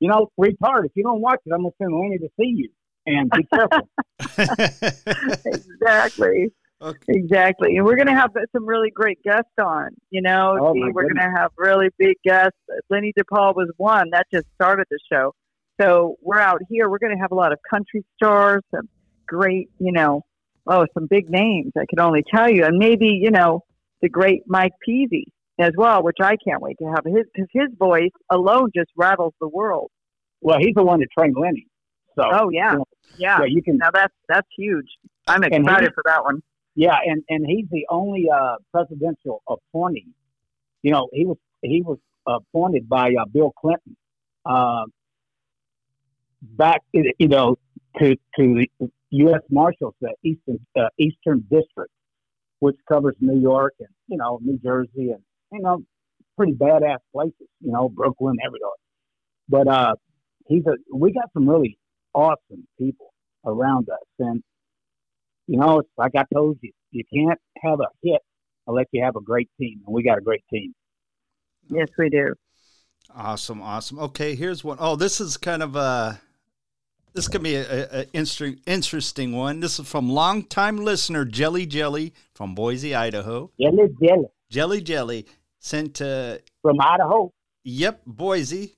You 0.00 0.08
know, 0.08 0.28
retard. 0.40 0.84
If 0.86 0.92
you 0.94 1.02
don't 1.04 1.20
watch 1.20 1.40
it, 1.46 1.52
I'm 1.52 1.62
gonna 1.62 1.70
send 1.80 1.92
Lenny 1.94 2.18
to 2.18 2.28
see 2.38 2.52
you. 2.56 2.68
And 3.04 3.30
be 3.30 3.44
careful. 3.52 3.88
exactly. 5.44 6.52
Okay. 6.80 6.98
Exactly. 7.08 7.76
And 7.76 7.84
we're 7.84 7.96
going 7.96 8.08
to 8.08 8.14
have 8.14 8.30
some 8.52 8.66
really 8.66 8.90
great 8.90 9.22
guests 9.22 9.52
on. 9.60 9.90
You 10.10 10.22
know, 10.22 10.56
Oh, 10.60 10.74
Gee, 10.74 10.90
we're 10.92 11.02
going 11.04 11.16
to 11.16 11.32
have 11.36 11.50
really 11.56 11.88
big 11.98 12.16
guests. 12.24 12.58
Lenny 12.90 13.12
DePaul 13.18 13.54
was 13.54 13.70
one. 13.76 14.10
That 14.10 14.26
just 14.32 14.46
started 14.54 14.86
the 14.90 14.98
show. 15.12 15.32
So 15.80 16.16
we're 16.20 16.40
out 16.40 16.60
here. 16.68 16.88
We're 16.88 16.98
going 16.98 17.14
to 17.16 17.20
have 17.20 17.32
a 17.32 17.36
lot 17.36 17.52
of 17.52 17.58
country 17.68 18.04
stars, 18.16 18.62
some 18.74 18.88
great, 19.26 19.68
you 19.78 19.92
know, 19.92 20.22
oh, 20.66 20.86
some 20.94 21.06
big 21.08 21.30
names 21.30 21.72
I 21.76 21.84
can 21.88 22.00
only 22.00 22.24
tell 22.32 22.50
you. 22.50 22.64
And 22.64 22.78
maybe, 22.78 23.06
you 23.06 23.30
know, 23.30 23.62
the 24.00 24.08
great 24.08 24.42
Mike 24.46 24.72
Peavy 24.84 25.32
as 25.58 25.72
well, 25.76 26.02
which 26.02 26.16
I 26.20 26.36
can't 26.36 26.60
wait 26.60 26.78
to 26.78 26.86
have 26.86 27.04
his 27.04 27.26
because 27.34 27.48
his 27.52 27.68
voice 27.78 28.10
alone 28.30 28.70
just 28.74 28.90
rattles 28.96 29.34
the 29.40 29.48
world. 29.48 29.90
Well, 30.40 30.58
he's 30.58 30.74
the 30.74 30.82
one 30.82 31.00
that 31.00 31.08
trained 31.16 31.36
Lenny. 31.38 31.66
So 32.16 32.24
Oh 32.30 32.50
yeah, 32.50 32.72
you 32.72 32.78
know, 32.78 32.84
yeah. 33.16 33.38
you 33.46 33.62
can. 33.62 33.78
Now 33.78 33.90
that's 33.92 34.14
that's 34.28 34.48
huge. 34.56 34.88
I'm 35.26 35.44
excited 35.44 35.88
he- 35.88 35.94
for 35.94 36.02
that 36.06 36.24
one. 36.24 36.42
Yeah, 36.74 36.96
and 37.04 37.22
and 37.28 37.44
he's 37.46 37.66
the 37.70 37.86
only 37.90 38.28
uh, 38.34 38.56
presidential 38.72 39.42
appointee. 39.46 40.08
You 40.82 40.92
know, 40.92 41.08
he 41.12 41.26
was 41.26 41.36
he 41.60 41.82
was 41.82 41.98
appointed 42.26 42.88
by 42.88 43.14
uh, 43.20 43.26
Bill 43.26 43.52
Clinton 43.60 43.96
uh, 44.46 44.84
back, 46.40 46.80
you 46.92 47.28
know, 47.28 47.56
to 47.98 48.16
to 48.38 48.64
the 48.80 48.90
U.S. 49.10 49.42
Marshals, 49.50 49.94
the 50.00 50.14
Eastern 50.24 50.64
uh, 50.78 50.88
Eastern 50.98 51.40
District, 51.50 51.92
which 52.60 52.76
covers 52.88 53.14
New 53.20 53.38
York 53.38 53.74
and 53.78 53.88
you 54.08 54.16
know 54.16 54.38
New 54.42 54.58
Jersey 54.58 55.10
and 55.10 55.22
you 55.52 55.60
know 55.60 55.82
pretty 56.36 56.52
badass 56.52 56.98
places. 57.12 57.48
You 57.60 57.72
know, 57.72 57.88
Brooklyn, 57.88 58.36
everywhere. 58.44 58.70
But 59.48 59.68
uh, 59.68 59.94
he's 60.46 60.64
a 60.66 60.76
we 60.94 61.12
got 61.12 61.30
some 61.32 61.48
really 61.48 61.78
awesome 62.14 62.66
people 62.78 63.12
around 63.44 63.88
us, 63.90 64.06
and 64.18 64.42
you 65.46 65.58
know, 65.58 65.80
it's 65.80 65.88
like 65.96 66.12
I 66.16 66.24
told 66.32 66.58
you, 66.60 66.72
you 66.90 67.04
can't 67.12 67.38
have 67.62 67.80
a 67.80 67.88
hit 68.02 68.22
unless 68.66 68.86
you 68.92 69.02
have 69.04 69.16
a 69.16 69.20
great 69.20 69.50
team, 69.60 69.80
and 69.86 69.94
we 69.94 70.02
got 70.02 70.18
a 70.18 70.22
great 70.22 70.44
team. 70.52 70.72
Yes, 71.68 71.88
we 71.98 72.08
do. 72.08 72.34
Awesome, 73.14 73.60
awesome. 73.60 73.98
Okay, 73.98 74.34
here's 74.34 74.64
one. 74.64 74.78
Oh, 74.80 74.96
this 74.96 75.20
is 75.20 75.36
kind 75.36 75.62
of 75.62 75.76
a 75.76 76.20
this 77.14 77.28
could 77.28 77.42
be 77.42 77.56
a, 77.56 77.62
a, 77.62 78.00
a 78.00 78.06
interesting 78.12 78.60
interesting 78.66 79.32
one. 79.32 79.60
This 79.60 79.78
is 79.78 79.86
from 79.86 80.08
longtime 80.08 80.78
listener 80.78 81.24
Jelly 81.24 81.66
Jelly 81.66 82.14
from 82.34 82.54
Boise, 82.54 82.94
Idaho. 82.94 83.50
Jelly, 83.60 83.88
jelly 84.02 84.26
Jelly 84.48 84.80
Jelly 84.80 85.26
sent 85.62 85.94
to 85.94 86.42
from 86.60 86.78
Idaho. 86.80 87.30
Yep, 87.64 88.02
Boise. 88.06 88.74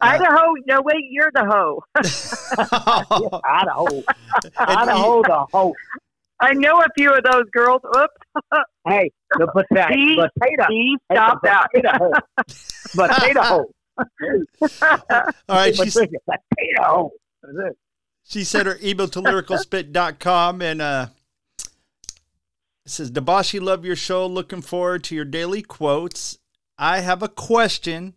Uh, 0.00 0.06
Idaho. 0.06 0.52
No, 0.66 0.82
wait, 0.82 1.04
you're 1.10 1.30
the 1.32 1.44
hoe. 1.46 1.82
Yeah, 3.32 3.38
Idaho, 3.48 3.86
And 4.58 4.90
Idaho, 4.90 5.22
the 5.22 5.46
hoe. 5.52 5.72
I 6.38 6.52
know 6.52 6.80
a 6.82 6.86
few 6.98 7.14
of 7.14 7.22
those 7.24 7.44
girls. 7.50 7.80
Oops. 7.96 8.62
Hey, 8.86 9.10
the 9.38 9.46
potato, 9.46 9.88
See? 9.94 10.16
potato, 10.16 10.66
See, 10.68 10.96
hey, 11.08 11.14
stop 11.16 11.40
the 11.42 11.48
that. 11.48 11.68
potato 11.72 11.98
hoe. 11.98 12.12
potato 13.08 13.42
hoe. 13.42 13.72
All 15.48 15.56
right, 15.56 15.74
Hey, 15.74 15.84
she's, 15.84 15.94
potato 15.94 16.82
hoe. 16.82 17.10
That's 17.42 17.70
it. 17.70 17.76
she 18.24 18.44
sent 18.44 18.66
her 18.66 18.76
email 18.82 19.08
to 19.08 19.22
lyricalspit.com 19.22 20.60
and 20.60 20.82
uh 20.82 21.06
it 22.86 22.90
says, 22.90 23.10
Dabashi, 23.10 23.60
love 23.60 23.84
your 23.84 23.96
show. 23.96 24.28
Looking 24.28 24.62
forward 24.62 25.02
to 25.04 25.16
your 25.16 25.24
daily 25.24 25.60
quotes. 25.60 26.38
I 26.78 27.00
have 27.00 27.20
a 27.20 27.28
question 27.28 28.14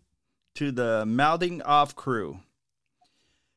to 0.54 0.70
the 0.70 1.04
mouthing 1.04 1.60
off 1.62 1.96
crew. 1.96 2.38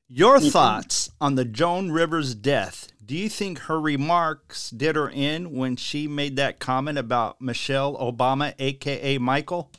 Your 0.07 0.37
Mhm. 0.37 0.51
thoughts 0.51 1.11
on 1.21 1.35
the 1.35 1.45
Joan 1.45 1.91
Rivers 1.91 2.33
death. 2.33 2.87
Do 3.05 3.15
you 3.15 3.29
think 3.29 3.59
her 3.59 3.79
remarks 3.79 4.71
did 4.71 4.95
her 4.95 5.07
in 5.07 5.51
when 5.55 5.75
she 5.75 6.07
made 6.07 6.35
that 6.37 6.59
comment 6.59 6.97
about 6.97 7.39
Michelle 7.39 7.95
Obama, 7.97 8.55
aka 8.57 9.19
Michael? 9.19 9.69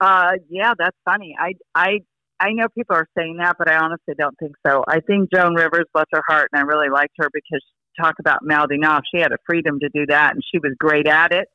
Uh, 0.00 0.34
yeah, 0.48 0.74
that's 0.78 0.96
funny. 1.04 1.34
I, 1.36 1.54
I, 1.74 1.98
I 2.38 2.52
know 2.52 2.68
people 2.68 2.94
are 2.94 3.08
saying 3.18 3.38
that, 3.38 3.56
but 3.58 3.68
I 3.68 3.76
honestly 3.76 4.14
don't 4.16 4.38
think 4.38 4.54
so. 4.64 4.84
I 4.86 5.00
think 5.00 5.32
Joan 5.32 5.54
Rivers, 5.54 5.86
bless 5.92 6.06
her 6.12 6.22
heart, 6.28 6.50
and 6.52 6.60
I 6.60 6.64
really 6.64 6.90
liked 6.90 7.14
her 7.18 7.28
because 7.32 7.62
talk 8.00 8.14
about 8.18 8.40
mouthing 8.42 8.84
off. 8.84 9.02
She 9.12 9.20
had 9.20 9.32
a 9.32 9.38
freedom 9.46 9.80
to 9.80 9.88
do 9.94 10.06
that, 10.06 10.34
and 10.34 10.42
she 10.50 10.58
was 10.58 10.72
great 10.78 11.06
at 11.06 11.32
it. 11.32 11.48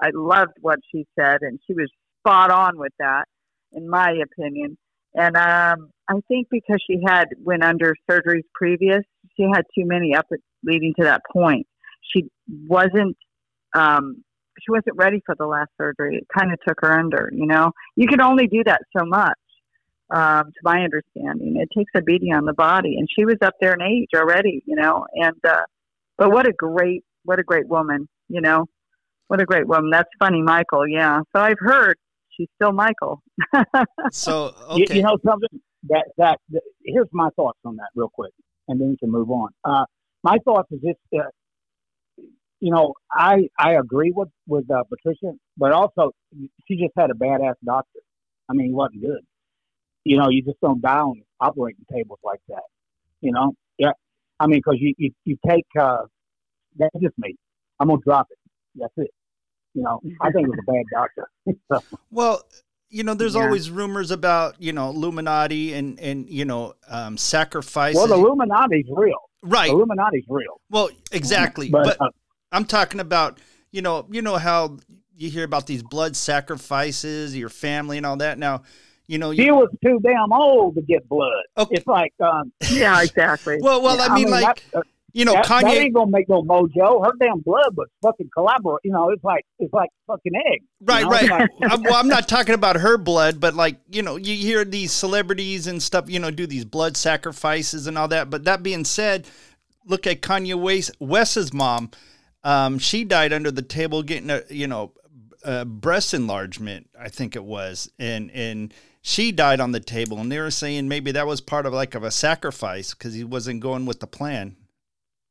I 0.00 0.10
loved 0.12 0.52
what 0.60 0.80
she 0.90 1.06
said, 1.18 1.38
and 1.42 1.58
she 1.66 1.74
was 1.74 1.90
spot 2.20 2.50
on 2.50 2.78
with 2.78 2.92
that, 2.98 3.24
in 3.72 3.88
my 3.88 4.12
opinion. 4.22 4.76
And 5.14 5.36
um, 5.36 5.90
I 6.08 6.14
think 6.28 6.48
because 6.50 6.82
she 6.88 7.00
had 7.06 7.28
went 7.40 7.62
under 7.62 7.94
surgeries 8.10 8.42
previous, 8.54 9.02
she 9.36 9.44
had 9.52 9.62
too 9.76 9.86
many 9.86 10.14
up 10.14 10.26
leading 10.64 10.92
to 10.98 11.04
that 11.04 11.22
point. 11.32 11.66
She 12.12 12.28
wasn't 12.66 13.16
um, 13.74 14.22
she 14.60 14.70
wasn't 14.70 14.96
ready 14.96 15.20
for 15.26 15.34
the 15.34 15.46
last 15.46 15.70
surgery. 15.80 16.16
It 16.16 16.26
kind 16.36 16.52
of 16.52 16.58
took 16.66 16.78
her 16.80 16.98
under. 16.98 17.30
You 17.32 17.46
know, 17.46 17.72
you 17.96 18.06
can 18.06 18.20
only 18.20 18.46
do 18.46 18.62
that 18.66 18.82
so 18.96 19.04
much. 19.04 19.38
Um, 20.10 20.44
to 20.44 20.60
my 20.62 20.82
understanding, 20.82 21.56
it 21.56 21.70
takes 21.76 21.90
a 21.96 22.02
beating 22.02 22.34
on 22.34 22.44
the 22.44 22.52
body, 22.52 22.96
and 22.98 23.08
she 23.10 23.24
was 23.24 23.36
up 23.42 23.54
there 23.60 23.72
in 23.72 23.82
age 23.82 24.10
already. 24.14 24.62
You 24.66 24.76
know, 24.76 25.06
and 25.14 25.36
uh, 25.48 25.62
but 26.18 26.30
what 26.30 26.46
a 26.46 26.52
great 26.52 27.04
what 27.24 27.38
a 27.38 27.42
great 27.42 27.68
woman. 27.68 28.08
You 28.28 28.40
know, 28.40 28.66
what 29.28 29.40
a 29.40 29.44
great 29.44 29.66
woman. 29.66 29.90
That's 29.90 30.08
funny, 30.18 30.42
Michael. 30.42 30.86
Yeah. 30.88 31.20
So 31.34 31.42
I've 31.42 31.58
heard 31.58 31.96
she's 32.30 32.48
still 32.56 32.72
Michael. 32.72 33.22
So 34.10 34.54
You, 34.74 34.84
okay. 34.84 34.96
you 34.96 35.02
know 35.02 35.18
something? 35.24 35.60
That, 35.88 36.06
that 36.16 36.38
that 36.50 36.62
here's 36.84 37.08
my 37.12 37.28
thoughts 37.36 37.58
on 37.64 37.76
that 37.76 37.88
real 37.94 38.08
quick, 38.12 38.32
and 38.68 38.80
then 38.80 38.88
we 38.90 38.96
can 38.96 39.10
move 39.10 39.30
on. 39.30 39.50
Uh, 39.64 39.84
my 40.22 40.38
thoughts 40.44 40.68
is 40.72 40.80
this: 40.82 40.96
uh, 41.20 41.24
you 42.60 42.70
know, 42.72 42.94
I 43.12 43.48
I 43.58 43.72
agree 43.74 44.12
with 44.14 44.30
with 44.46 44.70
uh, 44.70 44.84
Patricia, 44.84 45.32
but 45.58 45.72
also 45.72 46.12
she 46.66 46.76
just 46.76 46.92
had 46.96 47.10
a 47.10 47.14
badass 47.14 47.54
doctor. 47.64 48.00
I 48.48 48.54
mean, 48.54 48.68
he 48.68 48.72
wasn't 48.72 49.02
good. 49.02 49.20
You 50.04 50.18
know, 50.18 50.28
you 50.30 50.42
just 50.42 50.60
don't 50.60 50.80
die 50.80 50.98
on 51.00 51.22
operating 51.40 51.84
tables 51.92 52.18
like 52.24 52.40
that. 52.48 52.62
You 53.20 53.32
know, 53.32 53.52
yeah. 53.78 53.92
I 54.40 54.46
mean, 54.46 54.58
because 54.64 54.78
you, 54.80 54.94
you 54.98 55.10
you 55.24 55.36
take 55.48 55.64
uh, 55.78 55.98
that's 56.76 56.94
just 57.00 57.16
me. 57.18 57.36
I'm 57.80 57.88
gonna 57.88 58.00
drop 58.04 58.26
it. 58.30 58.38
That's 58.74 58.92
it. 58.96 59.10
You 59.74 59.82
know, 59.82 60.00
I 60.20 60.30
think 60.30 60.46
it 60.46 60.50
was 60.50 60.58
a 60.66 60.70
bad 60.72 60.84
doctor. 60.92 61.28
so, 61.72 61.98
Well, 62.10 62.42
you 62.90 63.02
know, 63.02 63.14
there's 63.14 63.34
Yeah. 63.34 63.42
always 63.42 63.70
rumors 63.70 64.10
about 64.10 64.60
you 64.60 64.72
know 64.72 64.90
Illuminati 64.90 65.72
and 65.74 65.98
and 66.00 66.28
you 66.28 66.44
know 66.44 66.74
um, 66.88 67.16
sacrifices. 67.16 67.96
well, 67.96 68.06
the 68.06 68.14
Illuminati's 68.14 68.86
real. 68.90 69.18
right. 69.42 69.68
The 69.68 69.74
Illuminati's 69.74 70.24
real. 70.28 70.60
Well, 70.70 70.90
exactly. 71.12 71.68
But, 71.70 71.84
But, 71.84 72.00
uh, 72.00 72.10
I'm 72.52 72.64
talking 72.64 73.00
about 73.00 73.38
you 73.72 73.82
know 73.82 74.06
you 74.10 74.22
know 74.22 74.36
how 74.36 74.78
you 75.16 75.30
hear 75.30 75.44
about 75.44 75.66
these 75.66 75.82
blood 75.82 76.16
sacrifices, 76.16 77.36
your 77.36 77.48
family 77.48 77.96
and 77.96 78.06
all 78.06 78.16
that. 78.16 78.38
Now, 78.38 78.62
you 79.06 79.18
know, 79.18 79.32
She 79.34 79.44
you, 79.44 79.54
was 79.54 79.68
too 79.84 80.00
damn 80.02 80.32
old 80.32 80.74
to 80.76 80.82
get 80.82 81.08
blood. 81.08 81.30
Okay. 81.58 81.76
It's 81.76 81.86
like, 81.86 82.12
um, 82.20 82.52
yeah, 82.70 83.02
exactly. 83.02 83.58
well, 83.60 83.82
well, 83.82 84.00
I 84.00 84.14
mean, 84.14 84.30
like 84.30 84.62
that, 84.72 84.78
uh, 84.78 84.82
you 85.12 85.24
know, 85.24 85.32
that, 85.34 85.46
that 85.46 85.64
Kanye. 85.64 85.76
ain't 85.76 85.94
gonna 85.94 86.10
make 86.10 86.28
no 86.28 86.42
mojo. 86.42 87.04
Her 87.06 87.12
damn 87.20 87.38
blood 87.40 87.76
was 87.76 87.86
fucking 88.02 88.30
collaborate. 88.34 88.80
You 88.82 88.90
know, 88.92 89.10
it's 89.10 89.22
like 89.22 89.44
it's 89.60 89.72
like 89.72 89.90
fucking 90.08 90.32
egg. 90.34 90.62
you 90.62 90.86
Right, 90.86 91.04
know? 91.04 91.10
right. 91.10 91.30
Like- 91.30 91.50
I'm, 91.70 91.82
well, 91.82 91.94
I'm 91.94 92.08
not 92.08 92.26
talking 92.28 92.54
about 92.54 92.76
her 92.76 92.98
blood, 92.98 93.38
but 93.38 93.54
like 93.54 93.76
you 93.90 94.02
know, 94.02 94.16
you 94.16 94.34
hear 94.34 94.64
these 94.64 94.90
celebrities 94.90 95.66
and 95.68 95.80
stuff, 95.82 96.10
you 96.10 96.18
know, 96.18 96.30
do 96.32 96.46
these 96.48 96.64
blood 96.64 96.96
sacrifices 96.96 97.86
and 97.86 97.96
all 97.96 98.08
that. 98.08 98.28
But 98.28 98.44
that 98.44 98.62
being 98.64 98.84
said, 98.84 99.26
look 99.86 100.06
at 100.06 100.20
Kanye 100.20 100.60
West, 100.60 100.90
West's 100.98 101.52
mom. 101.52 101.90
Um, 102.42 102.78
she 102.78 103.04
died 103.04 103.32
under 103.32 103.50
the 103.52 103.62
table 103.62 104.02
getting 104.02 104.30
a 104.30 104.42
you 104.50 104.66
know 104.66 104.92
a 105.44 105.64
breast 105.64 106.12
enlargement, 106.12 106.88
I 106.98 107.08
think 107.08 107.36
it 107.36 107.44
was, 107.44 107.88
and 108.00 108.30
and 108.32 108.74
she 109.06 109.32
died 109.32 109.60
on 109.60 109.72
the 109.72 109.80
table, 109.80 110.18
and 110.18 110.32
they 110.32 110.38
were 110.40 110.50
saying 110.50 110.88
maybe 110.88 111.12
that 111.12 111.26
was 111.26 111.42
part 111.42 111.66
of 111.66 111.74
like 111.74 111.94
of 111.94 112.02
a 112.02 112.10
sacrifice 112.10 112.94
because 112.94 113.12
he 113.12 113.22
wasn't 113.22 113.60
going 113.60 113.84
with 113.84 114.00
the 114.00 114.06
plan. 114.06 114.56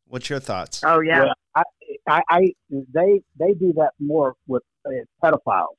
What's 0.06 0.30
your 0.30 0.40
thoughts? 0.40 0.82
oh 0.86 1.00
yeah. 1.00 1.26
Yeah, 1.26 1.34
I, 1.56 1.64
I, 2.08 2.22
I, 2.30 2.54
they, 2.70 3.22
they 3.40 3.54
do 3.54 3.74
that 3.78 3.94
more 4.00 4.36
with 4.46 4.62
uh, 4.86 4.92
pedophiles. 5.24 5.74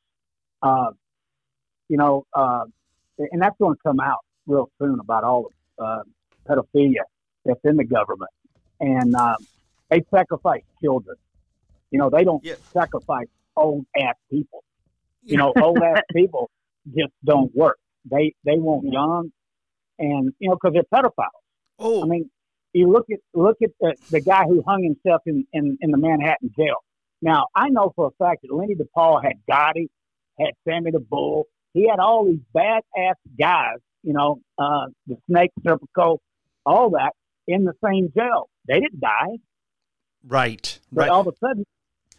Uh, 0.61 0.91
you 1.89 1.97
know, 1.97 2.27
uh, 2.35 2.65
and 3.19 3.41
that's 3.41 3.55
going 3.61 3.77
to 3.77 3.81
come 3.87 4.01
out 4.01 4.25
real 4.49 4.69
soon 4.83 4.99
about 4.99 5.23
all 5.23 5.47
of 5.79 5.85
uh, 5.87 6.03
pedophilia 6.49 7.03
that's 7.45 7.61
in 7.63 7.77
the 7.77 7.85
government, 7.85 8.31
and 8.81 9.15
um, 9.15 9.37
they 9.89 10.03
sacrifice 10.13 10.63
children. 10.83 11.17
You 11.93 12.01
know, 12.01 12.11
they 12.11 12.25
don't 12.25 12.45
Yeah. 12.45 12.55
sacrifice 12.73 13.29
old 13.57 13.87
ass 13.97 14.17
people. 14.33 14.65
You 15.23 15.37
know, 15.39 15.53
old 15.63 15.79
ass 15.79 16.03
people 16.13 16.51
just 16.89 17.13
don't 17.25 17.55
work. 17.55 17.79
They 18.11 18.35
they 18.45 18.57
want 18.57 18.85
young, 18.91 19.31
and 19.99 20.33
you 20.39 20.49
know, 20.49 20.57
because 20.57 20.75
they're 20.75 21.03
pedophiles. 21.03 21.31
Oh, 21.79 22.03
I 22.03 22.07
mean, 22.07 22.31
you 22.73 22.91
look 22.91 23.07
at 23.11 23.19
look 23.33 23.57
at 23.63 23.71
the, 23.81 23.95
the 24.11 24.21
guy 24.21 24.45
who 24.45 24.63
hung 24.67 24.83
himself 24.83 25.23
in, 25.27 25.47
in, 25.53 25.79
in 25.81 25.91
the 25.91 25.99
Manhattan 25.99 26.51
jail. 26.57 26.85
Now, 27.23 27.47
I 27.55 27.69
know 27.71 27.93
for 27.97 28.09
a 28.09 28.25
fact 28.25 28.43
that 28.43 28.55
Lenny 28.55 28.75
DePaul 28.75 29.23
had 29.23 29.35
Gotti, 29.51 29.87
had 30.39 30.51
Sammy 30.69 30.91
the 30.91 31.01
Bull. 31.01 31.47
He 31.73 31.89
had 31.89 31.99
all 31.99 32.27
these 32.27 32.41
badass 32.55 33.15
guys, 33.39 33.79
you 34.03 34.13
know, 34.13 34.41
uh, 34.59 34.87
the 35.07 35.17
Snake, 35.29 35.51
Serpico, 35.65 36.19
all 36.67 36.91
that 36.91 37.13
in 37.49 37.65
the 37.65 37.73
same 37.85 38.13
jail. 38.17 38.49
They 38.69 38.81
didn't 38.81 39.01
die, 39.01 39.39
right, 40.27 40.79
but 40.93 41.03
right. 41.03 41.11
all 41.11 41.21
of 41.21 41.29
a 41.29 41.37
sudden, 41.39 41.65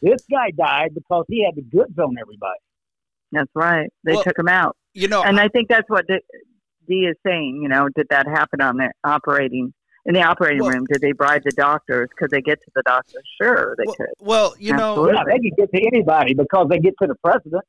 this 0.01 0.23
guy 0.29 0.51
died 0.51 0.93
because 0.93 1.25
he 1.27 1.45
had 1.45 1.55
the 1.55 1.61
goods 1.61 1.97
on 1.97 2.15
everybody. 2.19 2.59
That's 3.31 3.51
right. 3.55 3.89
They 4.03 4.13
Well- 4.13 4.23
took 4.23 4.38
him 4.39 4.47
out. 4.47 4.75
You 4.95 5.07
know, 5.07 5.21
and 5.23 5.39
I 5.39 5.47
think 5.49 5.67
that's 5.69 5.87
what 5.89 6.07
D, 6.07 6.15
D 6.87 6.93
is 7.05 7.15
saying. 7.25 7.59
You 7.61 7.69
know, 7.69 7.87
did 7.95 8.07
that 8.09 8.27
happen 8.27 8.61
on 8.61 8.77
the 8.77 8.91
operating? 9.03 9.73
in 10.07 10.13
the 10.13 10.21
operating 10.21 10.61
Well- 10.61 10.69
room? 10.71 10.85
Did 10.91 11.01
they 11.01 11.13
bribe 11.13 11.41
the 11.43 11.51
doctors? 11.51 12.09
Could 12.15 12.29
they 12.29 12.39
get 12.41 12.59
to 12.61 12.71
the 12.75 12.83
doctors? 12.85 13.23
Sure, 13.41 13.75
they 13.75 13.85
Well, 13.87 13.95
could. 13.95 14.05
well, 14.19 14.55
you 14.59 14.73
know, 14.73 15.11
Yeah, 15.11 15.23
they 15.25 15.39
can 15.39 15.49
get 15.57 15.71
to 15.71 15.81
anybody 15.87 16.35
because 16.35 16.67
they 16.69 16.77
get 16.77 16.93
to 17.01 17.07
the 17.07 17.15
president. 17.23 17.63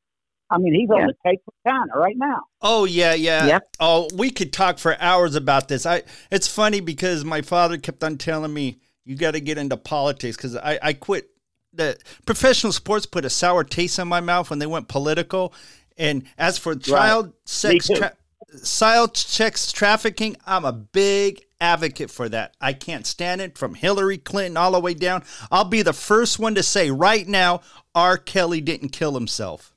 I 0.51 0.59
mean, 0.59 0.75
he's 0.75 0.87
on 0.91 1.07
the 1.07 1.13
tape 1.25 1.41
for 1.43 1.53
China 1.67 1.91
right 1.95 2.15
now. 2.15 2.43
Oh 2.61 2.85
yeah, 2.85 3.15
yeah. 3.15 3.47
Yep. 3.47 3.67
Oh, 3.79 4.07
we 4.15 4.29
could 4.29 4.53
talk 4.53 4.77
for 4.77 4.95
hours 4.99 5.33
about 5.35 5.67
this. 5.67 5.85
I 5.87 6.03
it's 6.31 6.47
funny 6.47 6.79
because 6.79 7.25
my 7.25 7.41
father 7.41 7.77
kept 7.79 8.03
on 8.03 8.17
telling 8.19 8.53
me 8.53 8.77
you 9.03 9.15
got 9.15 9.31
to 9.31 9.39
get 9.41 9.57
into 9.57 9.75
politics 9.75 10.37
because 10.37 10.55
I 10.55 10.77
I 10.83 10.93
quit 10.93 11.31
the 11.73 11.97
professional 12.27 12.71
sports 12.71 13.07
put 13.07 13.25
a 13.25 13.29
sour 13.31 13.63
taste 13.63 13.97
in 13.99 14.07
my 14.07 14.21
mouth 14.21 14.49
when 14.51 14.59
they 14.59 14.67
went 14.67 14.87
political. 14.89 15.53
And 15.97 16.23
as 16.37 16.57
for 16.57 16.75
child 16.75 17.33
sex 17.45 17.87
tra- 17.87 18.15
child 18.63 19.17
sex 19.17 19.71
trafficking, 19.71 20.37
I'm 20.45 20.65
a 20.65 20.73
big 20.73 21.43
advocate 21.59 22.11
for 22.11 22.29
that. 22.29 22.55
I 22.61 22.73
can't 22.73 23.05
stand 23.05 23.41
it 23.41 23.57
from 23.57 23.73
Hillary 23.73 24.17
Clinton 24.17 24.57
all 24.57 24.71
the 24.71 24.79
way 24.79 24.93
down. 24.93 25.23
I'll 25.51 25.65
be 25.65 25.81
the 25.81 25.93
first 25.93 26.39
one 26.39 26.55
to 26.55 26.63
say 26.63 26.91
right 26.91 27.27
now 27.27 27.61
R. 27.95 28.17
Kelly 28.17 28.61
didn't 28.61 28.89
kill 28.89 29.13
himself. 29.13 29.73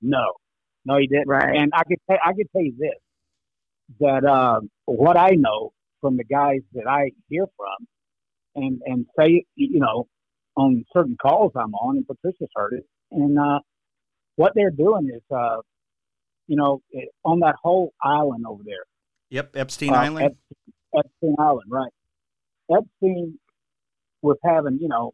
No, 0.00 0.34
no, 0.84 0.98
he 0.98 1.06
didn't. 1.06 1.28
Right. 1.28 1.56
And 1.56 1.72
I 1.74 1.82
could 1.84 1.98
tell, 2.08 2.18
I 2.24 2.32
could 2.34 2.46
tell 2.52 2.62
you 2.62 2.74
this 2.78 3.00
that 4.00 4.24
um, 4.24 4.70
what 4.86 5.16
I 5.16 5.30
know 5.30 5.72
from 6.00 6.16
the 6.16 6.24
guys 6.24 6.60
that 6.74 6.86
I 6.88 7.10
hear 7.28 7.46
from, 7.56 7.86
and 8.54 8.80
and 8.84 9.06
say 9.18 9.44
you 9.56 9.80
know 9.80 10.06
on 10.56 10.84
certain 10.92 11.16
calls 11.20 11.52
I'm 11.56 11.74
on, 11.74 11.96
and 11.96 12.06
Patricia's 12.06 12.50
heard 12.54 12.74
it, 12.74 12.86
and 13.10 13.38
uh, 13.38 13.60
what 14.36 14.52
they're 14.54 14.70
doing 14.70 15.10
is, 15.14 15.22
uh, 15.34 15.58
you 16.46 16.56
know, 16.56 16.80
it, 16.90 17.08
on 17.24 17.40
that 17.40 17.54
whole 17.62 17.92
island 18.02 18.44
over 18.46 18.62
there, 18.64 18.84
Yep, 19.30 19.56
Epstein 19.56 19.90
uh, 19.90 19.96
Island. 19.96 20.26
Epstein, 20.26 20.72
Epstein 20.96 21.36
Island, 21.38 21.70
right? 21.70 21.92
Epstein 22.70 23.38
was 24.22 24.36
having, 24.44 24.78
you 24.80 24.88
know, 24.88 25.12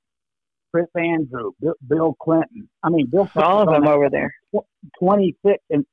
Prince 0.72 0.90
Andrew, 0.96 1.52
Bill, 1.60 1.74
Bill 1.86 2.16
Clinton. 2.20 2.68
I 2.82 2.90
mean, 2.90 3.06
Bill 3.10 3.26
Clinton 3.26 3.50
All 3.50 3.62
of 3.62 3.68
them 3.70 3.88
over 3.88 4.08
there. 4.10 4.32
26 4.98 5.58
and 5.70 5.84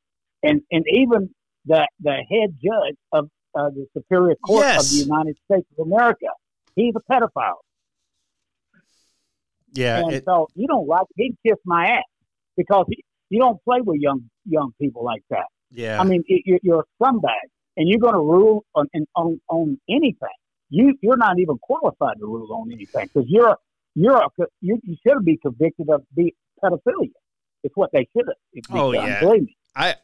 and 0.43 0.61
and 0.71 0.85
even 0.91 1.29
the 1.65 1.87
the 1.99 2.11
head 2.29 2.55
judge 2.63 2.95
of 3.11 3.29
uh, 3.55 3.69
the 3.69 3.87
Superior 3.93 4.35
Court 4.35 4.65
Yes. 4.65 4.85
of 4.85 4.97
the 4.99 5.05
United 5.05 5.37
States 5.49 5.67
of 5.77 5.87
America, 5.87 6.27
he's 6.75 6.93
a 6.95 7.11
pedophile, 7.11 7.55
Yeah, 9.73 9.99
and 9.99 10.13
it, 10.13 10.25
so 10.25 10.47
you 10.55 10.67
don't 10.67 10.87
like 10.87 11.07
he'd 11.15 11.35
kiss 11.45 11.57
my 11.65 11.87
ass 11.87 12.03
because 12.55 12.85
he, 12.89 13.03
you 13.29 13.39
don't 13.39 13.61
play 13.63 13.81
with 13.81 13.99
young 13.99 14.29
young 14.45 14.71
people 14.79 15.03
like 15.03 15.23
that. 15.29 15.45
yeah. 15.71 15.99
I 15.99 16.03
mean, 16.03 16.23
it, 16.27 16.59
you're, 16.63 16.79
a 16.81 16.83
scumbag, 17.01 17.47
and 17.75 17.87
you're 17.87 17.99
going 17.99 18.13
to 18.13 18.19
rule 18.19 18.65
on, 18.75 18.87
on 19.15 19.39
on 19.49 19.79
anything. 19.89 20.37
You 20.69 20.95
you're 21.01 21.17
not 21.17 21.39
even 21.39 21.57
qualified 21.57 22.17
to 22.19 22.25
rule 22.25 22.51
on 22.53 22.71
anything 22.71 23.09
because 23.13 23.29
you're 23.29 23.57
you're 23.95 24.17
a, 24.17 24.29
you, 24.61 24.79
you 24.83 24.95
should 25.05 25.25
be 25.25 25.37
convicted 25.37 25.89
of 25.89 26.03
be 26.15 26.35
pedophilia. 26.63 27.11
It's 27.63 27.75
what 27.75 27.91
they 27.91 28.07
should 28.15 28.27
have. 28.27 28.63
Oh, 28.71 28.91
done. 28.91 29.07
yeah. 29.07 29.19
believe 29.19 29.43
me. 29.43 29.57
I, 29.75 29.95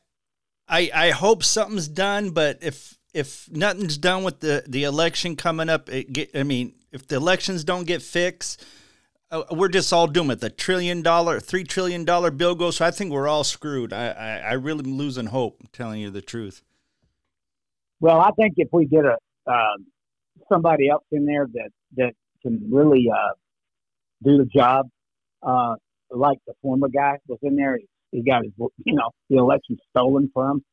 I, 0.67 0.91
I 0.93 1.09
hope 1.11 1.43
something's 1.43 1.87
done, 1.87 2.31
but 2.31 2.59
if 2.61 2.97
if 3.13 3.49
nothing's 3.51 3.97
done 3.97 4.23
with 4.23 4.39
the 4.39 4.63
the 4.67 4.83
election 4.83 5.35
coming 5.35 5.69
up, 5.69 5.89
it 5.89 6.11
get, 6.11 6.31
I 6.35 6.43
mean, 6.43 6.73
if 6.91 7.07
the 7.07 7.15
elections 7.15 7.63
don't 7.63 7.85
get 7.85 8.01
fixed, 8.01 8.63
uh, 9.33 9.43
we're 9.51 9.67
just 9.67 9.91
all 9.91 10.05
doomed. 10.07 10.31
If 10.31 10.39
the 10.41 10.49
trillion 10.49 11.01
dollar, 11.01 11.39
three 11.39 11.63
trillion 11.63 12.05
dollar 12.05 12.29
bill 12.29 12.53
goes, 12.53 12.77
So 12.77 12.85
I 12.85 12.91
think 12.91 13.11
we're 13.11 13.27
all 13.27 13.43
screwed. 13.43 13.91
I, 13.91 14.09
I, 14.09 14.37
I 14.37 14.53
really 14.53 14.85
am 14.85 14.95
losing 14.95 15.25
hope. 15.25 15.57
I'm 15.59 15.69
telling 15.73 15.99
you 16.01 16.11
the 16.11 16.21
truth. 16.21 16.61
Well, 17.99 18.19
I 18.19 18.31
think 18.31 18.53
if 18.57 18.69
we 18.71 18.85
get 18.85 19.05
a 19.05 19.17
um 19.51 19.87
somebody 20.51 20.87
else 20.89 21.03
in 21.11 21.25
there 21.25 21.47
that 21.51 21.69
that 21.97 22.13
can 22.43 22.61
really 22.71 23.07
uh, 23.11 23.33
do 24.23 24.37
the 24.37 24.45
job, 24.45 24.87
uh, 25.41 25.75
like 26.11 26.37
the 26.45 26.53
former 26.61 26.89
guy 26.89 27.17
was 27.27 27.39
in 27.41 27.55
there, 27.55 27.77
he, 27.77 27.87
he 28.11 28.23
got 28.23 28.43
his 28.43 28.53
you 28.85 28.93
know 28.93 29.09
the 29.29 29.37
election 29.37 29.77
stolen 29.89 30.29
from. 30.33 30.57
him. 30.57 30.63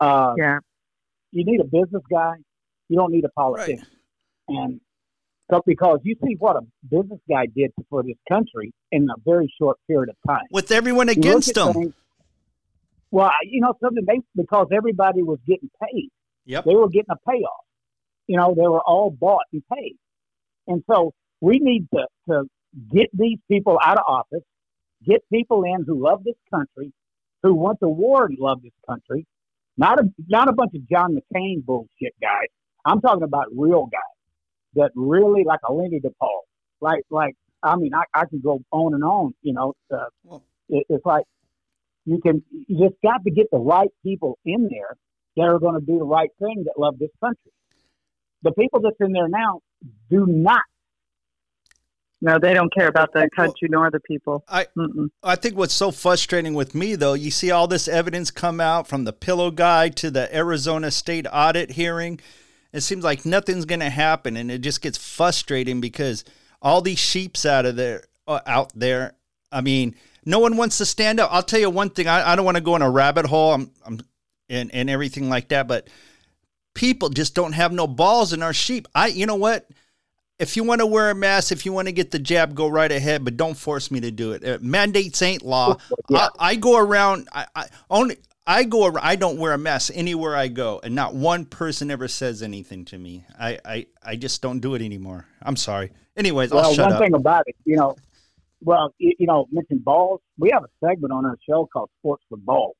Uh, 0.00 0.34
Yeah. 0.36 0.58
You 1.32 1.44
need 1.44 1.60
a 1.60 1.64
business 1.64 2.02
guy. 2.10 2.34
You 2.88 2.96
don't 2.96 3.12
need 3.12 3.24
a 3.24 3.28
politician. 3.30 3.86
And 4.48 4.80
so 5.50 5.62
because 5.66 6.00
you 6.02 6.16
see 6.24 6.34
what 6.38 6.56
a 6.56 6.60
business 6.90 7.20
guy 7.28 7.46
did 7.46 7.70
for 7.88 8.02
this 8.02 8.16
country 8.30 8.72
in 8.90 9.08
a 9.10 9.14
very 9.24 9.52
short 9.60 9.78
period 9.88 10.08
of 10.10 10.16
time. 10.26 10.44
With 10.50 10.70
everyone 10.72 11.08
against 11.08 11.54
things- 11.54 11.94
well, 13.10 13.30
you 13.44 13.60
know 13.60 13.74
something 13.82 14.04
they 14.06 14.20
because 14.34 14.66
everybody 14.72 15.22
was 15.22 15.38
getting 15.46 15.70
paid 15.82 16.10
Yep. 16.46 16.64
they 16.64 16.74
were 16.74 16.88
getting 16.88 17.10
a 17.10 17.30
payoff. 17.30 17.64
You 18.26 18.36
know, 18.38 18.54
they 18.56 18.66
were 18.66 18.80
all 18.82 19.10
bought 19.10 19.44
and 19.52 19.62
paid. 19.72 19.96
And 20.66 20.82
so 20.90 21.12
we 21.40 21.58
need 21.60 21.86
to, 21.94 22.06
to 22.28 22.44
get 22.92 23.08
these 23.12 23.38
people 23.50 23.78
out 23.82 23.98
of 23.98 24.04
office, 24.08 24.42
get 25.04 25.22
people 25.32 25.62
in 25.64 25.84
who 25.86 26.02
love 26.02 26.24
this 26.24 26.34
country, 26.52 26.92
who 27.42 27.54
went 27.54 27.78
to 27.80 27.88
war 27.88 28.26
and 28.26 28.36
love 28.38 28.62
this 28.62 28.72
country. 28.88 29.26
Not 29.76 30.00
a 30.00 30.10
not 30.28 30.48
a 30.48 30.52
bunch 30.52 30.72
of 30.74 30.88
John 30.88 31.16
McCain 31.16 31.64
bullshit 31.64 32.14
guys. 32.20 32.48
I'm 32.84 33.00
talking 33.00 33.22
about 33.22 33.46
real 33.54 33.86
guys 33.86 34.15
that 34.76 34.90
really 34.94 35.44
like 35.44 35.60
a 35.68 35.72
Lenny 35.72 36.00
DePaul. 36.00 36.40
Like 36.80 37.02
like 37.10 37.34
I 37.62 37.76
mean 37.76 37.92
I, 37.94 38.04
I 38.14 38.24
can 38.26 38.40
go 38.40 38.60
on 38.70 38.94
and 38.94 39.02
on, 39.04 39.34
you 39.42 39.52
know. 39.52 39.74
Uh, 39.92 40.06
Well- 40.24 40.44
it, 40.68 40.84
it's 40.88 41.04
like 41.06 41.24
you 42.04 42.20
can 42.20 42.42
you 42.50 42.88
just 42.88 43.00
got 43.02 43.22
to 43.24 43.30
get 43.30 43.46
the 43.50 43.58
right 43.58 43.90
people 44.04 44.38
in 44.44 44.68
there 44.70 44.96
that 45.36 45.42
are 45.42 45.58
going 45.58 45.78
to 45.78 45.84
do 45.84 45.98
the 45.98 46.04
right 46.04 46.30
thing 46.38 46.64
that 46.64 46.74
love 46.78 46.98
this 46.98 47.10
country. 47.20 47.52
The 48.42 48.52
people 48.52 48.80
that's 48.80 48.96
in 49.00 49.12
there 49.12 49.28
now 49.28 49.60
do 50.10 50.24
not. 50.26 50.62
No, 52.22 52.38
they 52.40 52.54
don't 52.54 52.72
care 52.72 52.88
about 52.88 53.12
the 53.12 53.20
Well- 53.20 53.28
country 53.46 53.68
nor 53.70 53.90
the 53.90 54.00
people. 54.00 54.42
I- 54.48 54.66
Mm-mm. 54.76 55.08
I 55.22 55.36
think 55.36 55.56
what's 55.56 55.74
so 55.74 55.90
frustrating 55.90 56.54
with 56.54 56.74
me 56.74 56.94
though, 56.96 57.12
you 57.14 57.30
see 57.30 57.50
all 57.50 57.66
this 57.68 57.86
evidence 57.88 58.30
come 58.30 58.60
out 58.60 58.88
from 58.88 59.04
the 59.04 59.12
pillow 59.12 59.50
guy 59.50 59.88
to 59.90 60.10
the 60.10 60.34
Arizona 60.34 60.90
state 60.90 61.26
audit 61.32 61.72
hearing. 61.72 62.18
It 62.76 62.82
seems 62.82 63.04
like 63.04 63.24
nothing's 63.24 63.64
going 63.64 63.80
to 63.80 63.90
happen 63.90 64.36
and 64.36 64.50
it 64.50 64.60
just 64.60 64.82
gets 64.82 64.98
frustrating 64.98 65.80
because 65.80 66.24
all 66.60 66.80
these 66.80 66.98
sheeps 66.98 67.46
out 67.46 67.66
of 67.66 67.76
there 67.76 68.04
uh, 68.26 68.40
out 68.46 68.72
there. 68.74 69.14
I 69.50 69.60
mean, 69.60 69.94
no 70.24 70.38
one 70.38 70.56
wants 70.56 70.78
to 70.78 70.86
stand 70.86 71.20
up. 71.20 71.32
I'll 71.32 71.42
tell 71.42 71.60
you 71.60 71.70
one 71.70 71.90
thing, 71.90 72.08
I, 72.08 72.32
I 72.32 72.36
don't 72.36 72.44
want 72.44 72.56
to 72.56 72.62
go 72.62 72.76
in 72.76 72.82
a 72.82 72.90
rabbit 72.90 73.26
hole 73.26 73.54
I'm, 73.54 73.70
I'm 73.84 74.00
and 74.48 74.72
and 74.72 74.88
everything 74.88 75.28
like 75.28 75.48
that, 75.48 75.66
but 75.66 75.88
people 76.74 77.08
just 77.08 77.34
don't 77.34 77.52
have 77.52 77.72
no 77.72 77.86
balls 77.86 78.32
in 78.32 78.42
our 78.42 78.52
sheep. 78.52 78.86
I 78.94 79.08
you 79.08 79.26
know 79.26 79.34
what? 79.36 79.66
if 80.38 80.56
you 80.56 80.64
want 80.64 80.80
to 80.80 80.86
wear 80.86 81.10
a 81.10 81.14
mask, 81.14 81.50
if 81.50 81.64
you 81.64 81.72
want 81.72 81.88
to 81.88 81.92
get 81.92 82.10
the 82.10 82.18
jab, 82.18 82.54
go 82.54 82.68
right 82.68 82.92
ahead, 82.92 83.24
but 83.24 83.36
don't 83.36 83.56
force 83.56 83.90
me 83.90 84.00
to 84.00 84.10
do 84.10 84.32
it. 84.32 84.44
Uh, 84.44 84.58
mandates 84.60 85.22
ain't 85.22 85.42
law. 85.42 85.76
Yeah. 86.08 86.28
I, 86.38 86.50
I 86.50 86.54
go 86.56 86.78
around. 86.78 87.28
I, 87.32 87.46
I 87.54 87.66
only 87.90 88.18
I 88.46 88.64
go. 88.64 88.84
ar- 88.84 89.00
I 89.02 89.16
don't 89.16 89.38
wear 89.38 89.52
a 89.52 89.58
mask 89.58 89.90
anywhere 89.94 90.36
I 90.36 90.48
go, 90.48 90.80
and 90.82 90.94
not 90.94 91.14
one 91.14 91.44
person 91.46 91.90
ever 91.90 92.06
says 92.08 92.42
anything 92.42 92.84
to 92.86 92.98
me. 92.98 93.24
I 93.38 93.58
I, 93.64 93.86
I 94.04 94.16
just 94.16 94.40
don't 94.42 94.60
do 94.60 94.74
it 94.74 94.82
anymore. 94.82 95.26
I'm 95.42 95.56
sorry. 95.56 95.90
Anyways, 96.16 96.52
I'll 96.52 96.60
Well, 96.60 96.74
shut 96.74 96.84
one 96.86 96.92
up. 96.94 97.02
thing 97.02 97.14
about 97.14 97.42
it, 97.46 97.56
you 97.64 97.76
know, 97.76 97.96
well, 98.62 98.94
you, 98.98 99.12
you 99.18 99.26
know, 99.26 99.46
mention 99.52 99.78
balls. 99.78 100.20
We 100.38 100.50
have 100.52 100.64
a 100.64 100.68
segment 100.86 101.12
on 101.12 101.26
our 101.26 101.36
show 101.48 101.68
called 101.72 101.90
Sports 102.00 102.24
with 102.30 102.44
Balls, 102.44 102.76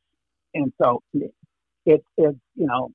and 0.55 0.73
so 0.83 1.03
it's 1.13 1.35
it's 1.85 2.05
you 2.17 2.67
know, 2.67 2.91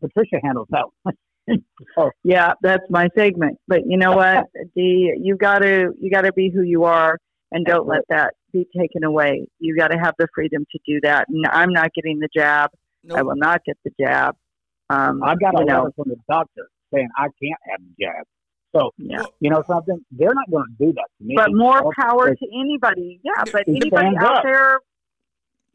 Patricia 0.00 0.36
handles 0.42 0.68
that. 0.70 0.86
one. 1.02 1.14
so, 1.94 2.10
Yeah, 2.24 2.54
that's 2.62 2.82
my 2.90 3.08
segment. 3.16 3.58
But 3.68 3.80
you 3.86 3.96
know 3.98 4.16
what, 4.16 4.46
Dee, 4.74 5.12
you 5.22 5.36
got 5.36 5.58
to 5.60 5.92
you 6.00 6.10
got 6.10 6.22
to 6.22 6.32
be 6.32 6.50
who 6.50 6.62
you 6.62 6.84
are, 6.84 7.18
and 7.52 7.64
don't 7.64 7.86
let 7.86 8.02
that 8.08 8.34
be 8.64 8.66
taken 8.78 9.04
away. 9.04 9.48
You 9.58 9.76
got 9.76 9.88
to 9.88 9.98
have 9.98 10.14
the 10.18 10.26
freedom 10.34 10.64
to 10.72 10.78
do 10.86 11.00
that. 11.02 11.26
And 11.28 11.44
I'm 11.50 11.72
not 11.72 11.92
getting 11.94 12.18
the 12.18 12.28
jab. 12.34 12.70
I 13.14 13.22
will 13.22 13.36
not 13.36 13.62
get 13.64 13.76
the 13.84 13.90
jab. 14.00 14.34
Um, 14.90 15.22
I've 15.22 15.40
got 15.40 15.54
a 15.54 15.60
you 15.60 15.64
know, 15.66 15.82
letter 15.82 15.92
from 15.96 16.08
the 16.08 16.16
doctor 16.28 16.68
saying 16.92 17.08
I 17.16 17.24
can't 17.24 17.60
have 17.70 17.80
the 17.80 18.04
jab. 18.04 18.24
So 18.74 18.90
yeah. 18.98 19.22
you 19.40 19.48
know 19.50 19.62
something, 19.66 20.04
they're 20.10 20.34
not 20.34 20.50
going 20.50 20.64
to 20.66 20.86
do 20.86 20.92
that 20.92 21.06
to 21.18 21.24
me. 21.24 21.34
But 21.36 21.48
more 21.52 21.78
So, 21.78 21.90
power 21.98 22.34
to 22.34 22.46
anybody. 22.60 23.20
Yeah, 23.22 23.44
but 23.50 23.64
anybody 23.68 24.08
out 24.20 24.38
up. 24.38 24.42
there, 24.42 24.80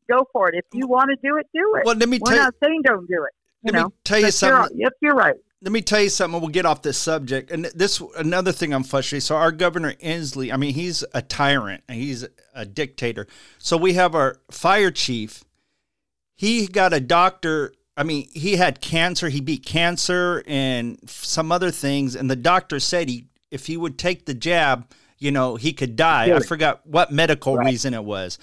go 0.09 0.27
for 0.31 0.49
it. 0.49 0.55
If 0.55 0.65
you 0.73 0.87
want 0.87 1.09
to 1.09 1.15
do 1.27 1.37
it, 1.37 1.47
do 1.53 1.75
it. 1.77 1.85
well, 1.85 1.95
let 1.95 2.09
me 2.09 2.19
We're 2.21 2.29
tell 2.31 2.37
you. 2.37 2.43
not 2.43 2.53
saying 2.63 2.81
don't 2.85 3.07
do 3.07 3.23
it. 3.23 3.33
You 3.63 3.71
Let 3.71 3.73
me 3.73 3.79
know, 3.81 3.93
tell 4.03 4.19
you 4.19 4.25
But 4.25 4.33
something. 4.33 4.77
You're, 4.77 4.85
yep, 4.87 4.93
you're 5.01 5.15
right. 5.15 5.35
Let 5.63 5.71
me 5.71 5.81
tell 5.81 6.01
you 6.01 6.09
something. 6.09 6.41
We'll 6.41 6.49
get 6.49 6.65
off 6.65 6.81
this 6.81 6.97
subject. 6.97 7.51
And 7.51 7.65
this 7.65 8.01
another 8.17 8.51
thing 8.51 8.73
I'm 8.73 8.83
frustrated. 8.83 9.23
So 9.23 9.35
our 9.35 9.51
governor 9.51 9.93
Inslee, 9.93 10.51
I 10.51 10.57
mean, 10.57 10.73
he's 10.73 11.03
a 11.13 11.21
tyrant. 11.21 11.83
and 11.87 11.97
He's 11.99 12.25
a 12.55 12.65
dictator. 12.65 13.27
So 13.59 13.77
we 13.77 13.93
have 13.93 14.15
our 14.15 14.37
fire 14.49 14.89
chief. 14.91 15.43
He 16.35 16.65
got 16.67 16.93
a 16.93 16.99
doctor. 16.99 17.73
I 17.95 18.03
mean, 18.03 18.27
he 18.33 18.55
had 18.55 18.81
cancer. 18.81 19.29
He 19.29 19.39
beat 19.41 19.63
cancer 19.63 20.43
and 20.47 20.97
some 21.07 21.51
other 21.51 21.69
things. 21.69 22.15
And 22.15 22.29
the 22.29 22.35
doctor 22.35 22.79
said 22.79 23.07
he, 23.09 23.27
if 23.51 23.67
he 23.67 23.77
would 23.77 23.99
take 23.99 24.25
the 24.25 24.33
jab, 24.33 24.89
you 25.19 25.29
know, 25.29 25.57
he 25.57 25.73
could 25.73 25.95
die. 25.95 26.35
I 26.35 26.39
forgot 26.39 26.85
what 26.87 27.11
medical 27.11 27.55
Right. 27.57 27.67
reason 27.67 27.93
it 27.93 28.03
was. 28.03 28.39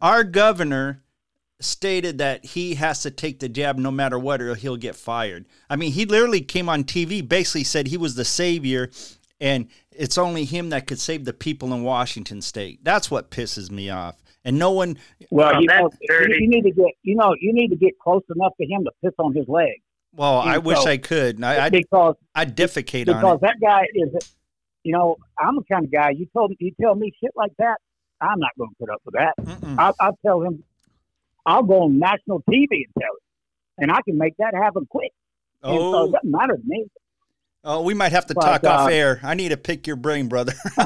Our 0.00 0.24
governor 0.24 1.01
stated 1.64 2.18
that 2.18 2.44
he 2.44 2.74
has 2.76 3.02
to 3.02 3.10
take 3.10 3.38
the 3.40 3.48
jab 3.48 3.78
no 3.78 3.90
matter 3.90 4.18
what 4.18 4.40
or 4.42 4.54
he'll 4.54 4.76
get 4.76 4.96
fired. 4.96 5.44
I 5.70 5.76
mean, 5.76 5.92
he 5.92 6.04
literally 6.04 6.40
came 6.40 6.68
on 6.68 6.84
TV, 6.84 7.26
basically 7.26 7.64
said 7.64 7.86
he 7.88 7.96
was 7.96 8.14
the 8.14 8.24
savior 8.24 8.90
and 9.40 9.68
it's 9.90 10.16
only 10.16 10.44
him 10.44 10.70
that 10.70 10.86
could 10.86 11.00
save 11.00 11.24
the 11.24 11.32
people 11.32 11.72
in 11.74 11.82
Washington 11.82 12.40
state. 12.42 12.80
That's 12.82 13.10
what 13.10 13.30
pisses 13.30 13.70
me 13.70 13.90
off. 13.90 14.16
And 14.44 14.58
no 14.58 14.70
one 14.72 14.98
Well, 15.30 15.52
Oh, 15.54 15.60
you 15.60 15.66
know, 15.66 15.90
dirty. 16.06 16.34
you, 16.34 16.40
you 16.42 16.48
need 16.48 16.62
to 16.62 16.70
get 16.72 16.92
you 17.02 17.14
know 17.16 17.34
you 17.40 17.52
need 17.52 17.68
to 17.68 17.76
get 17.76 17.98
close 17.98 18.22
enough 18.34 18.52
to 18.60 18.66
him 18.66 18.84
to 18.84 18.90
piss 19.02 19.14
on 19.18 19.34
his 19.34 19.46
leg 19.48 19.80
well, 20.14 20.38
I 20.40 20.54
Yeah, 20.54 20.58
wish 20.58 20.86
I 20.86 20.96
could. 20.98 21.42
I 21.42 21.66
I 21.66 21.70
because 21.70 22.16
I'd 22.34 22.56
defecate 22.56 23.06
because 23.06 23.24
on 23.24 23.36
it. 23.36 23.40
that 23.42 23.56
guy 23.60 23.84
is, 23.94 24.10
you 24.84 24.92
know, 24.92 25.16
I'm 25.40 25.56
the 25.56 25.62
kind 25.70 25.84
of 25.84 25.92
guy. 25.92 26.10
You 26.10 26.26
told 26.34 26.52
you 26.58 26.72
tell 26.80 26.94
me 26.94 27.12
shit 27.22 27.32
like 27.34 27.52
that, 27.58 27.76
I'm 28.20 28.38
not 28.38 28.50
going 28.58 28.70
to 28.70 28.76
put 28.78 28.90
up 28.90 29.00
with 29.04 29.14
that. 29.14 29.34
I'll, 29.78 29.94
I'll 30.00 30.18
tell 30.24 30.42
him, 30.42 30.62
I'll 31.46 31.62
go 31.62 31.82
on 31.82 31.98
national 31.98 32.42
TV 32.48 32.68
and 32.70 32.86
tell 32.98 33.08
him, 33.10 33.18
and 33.78 33.90
I 33.92 34.00
can 34.04 34.16
make 34.18 34.36
that 34.38 34.54
happen 34.54 34.86
quick. 34.88 35.12
And 35.62 35.78
so 35.78 35.94
Oh, 35.94 36.04
it 36.08 36.12
doesn't 36.12 36.30
matter 36.30 36.56
to 36.56 36.62
me. 36.64 36.86
oh, 37.64 37.82
we 37.82 37.94
might 37.94 38.12
have 38.12 38.26
to 38.26 38.34
But, 38.34 38.40
talk 38.42 38.64
off 38.64 38.88
uh, 38.88 38.92
air. 38.92 39.20
I 39.22 39.34
need 39.34 39.50
to 39.50 39.56
pick 39.56 39.86
your 39.86 39.96
brain, 39.96 40.28
brother. 40.28 40.52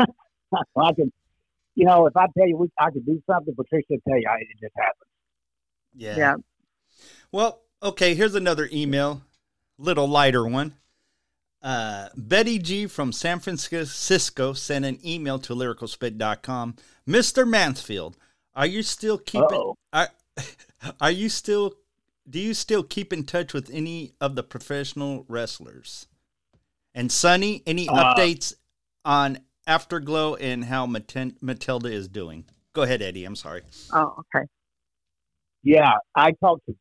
I 0.00 0.92
can, 0.94 1.12
you 1.74 1.84
know, 1.84 2.06
if 2.06 2.16
I 2.16 2.26
tell 2.36 2.46
you 2.46 2.56
we, 2.56 2.68
I 2.78 2.90
could 2.90 3.04
do 3.04 3.22
something, 3.30 3.54
Patricia 3.54 3.84
will 3.90 3.98
tell 4.08 4.18
you 4.18 4.28
I, 4.30 4.36
it 4.40 4.48
just 4.60 4.74
happened. 4.76 5.08
yeah. 5.94 6.16
Yeah. 6.16 6.34
Well, 7.30 7.60
okay, 7.82 8.14
here's 8.14 8.34
another 8.34 8.68
email, 8.72 9.22
little 9.76 10.08
lighter 10.08 10.46
one. 10.46 10.74
Uh, 11.60 12.08
Betty 12.16 12.58
G 12.58 12.86
from 12.86 13.12
San 13.12 13.40
Francisco 13.40 14.52
sent 14.54 14.84
an 14.84 14.98
email 15.04 15.38
to 15.40 15.54
lyricalspit.com. 15.54 16.76
Mr. 17.06 17.46
Mansfield, 17.46 18.16
are 18.58 18.66
you 18.66 18.82
still 18.82 19.16
keeping 19.18 19.44
Uh-oh. 19.44 19.76
are, 19.92 20.08
are 21.00 21.10
you 21.10 21.28
still 21.30 21.74
do 22.28 22.38
you 22.38 22.52
still 22.52 22.82
keep 22.82 23.10
in 23.12 23.24
touch 23.24 23.54
with 23.54 23.70
any 23.72 24.12
of 24.20 24.34
the 24.34 24.42
professional 24.42 25.24
wrestlers? 25.28 26.06
And 26.94 27.10
Sunny, 27.10 27.62
any 27.66 27.88
Uh, 27.88 27.94
updates 28.14 28.52
on 29.04 29.38
Afterglow 29.66 30.34
and 30.34 30.64
how 30.66 30.86
Maten- 30.86 31.36
Matilda 31.40 31.90
is 31.90 32.06
doing? 32.08 32.44
Go 32.74 32.82
ahead, 32.82 33.00
Eddie. 33.00 33.24
I'm 33.24 33.36
sorry. 33.36 33.62
Oh, 33.94 34.22
okay. 34.34 34.46
Yeah, 35.62 35.92
I 36.14 36.32
talk 36.32 36.62
to, 36.66 36.76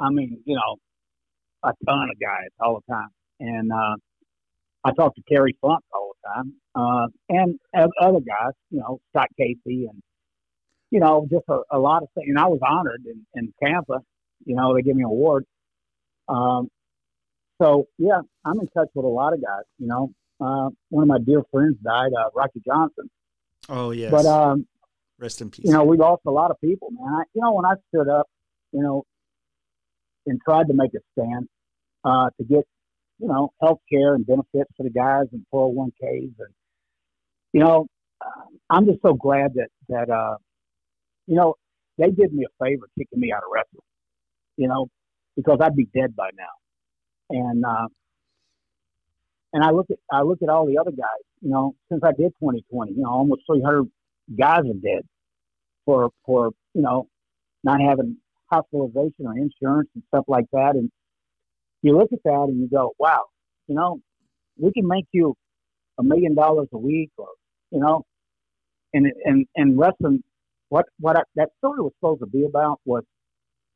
I 0.00 0.10
mean, 0.10 0.42
you 0.44 0.54
know, 0.54 0.76
a 1.64 1.72
ton 1.86 2.10
of 2.10 2.20
guys 2.20 2.48
all 2.60 2.80
the 2.86 2.92
time, 2.92 3.08
and 3.40 3.72
uh, 3.72 3.96
I 4.84 4.92
talk 4.92 5.14
to 5.14 5.22
Terry 5.30 5.56
Funk 5.62 5.82
all 5.94 6.12
the 6.22 6.28
time, 6.34 6.54
uh, 6.74 7.06
and 7.30 7.58
other 8.00 8.20
guys, 8.20 8.52
you 8.70 8.80
know, 8.80 9.00
Scott 9.10 9.28
Casey, 9.38 9.86
and 9.86 10.02
you 10.92 11.00
know, 11.00 11.26
just 11.30 11.44
a, 11.48 11.60
a 11.70 11.78
lot 11.78 12.02
of 12.02 12.08
things. 12.14 12.28
And 12.28 12.38
I 12.38 12.46
was 12.46 12.60
honored 12.62 13.02
in, 13.06 13.24
in 13.34 13.52
Tampa. 13.64 14.00
You 14.44 14.54
know, 14.54 14.74
they 14.74 14.82
give 14.82 14.94
me 14.94 15.02
an 15.02 15.08
award. 15.08 15.46
Um, 16.28 16.68
so 17.60 17.86
yeah, 17.96 18.20
I'm 18.44 18.60
in 18.60 18.68
touch 18.68 18.88
with 18.94 19.04
a 19.06 19.08
lot 19.08 19.32
of 19.32 19.40
guys. 19.40 19.64
You 19.78 19.86
know, 19.86 20.12
uh, 20.38 20.68
one 20.90 21.02
of 21.02 21.08
my 21.08 21.18
dear 21.18 21.42
friends 21.50 21.76
died, 21.82 22.10
uh, 22.16 22.28
Rocky 22.34 22.60
Johnson, 22.64 23.08
Oh 23.68 23.90
yes. 23.92 24.10
but 24.10 24.26
um, 24.26 24.66
Rest 25.18 25.40
in 25.40 25.50
peace. 25.50 25.64
you 25.64 25.72
know, 25.72 25.84
we 25.84 25.96
lost 25.96 26.22
a 26.26 26.30
lot 26.30 26.50
of 26.50 26.60
people, 26.60 26.90
man. 26.90 27.08
I, 27.14 27.22
you 27.34 27.40
know, 27.42 27.52
when 27.54 27.64
I 27.64 27.74
stood 27.88 28.08
up, 28.08 28.26
you 28.72 28.82
know, 28.82 29.04
and 30.26 30.40
tried 30.44 30.66
to 30.66 30.74
make 30.74 30.90
a 30.94 30.98
stand 31.18 31.48
uh, 32.04 32.28
to 32.38 32.44
get, 32.44 32.66
you 33.18 33.28
know, 33.28 33.50
health 33.62 33.80
care 33.90 34.14
and 34.14 34.26
benefits 34.26 34.70
for 34.76 34.82
the 34.82 34.90
guys 34.90 35.26
and 35.32 35.44
401ks. 35.54 35.92
And, 36.38 36.52
you 37.52 37.60
know, 37.60 37.86
I'm 38.68 38.84
just 38.86 39.00
so 39.02 39.14
glad 39.14 39.54
that, 39.54 39.68
that, 39.88 40.10
uh, 40.10 40.36
you 41.26 41.36
know, 41.36 41.54
they 41.98 42.10
did 42.10 42.32
me 42.32 42.44
a 42.44 42.64
favor 42.64 42.88
kicking 42.98 43.20
me 43.20 43.32
out 43.32 43.42
of 43.42 43.50
wrestling, 43.52 43.82
you 44.56 44.68
know, 44.68 44.88
because 45.36 45.58
I'd 45.62 45.76
be 45.76 45.86
dead 45.94 46.16
by 46.16 46.30
now. 46.36 46.54
And, 47.30 47.64
uh, 47.64 47.88
and 49.52 49.64
I 49.64 49.70
look 49.70 49.86
at, 49.90 49.98
I 50.10 50.22
look 50.22 50.38
at 50.42 50.48
all 50.48 50.66
the 50.66 50.78
other 50.78 50.90
guys, 50.92 51.24
you 51.40 51.50
know, 51.50 51.74
since 51.90 52.02
I 52.04 52.12
did 52.12 52.32
2020, 52.40 52.92
you 52.92 53.02
know, 53.02 53.10
almost 53.10 53.42
300 53.46 53.86
guys 54.38 54.60
are 54.60 54.80
dead 54.82 55.02
for 55.84 56.10
for 56.24 56.50
you 56.74 56.82
know 56.82 57.06
not 57.64 57.80
having 57.80 58.16
hospitalization 58.50 59.26
or 59.26 59.36
insurance 59.36 59.88
and 59.94 60.02
stuff 60.08 60.24
like 60.28 60.46
that. 60.52 60.72
And 60.74 60.90
you 61.82 61.96
look 61.96 62.12
at 62.12 62.18
that 62.24 62.46
and 62.48 62.60
you 62.60 62.68
go, 62.68 62.92
wow, 62.98 63.24
you 63.66 63.74
know, 63.74 64.00
we 64.58 64.72
can 64.72 64.86
make 64.86 65.06
you 65.12 65.34
a 65.98 66.02
million 66.02 66.34
dollars 66.34 66.68
a 66.72 66.78
week, 66.78 67.10
or 67.18 67.28
you 67.70 67.80
know, 67.80 68.04
and 68.92 69.06
and 69.24 69.46
and 69.56 69.78
wrestling. 69.78 70.22
What 70.72 70.86
what 70.98 71.18
I, 71.18 71.22
that 71.36 71.50
story 71.58 71.82
was 71.82 71.92
supposed 72.00 72.20
to 72.20 72.26
be 72.26 72.46
about 72.46 72.80
was 72.86 73.04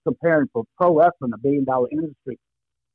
comparing 0.07 0.47
for 0.51 0.65
pro 0.79 0.97
wrestling, 0.97 1.33
a 1.35 1.37
billion 1.37 1.63
dollar 1.67 1.89
industry, 1.93 2.39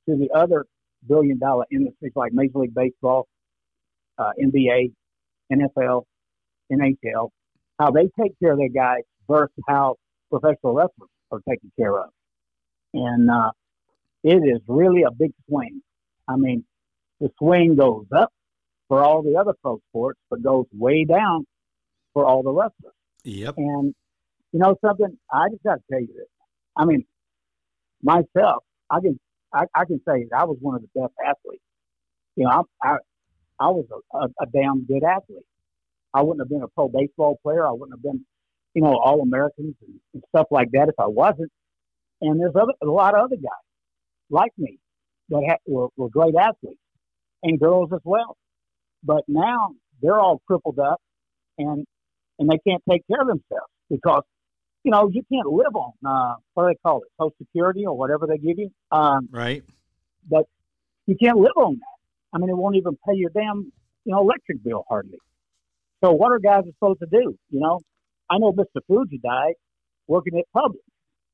to 0.10 0.18
the 0.18 0.28
other 0.36 0.66
billion 1.08 1.38
dollar 1.38 1.66
industries 1.72 2.12
like 2.16 2.34
Major 2.34 2.58
League 2.58 2.74
Baseball, 2.74 3.28
uh, 4.18 4.32
NBA, 4.44 4.92
NFL, 5.54 6.06
NHL, 6.72 7.30
how 7.78 7.92
they 7.92 8.10
take 8.20 8.32
care 8.40 8.54
of 8.54 8.58
their 8.58 8.70
guys 8.70 9.04
versus 9.30 9.54
how 9.68 9.98
professional 10.32 10.74
wrestlers 10.74 11.10
are 11.32 11.42
taken 11.48 11.72
care 11.78 12.00
of. 12.00 12.10
And 12.96 13.30
uh, 13.30 13.52
it 14.24 14.38
is 14.38 14.62
really 14.68 15.04
a 15.04 15.12
big 15.12 15.34
swing. 15.48 15.80
I 16.28 16.38
mean, 16.38 16.66
the 17.20 17.30
swing 17.38 17.76
goes 17.76 18.08
up 18.18 18.34
for 18.88 19.04
all 19.04 19.22
the 19.22 19.36
other 19.40 19.54
pro 19.62 19.80
sports, 19.90 20.20
but 20.32 20.42
goes 20.42 20.66
way 20.74 21.06
down 21.06 21.46
for 22.16 22.26
all 22.26 22.42
the 22.42 22.52
wrestlers. 22.52 22.96
Yep. 23.24 23.56
And 23.58 23.94
you 24.52 24.60
know 24.60 24.76
something, 24.86 25.18
I 25.32 25.50
just 25.50 25.64
got 25.64 25.76
to 25.76 25.82
tell 25.92 26.02
you 26.02 26.08
this. 26.08 26.28
I 26.78 26.86
mean, 26.86 27.06
myself, 28.04 28.64
I 28.90 29.00
can 29.02 29.20
I, 29.54 29.64
I 29.76 29.86
can 29.86 30.02
say 30.08 30.28
I 30.36 30.46
was 30.46 30.58
one 30.62 30.76
of 30.76 30.82
the 30.82 31.02
best 31.02 31.14
athletes. 31.26 31.64
You 32.36 32.46
know, 32.46 32.66
I 32.84 32.90
I, 32.90 32.98
I 33.60 33.68
was 33.70 33.86
a, 33.92 34.18
a, 34.18 34.28
a 34.42 34.46
damn 34.54 34.86
good 34.86 35.04
athlete. 35.04 35.46
I 36.14 36.22
wouldn't 36.22 36.42
have 36.42 36.50
been 36.50 36.64
a 36.64 36.68
pro 36.70 36.90
baseball 36.90 37.40
player. 37.44 37.66
I 37.68 37.72
wouldn't 37.72 37.94
have 37.94 38.04
been, 38.04 38.26
you 38.74 38.82
know, 38.82 38.98
all 38.98 39.22
Americans 39.22 39.76
and, 39.82 40.00
and 40.14 40.24
stuff 40.30 40.48
like 40.52 40.70
that 40.74 40.90
if 40.90 40.96
I 41.00 41.08
wasn't. 41.08 41.52
And 42.22 42.40
there's 42.40 42.56
other 42.56 42.74
a 42.82 42.86
lot 42.86 43.16
of 43.16 43.26
other 43.26 43.36
guys 43.38 43.66
like 44.30 44.52
me 44.58 44.80
that 45.30 45.44
ha- 45.48 45.58
were, 45.66 45.88
were 45.98 46.10
great 46.10 46.36
athletes 46.36 46.80
and 47.44 47.60
girls 47.60 47.92
as 47.94 48.02
well. 48.04 48.38
But 49.04 49.24
now 49.28 49.72
they're 50.02 50.20
all 50.20 50.42
crippled 50.48 50.80
up 50.80 51.02
and 51.58 51.86
and 52.42 52.50
they 52.50 52.58
can't 52.68 52.82
take 52.90 53.04
care 53.08 53.22
of 53.22 53.28
themselves 53.28 53.72
because 53.90 54.24
you 54.84 54.92
know 54.92 55.10
you 55.14 55.22
can't 55.32 55.48
live 55.48 55.76
on 55.76 55.94
uh, 56.06 56.36
what 56.54 56.64
do 56.64 56.70
they 56.74 56.80
call 56.84 56.98
it 57.04 57.10
Social 57.20 57.36
Security 57.38 57.86
or 57.86 57.96
whatever 57.96 58.26
they 58.28 58.38
give 58.38 58.58
you. 58.58 58.70
Um, 58.92 59.30
Right. 59.32 59.64
but 60.30 60.46
you 61.06 61.16
can't 61.22 61.38
live 61.38 61.56
on 61.56 61.76
that. 61.76 61.98
I 62.34 62.40
mean, 62.40 62.50
it 62.50 62.58
won't 62.58 62.76
even 62.76 62.98
pay 63.08 63.14
your 63.16 63.30
damn 63.30 63.72
you 64.06 64.12
know 64.14 64.20
electric 64.22 64.64
bill 64.64 64.84
hardly. 64.90 65.20
So 66.04 66.12
what 66.14 66.32
are 66.32 66.40
guys 66.40 66.64
supposed 66.66 67.00
to 67.02 67.08
do? 67.12 67.38
You 67.52 67.60
know, 67.60 67.80
I 68.30 68.40
know 68.40 68.52
Mr. 68.52 68.82
Fuji 68.88 69.20
died 69.20 69.54
working 70.08 70.34
at 70.40 70.46
Publix. 70.56 70.80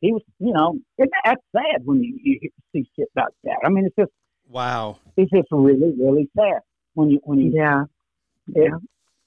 He 0.02 0.12
was, 0.12 0.22
you 0.40 0.52
know, 0.54 0.78
and 1.00 1.10
that's 1.24 1.42
sad 1.56 1.82
when 1.86 2.04
you, 2.04 2.20
you 2.22 2.50
see 2.74 2.86
shit 2.96 3.08
like 3.16 3.28
that. 3.46 3.58
I 3.64 3.70
mean, 3.70 3.86
it's 3.86 3.96
just 3.98 4.12
Wow. 4.50 4.98
it's 5.16 5.32
just 5.32 5.48
really 5.52 5.94
really 5.98 6.30
sad 6.38 6.60
when 6.96 7.10
you 7.12 7.20
when 7.24 7.40
you 7.40 7.52
Yeah. 7.56 7.84
it, 8.54 8.74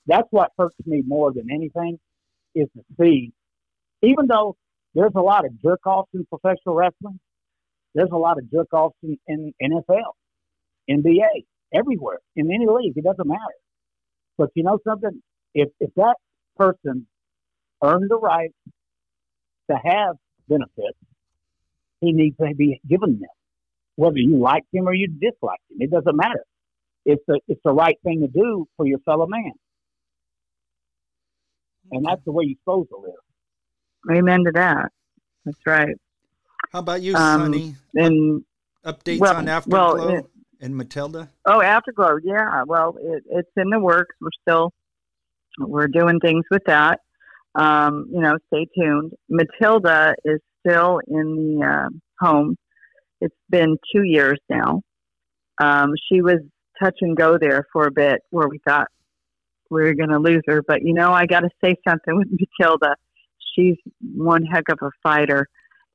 that's 0.07 0.29
what 0.31 0.51
hurts 0.59 0.77
me 0.87 1.03
more 1.07 1.33
than 1.33 1.51
anything 1.51 1.99
is 2.55 2.69
to 2.77 2.83
see, 3.01 3.33
even 4.03 4.27
though 4.27 4.57
there's 4.95 5.13
a 5.15 5.21
lot 5.21 5.45
of 5.45 5.61
jerk 5.63 5.87
offs 5.87 6.11
in 6.15 6.27
professional 6.27 6.75
wrestling, 6.75 7.21
there's 7.95 8.11
a 8.13 8.17
lot 8.17 8.39
of 8.39 8.51
jerk 8.51 8.73
offs 8.73 8.97
in, 9.03 9.19
in 9.27 9.53
NFL, 9.63 10.13
NBA, 10.89 11.45
everywhere, 11.73 12.19
in 12.37 12.53
any 12.53 12.67
league. 12.67 12.97
It 12.97 13.05
doesn't 13.05 13.27
matter. 13.27 13.41
But 14.39 14.51
you 14.55 14.63
know 14.63 14.79
something? 14.87 15.23
If, 15.55 15.69
if 15.81 15.91
that 15.97 16.17
person 16.57 17.07
earned 17.83 18.11
the 18.11 18.19
right 18.19 18.53
to 19.71 19.77
have 19.77 20.17
benefits, 20.49 20.99
he 22.01 22.13
needs 22.13 22.37
to 22.39 22.55
be 22.55 22.81
given 22.89 23.21
them. 23.21 23.29
Whether 23.97 24.19
you 24.19 24.39
like 24.39 24.65
him 24.73 24.89
or 24.89 24.95
you 24.95 25.09
dislike 25.09 25.61
him, 25.71 25.79
it 25.81 25.91
doesn't 25.91 26.17
matter 26.17 26.45
it's 27.05 27.23
the 27.27 27.41
it's 27.49 27.61
the 27.65 27.73
right 27.73 27.99
thing 28.05 28.21
to 28.21 28.29
do 28.29 28.67
for 28.77 28.87
your 28.87 28.99
fellow 29.01 29.27
man, 29.27 29.53
and 31.91 32.05
that's 32.05 32.23
the 32.25 32.33
way 32.33 32.45
you're 32.45 32.57
supposed 32.63 32.89
to 32.91 32.97
live. 32.97 34.17
Amen 34.19 34.45
to 34.45 34.53
that. 34.53 34.91
That's 35.45 35.59
right. 35.67 35.97
How 36.73 36.81
about 36.81 37.03
you, 37.03 37.15
Um, 37.15 37.41
Sunny? 37.43 37.75
And 37.95 38.45
Updates 38.85 39.21
well- 39.21 39.37
on 39.37 39.45
well, 39.47 39.57
Afterglow 39.57 40.09
it- 40.19 40.27
and 40.61 40.77
Matilda? 40.77 41.31
oh, 41.47 41.61
Afterglow, 41.61 42.19
yeah. 42.23 42.63
Well, 42.67 42.97
it, 43.01 43.25
it's 43.31 43.51
in 43.57 43.71
the 43.71 43.81
works. 43.81 44.15
We're 44.21 44.31
still 44.43 44.73
we're 45.59 45.89
doing 45.89 46.21
things 46.21 46.45
with 46.51 46.63
that. 46.67 47.01
Um, 47.55 48.07
you 48.13 48.21
know, 48.21 48.39
stay 48.47 48.67
tuned. 48.79 49.13
Matilda 49.29 50.15
is 50.25 50.41
still 50.65 51.01
in 51.09 51.59
the 51.59 51.67
uh, 51.67 52.25
home. 52.25 52.57
It's 53.21 53.35
been 53.51 53.77
two 53.95 54.05
years 54.05 54.39
now. 54.49 54.83
Um, 55.61 55.91
she 56.09 56.23
was 56.23 56.39
touch 56.83 56.97
and 57.03 57.17
go 57.17 57.37
there 57.37 57.67
for 57.73 57.87
a 57.87 57.91
bit, 57.91 58.23
where 58.31 58.49
we 58.49 58.59
thought 58.67 58.87
we 59.71 59.83
were 59.83 59.95
going 59.95 60.11
to 60.11 60.19
lose 60.19 60.43
her. 60.47 60.63
But 60.67 60.83
you 60.83 60.95
know, 60.95 61.13
I 61.13 61.27
got 61.27 61.41
to 61.41 61.51
say 61.63 61.77
something 61.87 62.17
with 62.17 62.29
Matilda. 62.31 62.97
she's 63.55 63.77
one 64.15 64.45
heck 64.45 64.69
of 64.71 64.79
a 64.83 64.91
fighter. 65.03 65.47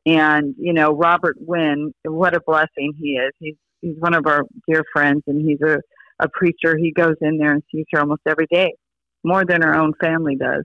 And 0.06 0.56
you 0.58 0.74
know, 0.74 0.92
Robert 0.92 1.36
Wynn, 1.40 1.94
what 2.04 2.36
a 2.36 2.42
blessing 2.46 2.94
he 3.00 3.14
is. 3.14 3.32
He's 3.40 3.56
he's 3.82 3.96
one 4.00 4.14
of 4.14 4.26
our 4.28 4.44
dear 4.68 4.84
friends, 4.94 5.24
and 5.28 5.48
he's 5.48 5.62
a 5.62 5.80
a 6.20 6.30
preacher. 6.30 6.78
He 6.78 6.92
goes 6.92 7.16
in 7.22 7.38
there 7.38 7.52
and 7.52 7.64
sees 7.72 7.86
her 7.92 8.00
almost 8.00 8.22
every 8.28 8.48
day, 8.52 8.74
more 9.24 9.46
than 9.46 9.62
her 9.62 9.76
own 9.76 9.94
family 10.02 10.36
does. 10.36 10.64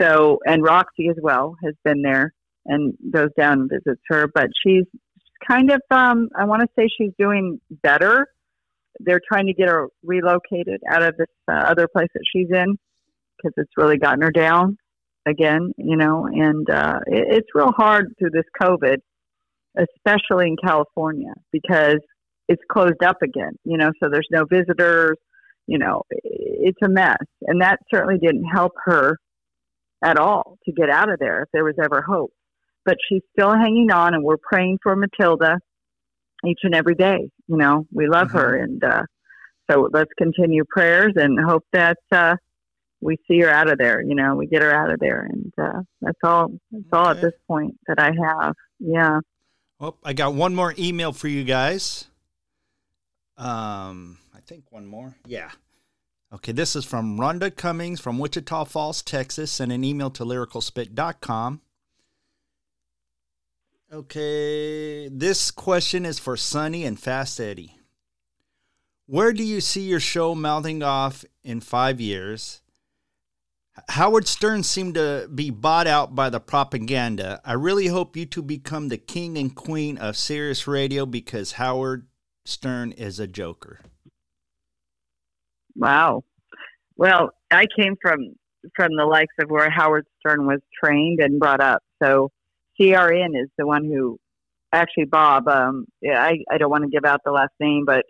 So, 0.00 0.38
and 0.46 0.62
Roxy 0.62 1.08
as 1.08 1.16
well 1.20 1.56
has 1.64 1.74
been 1.84 2.02
there 2.02 2.32
and 2.66 2.94
goes 3.10 3.30
down 3.38 3.62
and 3.62 3.70
visits 3.70 4.00
her. 4.08 4.28
But 4.32 4.48
she's 4.64 4.84
kind 5.46 5.70
of, 5.70 5.80
um, 5.90 6.28
I 6.38 6.44
want 6.44 6.62
to 6.62 6.68
say 6.76 6.88
she's 6.96 7.12
doing 7.18 7.60
better. 7.82 8.26
They're 9.00 9.20
trying 9.26 9.46
to 9.46 9.54
get 9.54 9.68
her 9.68 9.88
relocated 10.02 10.80
out 10.88 11.02
of 11.02 11.16
this 11.16 11.28
uh, 11.50 11.54
other 11.54 11.88
place 11.88 12.08
that 12.14 12.24
she's 12.32 12.48
in 12.50 12.76
because 13.36 13.52
it's 13.56 13.72
really 13.76 13.98
gotten 13.98 14.22
her 14.22 14.30
down 14.30 14.76
again, 15.26 15.72
you 15.76 15.96
know, 15.96 16.26
and 16.26 16.68
uh, 16.68 17.00
it, 17.06 17.38
it's 17.38 17.48
real 17.54 17.72
hard 17.76 18.14
through 18.18 18.30
this 18.30 18.44
COVID, 18.60 18.96
especially 19.76 20.48
in 20.48 20.56
California, 20.62 21.32
because 21.52 21.98
it's 22.48 22.62
closed 22.70 23.02
up 23.04 23.22
again, 23.22 23.52
you 23.64 23.78
know, 23.78 23.90
so 24.02 24.08
there's 24.10 24.28
no 24.30 24.44
visitors, 24.44 25.16
you 25.66 25.78
know, 25.78 26.02
it's 26.10 26.78
a 26.84 26.88
mess. 26.88 27.16
And 27.42 27.62
that 27.62 27.78
certainly 27.92 28.18
didn't 28.18 28.44
help 28.44 28.72
her 28.84 29.16
at 30.04 30.18
all 30.18 30.58
to 30.64 30.72
get 30.72 30.90
out 30.90 31.10
of 31.10 31.18
there 31.18 31.42
if 31.42 31.48
there 31.52 31.64
was 31.64 31.76
ever 31.82 32.02
hope. 32.02 32.32
But 32.84 32.96
she's 33.08 33.22
still 33.38 33.52
hanging 33.52 33.92
on, 33.92 34.14
and 34.14 34.24
we're 34.24 34.36
praying 34.42 34.78
for 34.82 34.96
Matilda 34.96 35.58
each 36.46 36.60
and 36.62 36.74
every 36.74 36.94
day. 36.94 37.30
You 37.48 37.56
know, 37.56 37.86
we 37.92 38.08
love 38.08 38.28
mm-hmm. 38.28 38.38
her, 38.38 38.56
and 38.56 38.84
uh, 38.84 39.02
so 39.70 39.88
let's 39.92 40.10
continue 40.18 40.64
prayers 40.68 41.12
and 41.16 41.38
hope 41.40 41.64
that 41.72 41.98
uh, 42.10 42.36
we 43.00 43.16
see 43.28 43.40
her 43.40 43.50
out 43.50 43.70
of 43.70 43.78
there. 43.78 44.02
You 44.02 44.14
know, 44.14 44.34
we 44.34 44.46
get 44.46 44.62
her 44.62 44.72
out 44.72 44.90
of 44.90 45.00
there, 45.00 45.28
and 45.30 45.52
uh, 45.60 45.82
that's 46.00 46.18
all. 46.22 46.52
That's 46.70 46.84
okay. 46.92 46.96
all 46.96 47.08
at 47.08 47.20
this 47.20 47.34
point 47.46 47.78
that 47.86 47.98
I 47.98 48.12
have. 48.26 48.54
Yeah. 48.78 49.20
Well, 49.78 49.98
I 50.04 50.12
got 50.12 50.34
one 50.34 50.54
more 50.54 50.74
email 50.78 51.12
for 51.12 51.28
you 51.28 51.44
guys. 51.44 52.06
Um, 53.36 54.18
I 54.34 54.40
think 54.46 54.70
one 54.70 54.86
more. 54.86 55.16
Yeah. 55.26 55.50
Okay, 56.32 56.52
this 56.52 56.74
is 56.76 56.84
from 56.84 57.18
Rhonda 57.18 57.54
Cummings 57.54 58.00
from 58.00 58.18
Wichita 58.18 58.64
Falls, 58.64 59.02
Texas. 59.02 59.50
Send 59.50 59.70
an 59.70 59.84
email 59.84 60.08
to 60.10 60.24
lyricalspit.com. 60.24 61.60
Okay, 63.92 65.08
this 65.08 65.50
question 65.50 66.06
is 66.06 66.18
for 66.18 66.34
Sunny 66.34 66.84
and 66.84 66.98
Fast 66.98 67.38
Eddie. 67.38 67.78
Where 69.04 69.34
do 69.34 69.44
you 69.44 69.60
see 69.60 69.82
your 69.82 70.00
show 70.00 70.34
mouthing 70.34 70.82
off 70.82 71.26
in 71.44 71.60
five 71.60 72.00
years? 72.00 72.62
Howard 73.90 74.26
Stern 74.26 74.62
seemed 74.62 74.94
to 74.94 75.28
be 75.34 75.50
bought 75.50 75.86
out 75.86 76.14
by 76.14 76.30
the 76.30 76.40
propaganda. 76.40 77.42
I 77.44 77.52
really 77.52 77.88
hope 77.88 78.16
you 78.16 78.24
two 78.24 78.40
become 78.40 78.88
the 78.88 78.96
king 78.96 79.36
and 79.36 79.54
queen 79.54 79.98
of 79.98 80.16
Sirius 80.16 80.66
Radio 80.66 81.04
because 81.04 81.52
Howard 81.52 82.06
Stern 82.46 82.92
is 82.92 83.20
a 83.20 83.26
joker. 83.26 83.80
Wow. 85.76 86.24
Well, 86.96 87.32
I 87.50 87.66
came 87.78 87.96
from 88.00 88.36
from 88.74 88.96
the 88.96 89.04
likes 89.04 89.34
of 89.38 89.50
where 89.50 89.68
Howard 89.68 90.06
Stern 90.20 90.46
was 90.46 90.60
trained 90.82 91.20
and 91.20 91.38
brought 91.38 91.60
up. 91.60 91.82
So 92.02 92.30
CRN 92.80 93.30
is 93.40 93.48
the 93.58 93.66
one 93.66 93.84
who 93.84 94.18
actually 94.72 95.04
Bob. 95.04 95.48
Um, 95.48 95.86
I 96.04 96.38
I 96.50 96.58
don't 96.58 96.70
want 96.70 96.84
to 96.84 96.90
give 96.90 97.04
out 97.04 97.20
the 97.24 97.32
last 97.32 97.52
name, 97.60 97.84
but 97.84 98.04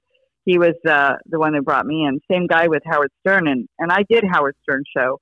he 0.45 0.59
was 0.59 0.75
uh, 0.89 1.15
the 1.27 1.39
one 1.39 1.53
that 1.55 1.65
brought 1.65 1.87
me 1.87 2.05
in. 2.05 2.21
Same 2.31 2.47
guy 2.47 2.69
with 2.69 2.83
Howard 2.85 3.11
Stern, 3.21 3.49
and 3.49 3.69
and 3.79 3.93
I 3.93 4.05
did 4.09 4.25
Howard 4.31 4.57
Stern 4.63 4.85
show 4.97 5.19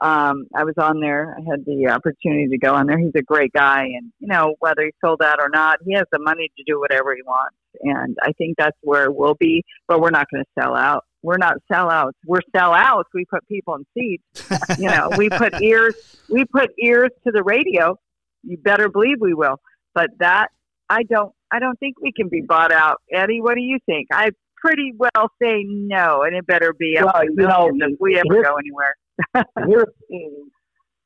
um, 0.00 0.46
I 0.54 0.64
was 0.64 0.74
on 0.78 1.00
there. 1.00 1.36
I 1.36 1.42
had 1.50 1.64
the 1.66 1.88
opportunity 1.88 2.48
to 2.48 2.58
go 2.58 2.74
on 2.74 2.86
there. 2.86 2.98
He's 2.98 3.14
a 3.16 3.22
great 3.22 3.52
guy, 3.52 3.82
and 3.82 4.12
you 4.18 4.28
know 4.28 4.54
whether 4.58 4.82
he 4.82 4.92
sold 5.04 5.20
out 5.22 5.40
or 5.40 5.50
not, 5.50 5.78
he 5.84 5.94
has 5.94 6.04
the 6.10 6.18
money 6.18 6.50
to 6.56 6.64
do 6.66 6.80
whatever 6.80 7.14
he 7.14 7.22
wants. 7.22 7.56
And 7.82 8.16
I 8.22 8.32
think 8.32 8.56
that's 8.56 8.76
where 8.80 9.10
we'll 9.10 9.34
be. 9.34 9.62
But 9.88 10.00
we're 10.00 10.10
not 10.10 10.26
going 10.32 10.42
to 10.42 10.62
sell 10.62 10.74
out. 10.74 11.04
We're 11.22 11.36
not 11.36 11.56
sellouts. 11.70 12.12
We're 12.26 12.40
sellouts. 12.54 13.04
We 13.12 13.26
put 13.26 13.46
people 13.46 13.74
in 13.74 13.84
seats. 13.94 14.78
you 14.78 14.88
know, 14.88 15.10
we 15.18 15.28
put 15.28 15.60
ears. 15.60 15.94
We 16.30 16.46
put 16.46 16.70
ears 16.82 17.10
to 17.26 17.32
the 17.32 17.42
radio. 17.42 17.98
You 18.42 18.58
better 18.58 18.88
believe 18.88 19.16
we 19.20 19.34
will. 19.34 19.56
But 19.94 20.10
that 20.18 20.48
I 20.88 21.02
don't. 21.02 21.32
I 21.52 21.58
don't 21.58 21.78
think 21.80 22.00
we 22.00 22.12
can 22.12 22.28
be 22.28 22.42
bought 22.42 22.72
out. 22.72 23.02
Eddie, 23.12 23.40
what 23.40 23.54
do 23.56 23.60
you 23.60 23.78
think? 23.84 24.06
I 24.12 24.30
pretty 24.56 24.92
well 24.96 25.30
say 25.42 25.64
no, 25.66 26.22
and 26.22 26.36
it 26.36 26.46
better 26.46 26.72
be 26.72 26.96
well, 27.02 27.12
to 27.12 27.26
you 27.26 27.46
know, 27.46 27.70
if 27.72 27.96
we 27.98 28.16
ever 28.16 28.42
go 28.42 28.54
anywhere 28.56 28.94
here's 29.66 29.88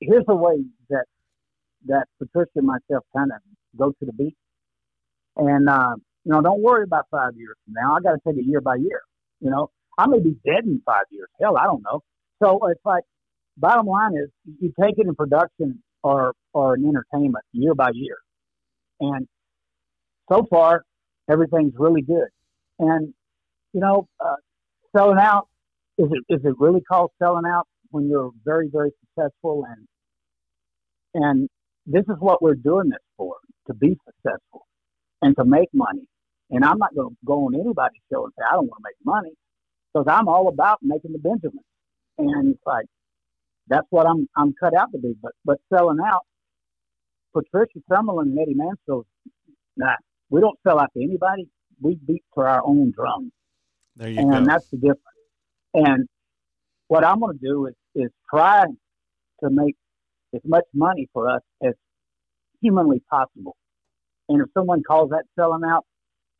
here's 0.01 0.25
a 0.29 0.35
way 0.35 0.57
that 0.91 1.05
that 1.87 2.07
Patricia 2.19 2.51
and 2.57 2.67
myself 2.67 3.05
kind 3.17 3.31
of 3.33 3.39
go 3.79 3.91
to 3.91 4.07
the 4.07 4.13
beat. 4.13 4.37
And 5.37 5.69
uh, 5.69 5.95
you 6.25 6.33
know, 6.33 6.41
don't 6.41 6.63
worry 6.63 6.85
about 6.85 7.07
five 7.11 7.37
years 7.37 7.57
from 7.65 7.75
now. 7.75 7.97
I 7.97 8.01
got 8.01 8.13
to 8.13 8.21
take 8.27 8.39
it 8.39 8.47
year 8.47 8.61
by 8.61 8.77
year. 8.77 9.03
You 9.41 9.51
know, 9.51 9.71
I 9.99 10.07
may 10.07 10.21
be 10.21 10.37
dead 10.45 10.65
in 10.65 10.81
five 10.87 11.05
years. 11.11 11.29
Hell, 11.41 11.57
I 11.57 11.65
don't 11.65 11.83
know. 11.83 12.03
So 12.43 12.67
it's 12.69 12.81
like, 12.85 13.05
bottom 13.57 13.87
line 13.87 14.15
is, 14.17 14.31
you 14.61 14.73
take 14.81 14.95
it 14.99 15.07
in 15.07 15.15
production 15.15 15.83
or 16.05 16.35
are 16.55 16.75
an 16.75 16.87
entertainment 16.87 17.45
year 17.53 17.75
by 17.75 17.91
year. 17.93 18.19
And 19.01 19.27
so 20.31 20.47
far, 20.49 20.85
everything's 21.29 21.75
really 21.77 22.03
good. 22.03 22.29
And 22.79 23.13
you 23.73 23.81
know, 23.81 24.07
uh, 24.21 24.37
selling 24.97 25.19
out 25.19 25.49
is 25.99 26.09
it 26.13 26.35
is 26.35 26.45
it 26.45 26.55
really 26.61 26.81
called 26.81 27.11
selling 27.21 27.45
out? 27.47 27.67
when 27.95 28.09
you're 28.09 28.33
very, 28.45 28.69
very 28.71 28.91
successful 29.01 29.65
and 29.69 29.87
and 31.15 31.49
this 31.87 32.03
is 32.09 32.17
what 32.19 32.43
we're 32.43 32.57
doing 32.57 32.89
this 32.89 32.99
for, 33.17 33.37
to 33.69 33.75
be 33.75 33.97
successful 34.05 34.67
and 35.23 35.37
to 35.37 35.45
make 35.45 35.69
money. 35.73 36.09
And 36.51 36.65
I'm 36.65 36.79
not 36.79 36.93
going 36.93 37.11
to 37.11 37.17
go 37.25 37.47
on 37.47 37.55
anybody's 37.55 38.03
show 38.13 38.25
and 38.25 38.33
say, 38.37 38.43
I 38.51 38.55
don't 38.55 38.67
want 38.67 38.83
to 38.83 38.89
make 38.89 38.97
money 39.05 39.33
because 39.93 40.07
I'm 40.09 40.27
all 40.27 40.49
about 40.49 40.79
making 40.83 41.13
the 41.13 41.19
Benjamins. 41.19 41.63
And 42.19 42.55
it's 42.55 42.67
like, 42.67 42.87
that's 43.69 43.87
what 43.91 44.07
I'm, 44.07 44.29
I'm 44.37 44.55
cut 44.59 44.75
out 44.75 44.93
to 44.93 44.99
be. 44.99 45.15
But, 45.23 45.33
but 45.45 45.59
selling 45.73 45.99
out, 46.05 46.23
Patricia 47.33 47.81
Summerlin 47.91 48.23
and 48.23 48.39
Eddie 48.39 48.55
Mansfield, 48.55 49.07
nah, 49.77 49.97
we 50.31 50.41
don't 50.41 50.59
sell 50.67 50.79
out 50.79 50.91
to 50.97 51.03
anybody. 51.03 51.49
We 51.81 51.99
beat 52.07 52.25
to 52.35 52.43
our 52.43 52.63
own 52.65 52.93
drum. 52.95 53.33
There 53.97 54.09
you 54.09 54.19
and 54.19 54.31
go. 54.31 54.37
And 54.37 54.49
that's 54.49 54.69
the 54.71 54.77
difference. 54.77 55.01
And 55.75 56.09
what 56.89 57.05
I'm 57.05 57.21
going 57.21 57.39
to 57.39 57.45
do 57.45 57.67
is 57.67 57.75
is 57.95 58.11
try 58.29 58.65
to 59.43 59.51
make 59.51 59.77
as 60.35 60.41
much 60.45 60.65
money 60.75 61.09
for 61.13 61.29
us 61.29 61.43
as 61.63 61.75
humanly 62.61 63.03
possible. 63.11 63.57
And 64.29 64.41
if 64.41 64.49
someone 64.55 64.83
calls 64.83 65.11
that 65.11 65.25
selling 65.39 65.63
out, 65.65 65.85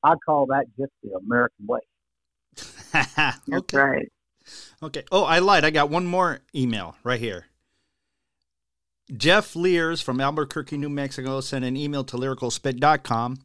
I 0.03 0.15
call 0.25 0.47
that 0.47 0.67
just 0.79 0.93
the 1.03 1.19
American 1.25 1.67
way. 1.67 1.81
okay. 2.95 3.33
That's 3.49 3.73
right. 3.73 4.09
Okay. 4.85 5.05
Oh, 5.11 5.25
I 5.25 5.39
lied. 5.39 5.65
I 5.65 5.71
got 5.71 5.89
one 5.89 6.05
more 6.05 6.41
email 6.55 6.95
right 7.03 7.19
here. 7.19 7.47
Jeff 9.17 9.57
Lears 9.57 10.01
from 10.01 10.21
Albuquerque, 10.21 10.77
New 10.77 10.89
Mexico 10.89 11.41
sent 11.41 11.65
an 11.65 11.77
email 11.77 12.05
to 12.05 12.17
lyricalspit.com. 12.17 13.39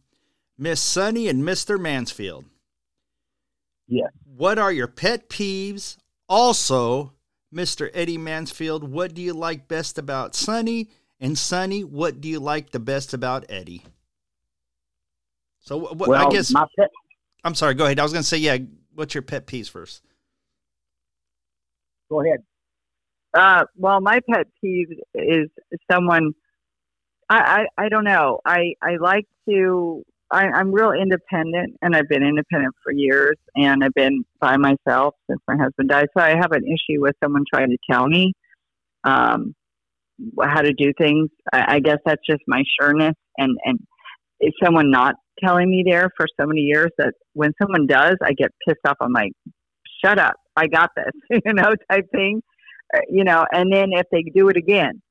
Miss 0.57 0.81
Sunny 0.81 1.29
and 1.29 1.43
Mr. 1.43 1.79
Mansfield. 1.79 2.45
Yes. 3.87 4.11
What 4.25 4.59
are 4.59 4.71
your 4.71 4.87
pet 4.87 5.29
peeves? 5.29 5.95
Also, 6.27 7.13
Mr. 7.53 7.89
Eddie 7.93 8.17
Mansfield, 8.17 8.83
what 8.83 9.13
do 9.13 9.21
you 9.21 9.33
like 9.33 9.67
best 9.67 9.97
about 9.97 10.35
Sunny? 10.35 10.89
And 11.21 11.37
Sunny, 11.37 11.83
what 11.83 12.19
do 12.21 12.27
you 12.27 12.39
like 12.39 12.71
the 12.71 12.79
best 12.79 13.13
about 13.13 13.45
Eddie? 13.49 13.83
So, 15.61 15.77
what, 15.77 15.97
well, 15.97 16.27
I 16.27 16.29
guess. 16.29 16.53
Pet, 16.53 16.89
I'm 17.43 17.55
sorry, 17.55 17.73
go 17.73 17.85
ahead. 17.85 17.99
I 17.99 18.03
was 18.03 18.11
going 18.11 18.23
to 18.23 18.27
say, 18.27 18.37
yeah, 18.37 18.57
what's 18.93 19.13
your 19.13 19.21
pet 19.21 19.47
peeves 19.47 19.69
first? 19.69 20.03
Go 22.09 22.21
ahead. 22.21 22.39
Uh, 23.33 23.65
well, 23.75 24.01
my 24.01 24.19
pet 24.29 24.47
peeve 24.61 24.87
is 25.13 25.49
someone. 25.91 26.31
I, 27.29 27.65
I, 27.77 27.85
I 27.85 27.89
don't 27.89 28.05
know. 28.05 28.39
I, 28.45 28.73
I 28.81 28.95
like 28.99 29.25
to 29.47 30.03
I, 30.31 30.45
I'm 30.45 30.71
real 30.71 30.91
independent, 30.91 31.75
and 31.81 31.95
I've 31.95 32.07
been 32.07 32.23
independent 32.23 32.75
for 32.83 32.91
years, 32.91 33.35
and 33.55 33.83
I've 33.83 33.93
been 33.93 34.23
by 34.39 34.57
myself 34.57 35.15
since 35.27 35.41
my 35.47 35.55
husband 35.57 35.89
died. 35.89 36.07
So 36.15 36.23
I 36.23 36.35
have 36.39 36.51
an 36.51 36.63
issue 36.65 37.01
with 37.01 37.15
someone 37.23 37.43
trying 37.51 37.69
to 37.69 37.77
tell 37.89 38.07
me 38.07 38.33
um, 39.03 39.55
how 40.39 40.61
to 40.61 40.73
do 40.73 40.93
things. 40.99 41.29
I, 41.51 41.75
I 41.75 41.79
guess 41.79 41.97
that's 42.05 42.21
just 42.29 42.41
my 42.47 42.63
sureness, 42.79 43.15
and 43.37 43.57
and 43.65 43.79
is 44.39 44.53
someone 44.63 44.91
not 44.91 45.15
telling 45.43 45.69
me 45.69 45.83
there 45.85 46.09
for 46.15 46.27
so 46.39 46.45
many 46.45 46.61
years 46.61 46.91
that 46.97 47.13
when 47.33 47.51
someone 47.61 47.87
does, 47.87 48.15
I 48.21 48.33
get 48.33 48.51
pissed 48.67 48.79
off. 48.87 48.97
I'm 49.01 49.13
like, 49.13 49.31
shut 50.03 50.19
up, 50.19 50.35
I 50.59 50.67
got 50.67 50.91
this, 50.95 51.41
you 51.45 51.53
know, 51.53 51.73
type 51.89 52.05
thing, 52.11 52.41
uh, 52.93 52.99
you 53.09 53.23
know. 53.23 53.45
And 53.51 53.71
then 53.71 53.89
if 53.93 54.05
they 54.11 54.23
do 54.23 54.49
it 54.49 54.57
again, 54.57 55.01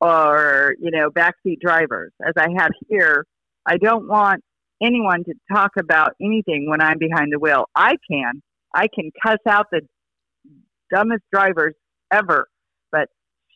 or 0.00 0.74
you 0.80 0.90
know, 0.90 1.10
backseat 1.10 1.60
drivers, 1.60 2.12
as 2.26 2.34
I 2.36 2.48
have 2.58 2.70
here. 2.88 3.26
I 3.66 3.76
don't 3.76 4.08
want 4.08 4.42
anyone 4.82 5.24
to 5.24 5.34
talk 5.52 5.72
about 5.78 6.12
anything 6.20 6.68
when 6.68 6.80
I'm 6.80 6.98
behind 6.98 7.32
the 7.32 7.38
wheel. 7.38 7.66
I 7.76 7.96
can. 8.10 8.42
I 8.74 8.86
can 8.92 9.10
cuss 9.22 9.38
out 9.46 9.66
the 9.70 9.82
dumbest 10.92 11.22
drivers 11.32 11.74
ever, 12.10 12.48
but 12.90 13.08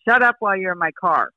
shut 0.06 0.22
up 0.22 0.36
while 0.40 0.56
you're 0.56 0.72
in 0.72 0.78
my 0.78 0.90
car. 1.00 1.30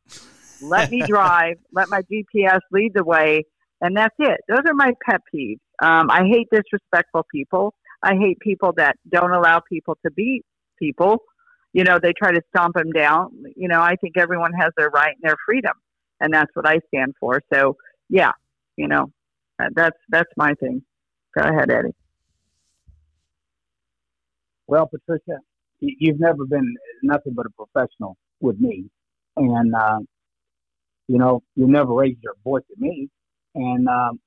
let 0.60 0.90
me 0.90 1.04
drive, 1.08 1.56
let 1.72 1.90
my 1.90 2.02
GPS 2.12 2.60
lead 2.72 2.92
the 2.94 3.04
way, 3.04 3.46
and 3.80 3.96
that's 3.96 4.16
it. 4.20 4.42
Those 4.50 4.62
are 4.68 4.74
my 4.74 4.92
pet 5.08 5.22
peeves. 5.34 5.60
Um, 5.82 6.10
I 6.10 6.24
hate 6.26 6.48
disrespectful 6.52 7.26
people. 7.32 7.74
I 8.04 8.16
hate 8.16 8.40
people 8.40 8.74
that 8.78 8.96
don't 9.10 9.32
allow 9.32 9.60
people 9.60 9.98
to 10.06 10.12
be 10.12 10.44
people. 10.80 11.18
You 11.74 11.84
know, 11.84 12.00
they 12.02 12.14
try 12.14 12.32
to 12.32 12.42
stomp 12.56 12.76
them 12.76 12.92
down. 12.92 13.30
You 13.56 13.68
know, 13.68 13.82
I 13.82 13.96
think 13.96 14.18
everyone 14.18 14.54
has 14.54 14.72
their 14.78 14.90
right 14.90 15.16
and 15.22 15.30
their 15.30 15.38
freedom, 15.46 15.74
and 16.20 16.34
that's 16.34 16.52
what 16.54 16.68
I 16.68 16.80
stand 16.94 17.14
for. 17.20 17.42
So, 17.54 17.76
yeah, 18.10 18.32
you 18.78 18.88
know, 18.88 19.12
uh, 19.60 19.70
that's 19.76 19.98
that's 20.10 20.30
my 20.38 20.54
thing. 20.60 20.82
Go 21.38 21.48
ahead, 21.48 21.70
Eddie. 21.70 21.96
Well, 24.68 24.88
Patricia, 24.88 25.40
you've 25.80 26.20
never 26.20 26.46
been 26.46 26.76
nothing 27.04 27.34
but 27.34 27.46
a 27.46 27.50
professional 27.50 28.18
with 28.40 28.60
me, 28.60 28.90
and 29.36 29.74
uh, 29.76 30.00
you 31.08 31.18
know 31.18 31.44
you 31.56 31.68
never 31.68 31.94
raised 31.94 32.20
your 32.24 32.36
voice 32.44 32.64
at 32.72 32.80
me, 32.80 33.10
and 33.56 33.88
um, 33.88 34.20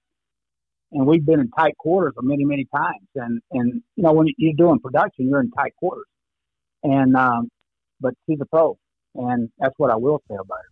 and 0.92 1.06
we've 1.06 1.24
been 1.24 1.40
in 1.40 1.50
tight 1.50 1.76
quarters 1.78 2.14
a 2.18 2.22
many 2.22 2.44
many 2.44 2.66
times, 2.74 3.06
and 3.14 3.40
and 3.52 3.82
you 3.96 4.02
know 4.02 4.12
when 4.12 4.28
you're 4.38 4.54
doing 4.56 4.78
production, 4.80 5.28
you're 5.28 5.40
in 5.40 5.50
tight 5.50 5.74
quarters, 5.76 6.06
and 6.82 7.16
um, 7.16 7.48
but 8.00 8.14
she's 8.26 8.38
a 8.40 8.46
pro, 8.46 8.76
and 9.14 9.50
that's 9.58 9.74
what 9.76 9.90
I 9.90 9.96
will 9.96 10.20
say 10.28 10.34
about 10.34 10.58
her. 10.58 10.70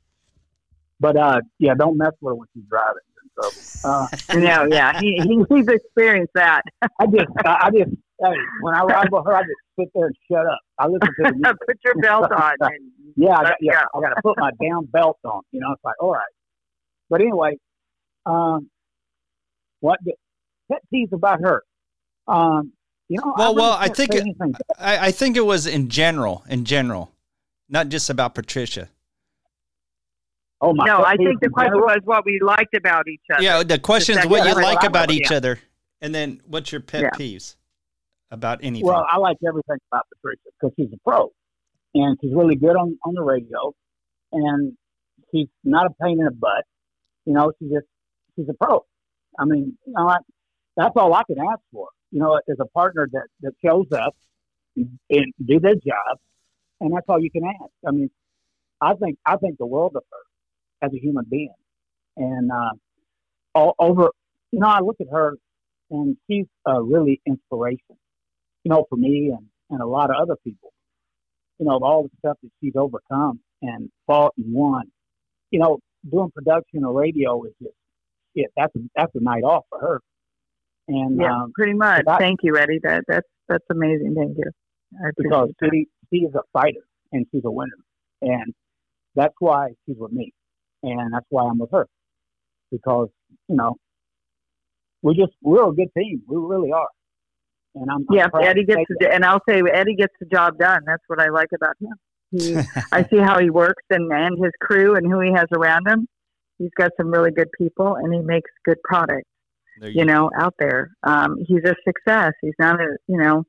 But 1.01 1.17
uh, 1.17 1.41
yeah, 1.59 1.75
don't 1.75 1.97
mess 1.97 2.13
with 2.21 2.33
her 2.33 2.35
when 2.35 2.49
she's 2.55 2.65
driving. 2.69 3.03
Trouble. 3.35 3.63
Uh, 3.85 4.07
No, 4.35 4.67
yeah, 4.71 4.99
he, 5.01 5.15
he, 5.23 5.45
he's 5.55 5.69
experienced 5.69 6.33
that. 6.35 6.63
I 6.83 7.07
just, 7.07 7.27
I 7.45 7.67
I 7.67 7.71
just, 7.71 7.91
hey, 7.91 8.35
when 8.63 8.75
I 8.75 8.83
ride 8.83 9.09
with 9.11 9.25
her, 9.27 9.35
I 9.35 9.43
just 9.43 9.61
sit 9.79 9.89
there 9.95 10.07
and 10.07 10.17
shut 10.31 10.47
up. 10.47 10.59
I 10.79 10.87
listen 10.87 11.09
to 11.09 11.15
the 11.19 11.33
music. 11.33 11.57
Put 11.67 11.77
your 11.85 11.95
belt 12.03 12.33
on. 12.33 12.53
And, 12.61 12.91
Yeah, 13.17 13.37
I 13.37 13.43
got, 13.45 13.55
yeah, 13.61 13.81
go. 13.93 14.01
I 14.01 14.09
got 14.09 14.15
to 14.15 14.23
put 14.23 14.39
my 14.39 14.51
damn 14.61 14.85
belt 14.87 15.19
on. 15.25 15.43
You 15.53 15.61
know, 15.61 15.73
it's 15.73 15.85
like, 15.85 15.95
all 16.01 16.13
right. 16.13 16.33
But 17.11 17.21
anyway, 17.21 17.59
um, 18.27 18.69
what 19.81 19.99
the 20.05 20.13
pet 20.71 20.81
peeves 20.93 21.13
about 21.13 21.41
her? 21.41 21.63
Um, 22.27 22.73
you 23.09 23.19
know, 23.19 23.33
Well, 23.37 23.55
really 23.55 23.61
well, 23.63 23.73
I 23.79 23.89
think 23.89 24.15
it- 24.15 24.37
I, 24.79 25.07
I 25.09 25.11
think 25.13 25.37
it 25.37 25.47
was 25.47 25.67
in 25.67 25.89
general, 25.89 26.45
in 26.49 26.65
general, 26.65 27.11
not 27.69 27.89
just 27.89 28.11
about 28.11 28.35
Patricia. 28.35 28.89
Oh 30.61 30.75
my! 30.75 30.87
no, 30.87 31.05
I 31.05 31.17
think 31.17 31.41
the 31.41 31.49
question 31.51 31.79
was 31.81 32.01
what 32.05 32.25
we 32.25 32.41
liked 32.43 32.75
about 32.75 33.07
each 33.07 33.21
other. 33.33 33.43
Yeah, 33.43 33.63
the 33.63 33.79
question 33.79 34.15
is 34.15 34.23
second 34.23 34.31
what 34.33 34.49
you 34.49 34.55
like 34.61 34.83
about 34.83 35.11
each 35.13 35.31
other, 35.31 35.61
and 36.01 36.13
then 36.13 36.41
what's 36.47 36.73
your 36.73 36.81
pet 36.81 37.03
Yeah. 37.03 37.11
peeves 37.11 37.55
about 38.33 38.59
anything. 38.63 38.85
Well, 38.87 39.07
I 39.09 39.19
like 39.19 39.37
everything 39.47 39.77
about 39.93 40.07
Patricia 40.13 40.51
because 40.61 40.75
she's 40.77 40.93
a 40.93 40.99
pro, 41.09 41.31
and 41.95 42.19
she's 42.21 42.35
really 42.35 42.57
good 42.57 42.75
on 42.75 42.99
on 43.05 43.15
the 43.15 43.23
radio, 43.23 43.73
and 44.33 44.77
she's 45.33 45.47
not 45.63 45.87
a 45.87 45.95
pain 46.03 46.19
in 46.19 46.25
the 46.25 46.33
butt. 46.33 46.65
You 47.25 47.35
know, 47.35 47.53
she's 47.61 47.71
just 47.71 47.87
she's 48.35 48.49
a 48.49 48.55
pro. 48.55 48.85
I 49.39 49.45
mean, 49.45 49.79
you 49.87 49.93
know, 49.93 50.09
I, 50.09 50.19
that's 50.77 50.95
all 50.97 51.15
I 51.15 51.23
can 51.25 51.39
ask 51.39 51.61
for. 51.73 51.89
You 52.11 52.21
know, 52.21 52.41
is 52.49 52.57
a 52.61 52.67
partner 52.67 53.09
that 53.13 53.27
that 53.43 53.53
shows 53.65 53.87
up 53.93 54.17
and, 54.77 55.35
do 55.45 55.61
their 55.61 55.75
job, 55.75 56.19
and 56.81 56.95
that's 56.95 57.07
all 57.09 57.21
you 57.21 57.31
can 57.31 57.45
ask. 57.45 57.71
I 57.87 57.91
mean, 57.93 58.11
I 58.81 58.95
think 58.95 59.19
I 59.27 59.37
think 59.37 59.59
the 59.59 59.67
world 59.67 59.95
of 59.97 60.03
her 60.11 60.87
as 60.87 60.93
a 60.95 60.99
human 60.99 61.27
being, 61.31 61.55
and 62.17 62.51
uh, 62.51 62.73
all 63.55 63.75
over. 63.79 64.11
You 64.53 64.61
know, 64.61 64.69
I 64.69 64.81
look 64.81 64.97
at 65.01 65.09
her, 65.13 65.35
and 65.91 66.17
she's 66.29 66.47
a 66.67 66.83
really 66.83 67.21
inspiration 67.27 67.97
you 68.65 68.75
know, 68.75 68.85
for 68.89 68.97
me 68.97 69.33
and, 69.37 69.47
and 69.71 69.81
a 69.81 69.87
lot 69.87 70.11
of 70.11 70.17
other 70.21 70.37
people, 70.45 70.73
you 71.59 71.67
know, 71.67 71.79
all 71.83 72.03
the 72.03 72.11
stuff 72.19 72.37
that 72.43 72.51
she's 72.61 72.75
overcome 72.77 73.41
and 73.63 73.91
fought 74.07 74.35
and 74.37 74.53
won. 74.53 74.85
You 75.51 75.61
know, 75.61 75.79
doing 76.11 76.31
production 76.35 76.85
or 76.85 76.93
radio 76.93 77.43
is 77.45 77.53
just 77.63 77.75
it. 78.35 78.51
That's 78.57 78.75
a, 78.77 78.79
that's 78.97 79.13
a 79.15 79.21
night 79.23 79.43
off 79.45 79.65
for 79.71 79.81
her. 79.81 80.01
And 80.89 81.21
Yeah, 81.21 81.33
um, 81.35 81.53
pretty 81.55 81.75
much. 81.75 82.05
that- 82.07 82.19
Thank 82.21 82.41
you, 82.43 82.57
Eddie. 82.57 82.81
That 82.83 83.05
that's 83.09 83.29
that's 83.49 83.65
amazing. 83.71 84.15
Thank 84.17 84.37
you. 84.39 84.45
I 85.05 85.11
because 85.17 85.51
appreciate 85.51 85.89
she 86.11 86.19
she 86.19 86.25
is 86.25 86.35
a 86.35 86.41
fighter 86.53 86.81
and 87.13 87.27
she's 87.31 87.43
a 87.45 87.51
winner, 87.51 87.77
and 88.23 88.55
that's 89.15 89.35
why 89.39 89.69
she's 89.87 89.97
with 89.99 90.13
me, 90.13 90.33
and 90.83 91.13
that's 91.13 91.27
why 91.29 91.45
I'm 91.45 91.59
with 91.59 91.71
her, 91.73 91.87
because 92.71 93.09
you 93.49 93.57
know, 93.57 93.77
we 95.03 95.15
just 95.15 95.33
we're 95.43 95.69
a 95.69 95.73
good 95.75 95.89
team. 95.97 96.23
We 96.27 96.37
really 96.37 96.73
are. 96.73 96.89
And 97.75 97.91
I'm. 97.91 98.07
Yeah, 98.11 98.25
I'm 98.25 98.31
proud 98.31 98.45
Eddie 98.47 98.65
gets 98.65 98.81
that. 98.89 98.97
the, 99.01 99.15
and 99.15 99.25
I'll 99.25 99.43
say 99.49 99.61
Eddie 99.73 99.95
gets 99.95 100.15
the 100.21 100.27
job 100.27 100.59
done. 100.59 100.83
That's 100.87 101.03
what 101.07 101.21
I 101.21 101.29
like 101.29 101.49
about 101.55 101.75
him. 101.81 101.93
He, 102.31 102.57
I 102.93 103.05
see 103.09 103.19
how 103.19 103.39
he 103.39 103.51
works 103.51 103.85
and 103.91 104.11
and 104.13 104.43
his 104.43 104.53
crew 104.61 104.97
and 104.97 105.07
who 105.11 105.21
he 105.21 105.33
has 105.33 105.47
around 105.53 105.87
him. 105.87 106.07
He's 106.59 106.71
got 106.77 106.91
some 106.97 107.11
really 107.11 107.31
good 107.31 107.49
people 107.57 107.97
and 107.97 108.13
he 108.13 108.21
makes 108.21 108.51
good 108.65 108.79
products 108.83 109.29
There 109.81 109.91
you 109.91 110.05
know, 110.05 110.31
out 110.39 110.55
there. 110.59 110.91
Um, 111.03 111.37
he's 111.47 111.65
a 111.65 111.75
success. 111.87 112.33
He's 112.43 112.55
not 112.59 112.81
a, 112.81 112.97
you 113.07 113.17
know, 113.17 113.45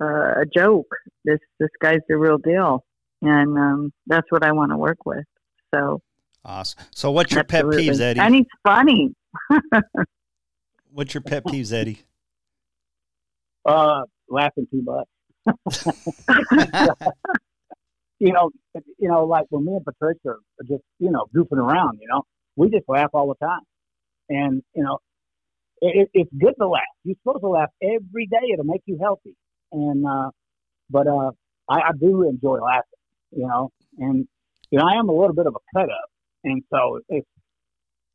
uh, 0.00 0.42
a 0.42 0.44
joke. 0.54 0.94
This 1.24 1.40
this 1.58 1.70
guy's 1.80 2.00
the 2.08 2.16
real 2.16 2.38
deal, 2.38 2.84
and 3.22 3.58
um, 3.58 3.92
that's 4.06 4.30
what 4.30 4.44
I 4.44 4.52
want 4.52 4.70
to 4.70 4.76
work 4.76 5.06
with. 5.06 5.24
So 5.74 6.00
Awesome. 6.46 6.78
So, 6.94 7.10
what's 7.10 7.32
your 7.32 7.40
absolutely. 7.40 7.88
pet 7.88 7.94
peeves, 7.94 8.00
Eddie? 8.00 8.20
And 8.20 8.34
he's 8.34 8.46
funny. 8.64 9.12
What's 10.92 11.12
your 11.12 11.20
pet 11.20 11.44
peeves, 11.44 11.72
Eddie? 11.72 11.98
Uh, 13.66 14.02
laughing 14.30 14.66
too 14.70 14.82
much. 14.82 15.08
you 18.20 18.32
know, 18.32 18.50
you 18.98 19.08
know, 19.08 19.24
like 19.24 19.46
when 19.50 19.64
me 19.64 19.72
and 19.72 19.84
Patricia 19.84 20.28
are 20.28 20.64
just, 20.66 20.84
you 21.00 21.10
know, 21.10 21.26
goofing 21.36 21.58
around, 21.58 21.98
you 22.00 22.06
know, 22.08 22.22
we 22.56 22.70
just 22.70 22.88
laugh 22.88 23.10
all 23.12 23.28
the 23.28 23.46
time. 23.46 23.60
And, 24.28 24.62
you 24.74 24.82
know, 24.82 24.98
it, 25.80 26.08
it's 26.12 26.30
good 26.38 26.54
to 26.58 26.68
laugh. 26.68 26.82
You're 27.04 27.16
supposed 27.22 27.42
to 27.42 27.48
laugh 27.48 27.68
every 27.82 28.26
day. 28.26 28.52
It'll 28.52 28.64
make 28.64 28.82
you 28.86 28.98
healthy. 29.00 29.36
And, 29.72 30.06
uh, 30.06 30.30
but, 30.90 31.06
uh, 31.06 31.30
I, 31.68 31.80
I 31.80 31.90
do 31.98 32.28
enjoy 32.28 32.58
laughing, 32.58 32.84
you 33.32 33.46
know, 33.46 33.70
and, 33.98 34.26
you 34.70 34.78
know, 34.78 34.84
I 34.86 34.98
am 34.98 35.08
a 35.08 35.12
little 35.12 35.34
bit 35.34 35.46
of 35.46 35.54
a 35.54 35.78
cut 35.78 35.90
up. 35.90 36.10
And 36.44 36.62
so 36.72 37.00
it's, 37.08 37.26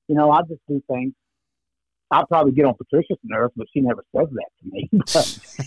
you 0.08 0.16
know, 0.16 0.32
I 0.32 0.42
just 0.42 0.62
do 0.68 0.82
things. 0.90 1.14
I'll 2.10 2.28
probably 2.28 2.52
get 2.52 2.66
on 2.66 2.76
Patricia's 2.76 3.18
nerves, 3.24 3.54
but 3.56 3.68
she 3.74 3.82
never 3.82 4.04
says 4.16 4.28
that 4.32 4.50
to 4.62 4.70
me. 4.70 4.90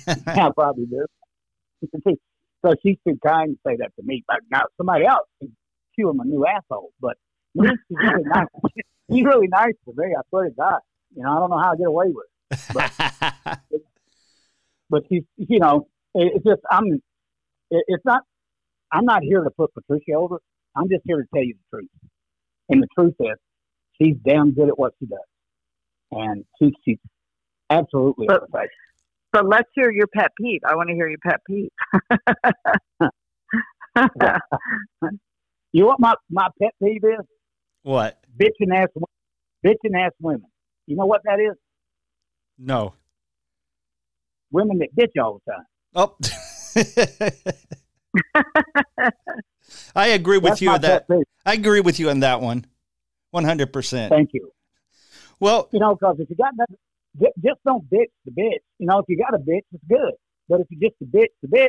But 0.06 0.28
I 0.38 0.50
probably 0.54 0.86
do. 0.86 1.06
so 2.64 2.74
she's 2.82 2.98
too 3.06 3.18
kind 3.26 3.56
to 3.56 3.58
say 3.66 3.76
that 3.78 3.92
to 3.96 4.02
me. 4.04 4.24
But 4.26 4.40
now 4.50 4.62
somebody 4.76 5.06
else 5.06 5.26
can 5.40 5.54
cue 5.94 6.10
him 6.10 6.20
a 6.20 6.24
new 6.24 6.44
asshole. 6.46 6.90
But 7.00 7.16
me, 7.54 7.68
she's 7.88 7.98
really 7.98 8.24
nice. 8.24 8.46
She's 9.10 9.22
really 9.22 9.48
nice 9.48 9.74
to 9.84 9.92
me. 9.94 10.14
I 10.18 10.22
swear 10.30 10.44
to 10.46 10.50
God. 10.50 10.78
You 11.14 11.24
know, 11.24 11.36
I 11.36 11.38
don't 11.38 11.50
know 11.50 11.58
how 11.58 11.72
I 11.72 11.76
get 11.76 11.86
away 11.88 12.06
with 12.06 12.24
it. 12.50 13.82
But 14.88 15.02
she's, 15.10 15.24
you 15.36 15.58
know, 15.58 15.86
it, 16.14 16.32
it's 16.36 16.44
just 16.44 16.62
I'm. 16.70 16.86
It, 17.70 17.84
it's 17.86 18.04
not. 18.06 18.22
I'm 18.90 19.04
not 19.04 19.22
here 19.22 19.44
to 19.44 19.50
put 19.50 19.74
Patricia 19.74 20.12
over. 20.16 20.40
I'm 20.74 20.88
just 20.88 21.02
here 21.04 21.18
to 21.18 21.24
tell 21.34 21.44
you 21.44 21.54
the 21.70 21.76
truth. 21.76 21.90
And 22.70 22.82
the 22.82 22.88
truth 22.98 23.14
is, 23.20 23.36
she's 24.00 24.16
damn 24.26 24.52
good 24.52 24.68
at 24.68 24.78
what 24.78 24.94
she 24.98 25.04
does, 25.06 25.18
and 26.10 26.46
she, 26.58 26.72
she's 26.84 26.98
absolutely 27.68 28.26
But- 28.26 28.44
a. 28.54 28.66
But 29.32 29.48
let's 29.48 29.68
hear 29.74 29.90
your 29.90 30.06
pet 30.06 30.30
peeve. 30.40 30.60
I 30.64 30.76
want 30.76 30.88
to 30.88 30.94
hear 30.94 31.08
your 31.08 31.18
pet 31.18 31.40
peeve. 31.46 31.70
You 35.72 35.80
know 35.80 35.86
what 35.88 35.98
my, 35.98 36.14
my 36.30 36.46
pet 36.62 36.70
peeve 36.80 37.02
is? 37.02 37.26
What? 37.84 38.18
Bitching 38.36 38.74
ass, 38.74 38.88
bitching 39.64 39.96
ass 39.96 40.12
women. 40.20 40.46
You 40.86 40.96
know 40.96 41.06
what 41.06 41.20
that 41.24 41.38
is? 41.38 41.56
No. 42.58 42.94
Women 44.50 44.78
that 44.78 44.94
bitch 44.96 45.22
all 45.22 45.40
the 45.46 45.52
time. 45.52 45.64
Oh. 45.94 46.16
I 49.94 50.08
agree 50.08 50.38
with 50.38 50.52
That's 50.52 50.62
you 50.62 50.70
on 50.70 50.80
that. 50.80 51.06
I 51.46 51.54
agree 51.54 51.80
with 51.80 52.00
you 52.00 52.10
on 52.10 52.20
that 52.20 52.40
one. 52.40 52.66
100%. 53.34 54.08
Thank 54.08 54.30
you. 54.32 54.50
Well, 55.40 55.68
You 55.72 55.80
know, 55.80 55.94
because 55.94 56.16
if 56.20 56.30
you 56.30 56.36
got 56.36 56.52
nothing, 56.56 56.76
just 57.42 57.60
don't 57.66 57.84
bitch 57.90 58.10
the 58.24 58.30
bitch. 58.30 58.60
You 58.78 58.86
know, 58.86 58.98
if 58.98 59.04
you 59.08 59.18
got 59.18 59.34
a 59.34 59.38
bitch, 59.38 59.62
it's 59.72 59.84
good. 59.88 60.14
But 60.48 60.60
if 60.60 60.66
you 60.70 60.78
just 60.80 60.94
a 61.02 61.04
bitch 61.04 61.28
the 61.42 61.48
bitch, 61.48 61.68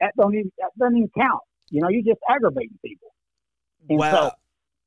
that 0.00 0.12
don't 0.18 0.34
even 0.34 0.50
that 0.58 0.70
doesn't 0.78 0.96
even 0.96 1.10
count. 1.16 1.40
You 1.70 1.82
know, 1.82 1.88
you're 1.88 2.02
just 2.02 2.20
aggravating 2.28 2.78
people. 2.84 3.08
And 3.88 3.98
wow. 3.98 4.12
so 4.12 4.30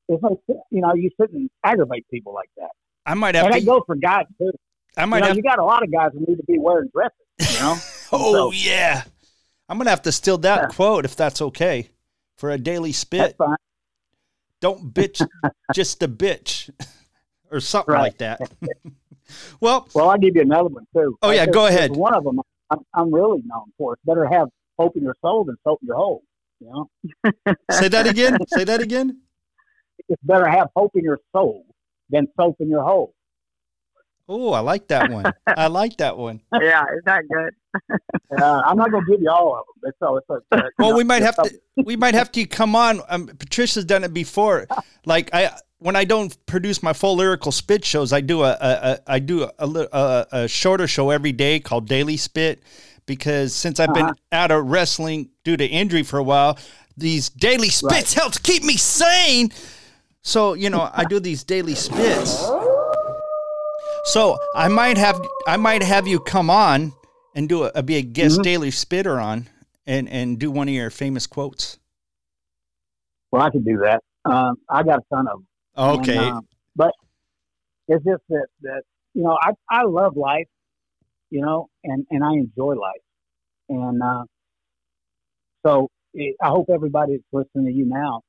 it's 0.08 0.22
like 0.22 0.38
you 0.70 0.80
know, 0.80 0.94
you 0.94 1.10
shouldn't 1.20 1.50
aggravate 1.64 2.06
people 2.10 2.32
like 2.34 2.50
that. 2.56 2.70
I 3.04 3.14
might 3.14 3.34
have 3.34 3.46
And 3.46 3.54
that 3.54 3.60
to. 3.60 3.66
goes 3.66 3.82
for 3.86 3.94
guys 3.96 4.24
too. 4.38 4.52
I 4.96 5.02
You 5.02 5.06
might 5.08 5.20
know, 5.20 5.26
have. 5.28 5.36
you 5.36 5.42
got 5.42 5.58
a 5.58 5.64
lot 5.64 5.82
of 5.82 5.92
guys 5.92 6.10
who 6.12 6.20
need 6.20 6.36
to 6.36 6.42
be 6.46 6.58
wearing 6.58 6.88
dresses. 6.94 7.16
You 7.54 7.60
know, 7.60 7.76
Oh 8.12 8.32
so- 8.32 8.52
yeah. 8.52 9.02
I'm 9.68 9.78
gonna 9.78 9.90
have 9.90 10.02
to 10.02 10.12
steal 10.12 10.38
that 10.38 10.60
Yeah. 10.62 10.66
quote 10.68 11.04
if 11.04 11.16
that's 11.16 11.42
okay 11.42 11.90
for 12.36 12.50
a 12.50 12.58
daily 12.58 12.90
that's 12.90 12.98
spit. 12.98 13.36
fine. 13.36 13.56
Don't 14.60 14.92
bitch, 14.94 15.26
just 15.74 16.02
a 16.02 16.08
bitch, 16.08 16.70
or 17.50 17.60
something 17.60 17.92
Right. 17.92 18.00
like 18.02 18.18
that. 18.18 18.40
well, 19.60 19.88
Well, 19.94 20.08
I'll 20.10 20.18
give 20.18 20.34
you 20.36 20.42
another 20.42 20.68
one 20.68 20.86
too. 20.94 21.18
Oh, 21.22 21.30
yeah, 21.30 21.46
go 21.46 21.66
ahead. 21.66 21.90
One 21.96 22.14
of 22.14 22.24
them 22.24 22.40
I'm, 22.70 22.78
I'm 22.94 23.12
really 23.14 23.42
known 23.44 23.64
for. 23.78 23.92
It's 23.94 24.02
better 24.04 24.26
have 24.26 24.48
hope 24.78 24.96
in 24.96 25.02
your 25.02 25.14
soul 25.20 25.44
than 25.44 25.56
soap 25.64 25.80
in 25.82 25.86
your 25.88 25.96
hole. 25.96 26.22
You 26.60 26.68
know, 26.70 26.90
say 27.70 27.88
that 27.88 28.06
again. 28.06 28.38
Say 28.48 28.64
that 28.64 28.80
again. 28.80 29.20
It's 30.08 30.22
better 30.22 30.44
to 30.44 30.50
have 30.50 30.68
hope 30.76 30.92
in 30.94 31.04
your 31.04 31.18
soul 31.32 31.64
than 32.10 32.28
soap 32.38 32.56
in 32.60 32.68
your 32.68 32.82
hole. 32.82 33.12
Oh, 34.28 34.52
I 34.52 34.58
like 34.60 34.88
that 34.88 35.08
one. 35.10 35.32
I 35.46 35.68
like 35.68 35.98
that 35.98 36.18
one. 36.18 36.40
yeah, 36.60 36.82
is 36.96 37.02
that 37.04 37.22
good? 37.28 37.54
Uh, 38.40 38.60
I'm 38.66 38.76
not 38.76 38.90
going 38.90 39.04
to 39.04 39.10
give 39.10 39.20
you 39.20 39.30
all 39.30 39.54
of 39.54 39.64
them. 39.80 39.90
It's, 39.90 39.98
so 40.00 40.16
it's, 40.16 40.26
uh, 40.50 40.68
Well, 40.78 40.90
know, 40.90 40.96
we 40.96 41.04
might 41.04 41.22
it's 41.22 41.36
have 41.36 41.44
to. 41.46 41.60
We 41.84 41.94
might 41.94 42.14
have 42.14 42.32
to 42.32 42.44
come 42.46 42.74
on. 42.74 43.00
Um, 43.08 43.28
Patricia's 43.28 43.84
done 43.84 44.02
it 44.02 44.12
before. 44.12 44.66
Like 45.04 45.30
I, 45.32 45.56
when 45.78 45.94
I 45.94 46.04
don't 46.04 46.36
produce 46.46 46.82
my 46.82 46.92
full 46.92 47.16
lyrical 47.16 47.52
spit 47.52 47.84
shows, 47.84 48.12
I 48.12 48.20
do 48.22 48.42
a, 48.42 48.50
a, 48.50 48.56
a 48.60 48.98
I 49.06 49.18
do 49.20 49.44
a, 49.44 49.52
a, 49.58 49.66
a, 49.92 50.26
a 50.32 50.48
shorter 50.48 50.88
show 50.88 51.10
every 51.10 51.32
day 51.32 51.60
called 51.60 51.86
Daily 51.86 52.16
Spit, 52.16 52.62
because 53.06 53.54
since 53.54 53.78
I've 53.78 53.94
been 53.94 54.06
Uh-huh. 54.06 54.14
out 54.32 54.50
of 54.50 54.66
wrestling 54.66 55.28
due 55.44 55.56
to 55.56 55.64
injury 55.64 56.02
for 56.02 56.18
a 56.18 56.24
while, 56.24 56.58
these 56.96 57.28
daily 57.28 57.68
spits 57.68 58.14
help 58.14 58.32
to 58.32 58.42
keep 58.42 58.64
me 58.64 58.76
sane. 58.76 59.50
So 60.26 60.54
you 60.54 60.70
know, 60.70 60.90
I 60.92 61.04
do 61.04 61.20
these 61.20 61.44
daily 61.44 61.76
spits. 61.76 62.50
So 64.06 64.36
I 64.56 64.66
might 64.66 64.98
have 64.98 65.20
I 65.46 65.56
might 65.56 65.84
have 65.84 66.08
you 66.08 66.18
come 66.18 66.50
on 66.50 66.92
and 67.36 67.48
do 67.48 67.62
a 67.62 67.82
be 67.82 67.94
a 67.94 68.02
guest 68.02 68.40
Mhm. 68.40 68.42
daily 68.42 68.70
spitter 68.72 69.20
on 69.20 69.46
and 69.86 70.08
and 70.08 70.36
do 70.36 70.50
one 70.50 70.66
of 70.66 70.74
your 70.74 70.90
famous 70.90 71.28
quotes. 71.28 71.78
Well, 73.30 73.42
I 73.42 73.50
could 73.50 73.64
do 73.64 73.78
that. 73.78 74.02
Um, 74.24 74.56
I 74.68 74.82
got 74.82 74.98
a 74.98 75.02
ton 75.14 75.28
of 75.28 75.38
them. 75.38 75.46
Okay. 76.00 76.28
And, 76.28 76.38
uh, 76.38 76.40
but 76.74 76.92
it's 77.86 78.04
just 78.04 78.22
that, 78.28 78.46
that 78.62 78.82
you 79.14 79.22
know, 79.22 79.38
I, 79.40 79.52
I 79.70 79.84
love 79.84 80.16
life, 80.16 80.48
you 81.30 81.40
know, 81.40 81.68
and, 81.84 82.04
and 82.10 82.24
I 82.24 82.32
enjoy 82.32 82.74
life. 82.74 83.04
And 83.68 84.02
uh, 84.02 84.24
so 85.64 85.88
it, 86.14 86.34
I 86.42 86.48
hope 86.48 86.66
everybody 86.72 87.12
that's 87.12 87.24
listening 87.32 87.66
to 87.66 87.72
you 87.72 87.86
now 87.86 88.22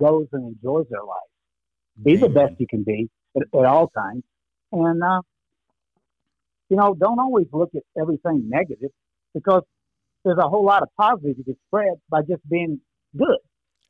goes 0.00 0.26
and 0.32 0.54
enjoys 0.56 0.86
their 0.90 1.02
life. 1.02 1.30
Be 2.02 2.16
the 2.16 2.28
best 2.28 2.54
you 2.58 2.66
can 2.68 2.82
be 2.82 3.08
at, 3.36 3.42
at 3.42 3.64
all 3.64 3.88
times. 3.88 4.22
And, 4.72 5.02
uh, 5.02 5.22
you 6.68 6.76
know, 6.76 6.94
don't 6.94 7.18
always 7.18 7.46
look 7.52 7.70
at 7.74 7.82
everything 8.00 8.48
negative 8.48 8.90
because 9.34 9.62
there's 10.24 10.38
a 10.38 10.48
whole 10.48 10.64
lot 10.64 10.82
of 10.82 10.88
positive 10.98 11.36
you 11.38 11.44
can 11.44 11.56
spread 11.68 11.94
by 12.10 12.20
just 12.22 12.46
being 12.48 12.80
good 13.16 13.38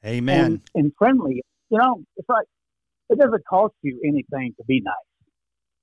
Amen. 0.04 0.44
and, 0.44 0.61
and 0.74 0.92
friendly. 0.98 1.42
You 1.70 1.78
know, 1.78 2.02
it's 2.16 2.28
like 2.28 2.46
it 3.11 3.18
doesn't 3.18 3.44
cost 3.46 3.74
you 3.82 4.00
anything 4.07 4.54
to 4.59 4.64
be 4.66 4.80
nice. 4.80 4.94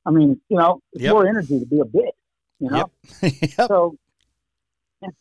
I 0.06 0.12
mean, 0.12 0.40
you 0.50 0.58
know, 0.58 0.80
it's 0.94 1.04
Yep. 1.04 1.12
more 1.14 1.28
energy 1.28 1.60
to 1.60 1.66
be 1.66 1.80
a 1.80 1.86
bitch. 1.86 2.12
You 2.60 2.70
know, 2.70 2.90
Yep. 3.22 3.34
so 3.68 3.98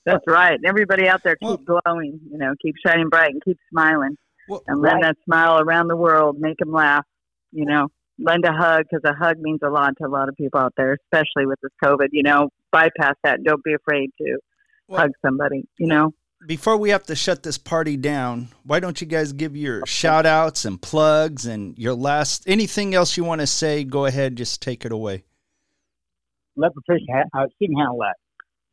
That's 0.04 0.24
right. 0.28 0.60
Everybody 0.64 1.08
out 1.08 1.22
there, 1.24 1.36
Well- 1.40 1.56
keep 1.56 1.66
glowing. 1.66 2.20
You 2.30 2.38
know, 2.38 2.54
keep 2.60 2.74
shining 2.86 3.08
bright 3.08 3.30
and 3.30 3.42
keep 3.42 3.58
smiling, 3.70 4.16
Well, 4.48 4.62
and 4.66 4.80
lend 4.80 4.94
Right. 4.96 5.02
that 5.04 5.16
smile 5.24 5.60
around 5.60 5.88
the 5.88 5.96
world. 5.96 6.38
Make 6.38 6.58
them 6.58 6.72
laugh. 6.72 7.04
You 7.52 7.64
know, 7.66 7.88
lend 8.18 8.44
a 8.44 8.52
hug 8.52 8.84
because 8.90 9.02
a 9.04 9.14
hug 9.14 9.38
means 9.38 9.60
a 9.62 9.68
lot 9.70 9.94
to 9.98 10.06
a 10.06 10.08
lot 10.08 10.28
of 10.28 10.36
people 10.36 10.58
out 10.60 10.72
there, 10.76 10.96
especially 11.04 11.46
with 11.46 11.58
this 11.62 11.72
COVID. 11.84 12.08
You 12.12 12.22
know, 12.22 12.48
bypass 12.70 13.14
that. 13.24 13.42
Don't 13.44 13.62
be 13.64 13.74
afraid 13.74 14.10
to 14.18 14.38
Well- 14.88 15.00
hug 15.02 15.10
somebody. 15.24 15.66
You 15.78 15.86
know. 15.88 16.12
before 16.44 16.76
we 16.76 16.90
have 16.90 17.04
to 17.04 17.14
shut 17.14 17.44
this 17.44 17.56
party 17.56 17.96
down, 17.96 18.48
why 18.64 18.80
don't 18.80 19.00
you 19.00 19.06
guys 19.06 19.32
give 19.32 19.56
your 19.56 19.86
shout 19.86 20.26
outs 20.26 20.64
and 20.64 20.82
plugs 20.82 21.46
and 21.46 21.78
your 21.78 21.94
last 21.94 22.42
anything 22.48 22.94
else 22.96 23.16
you 23.16 23.22
want 23.22 23.40
to 23.40 23.46
say? 23.46 23.84
Go 23.84 24.06
ahead, 24.06 24.34
just 24.34 24.60
take 24.60 24.84
it 24.84 24.90
away. 24.90 25.22
let 26.56 26.74
Patricia, 26.74 27.04
ha- 27.12 27.42
uh, 27.42 27.46
she 27.58 27.66
can 27.68 27.76
handle 27.76 27.98
that. 28.00 28.16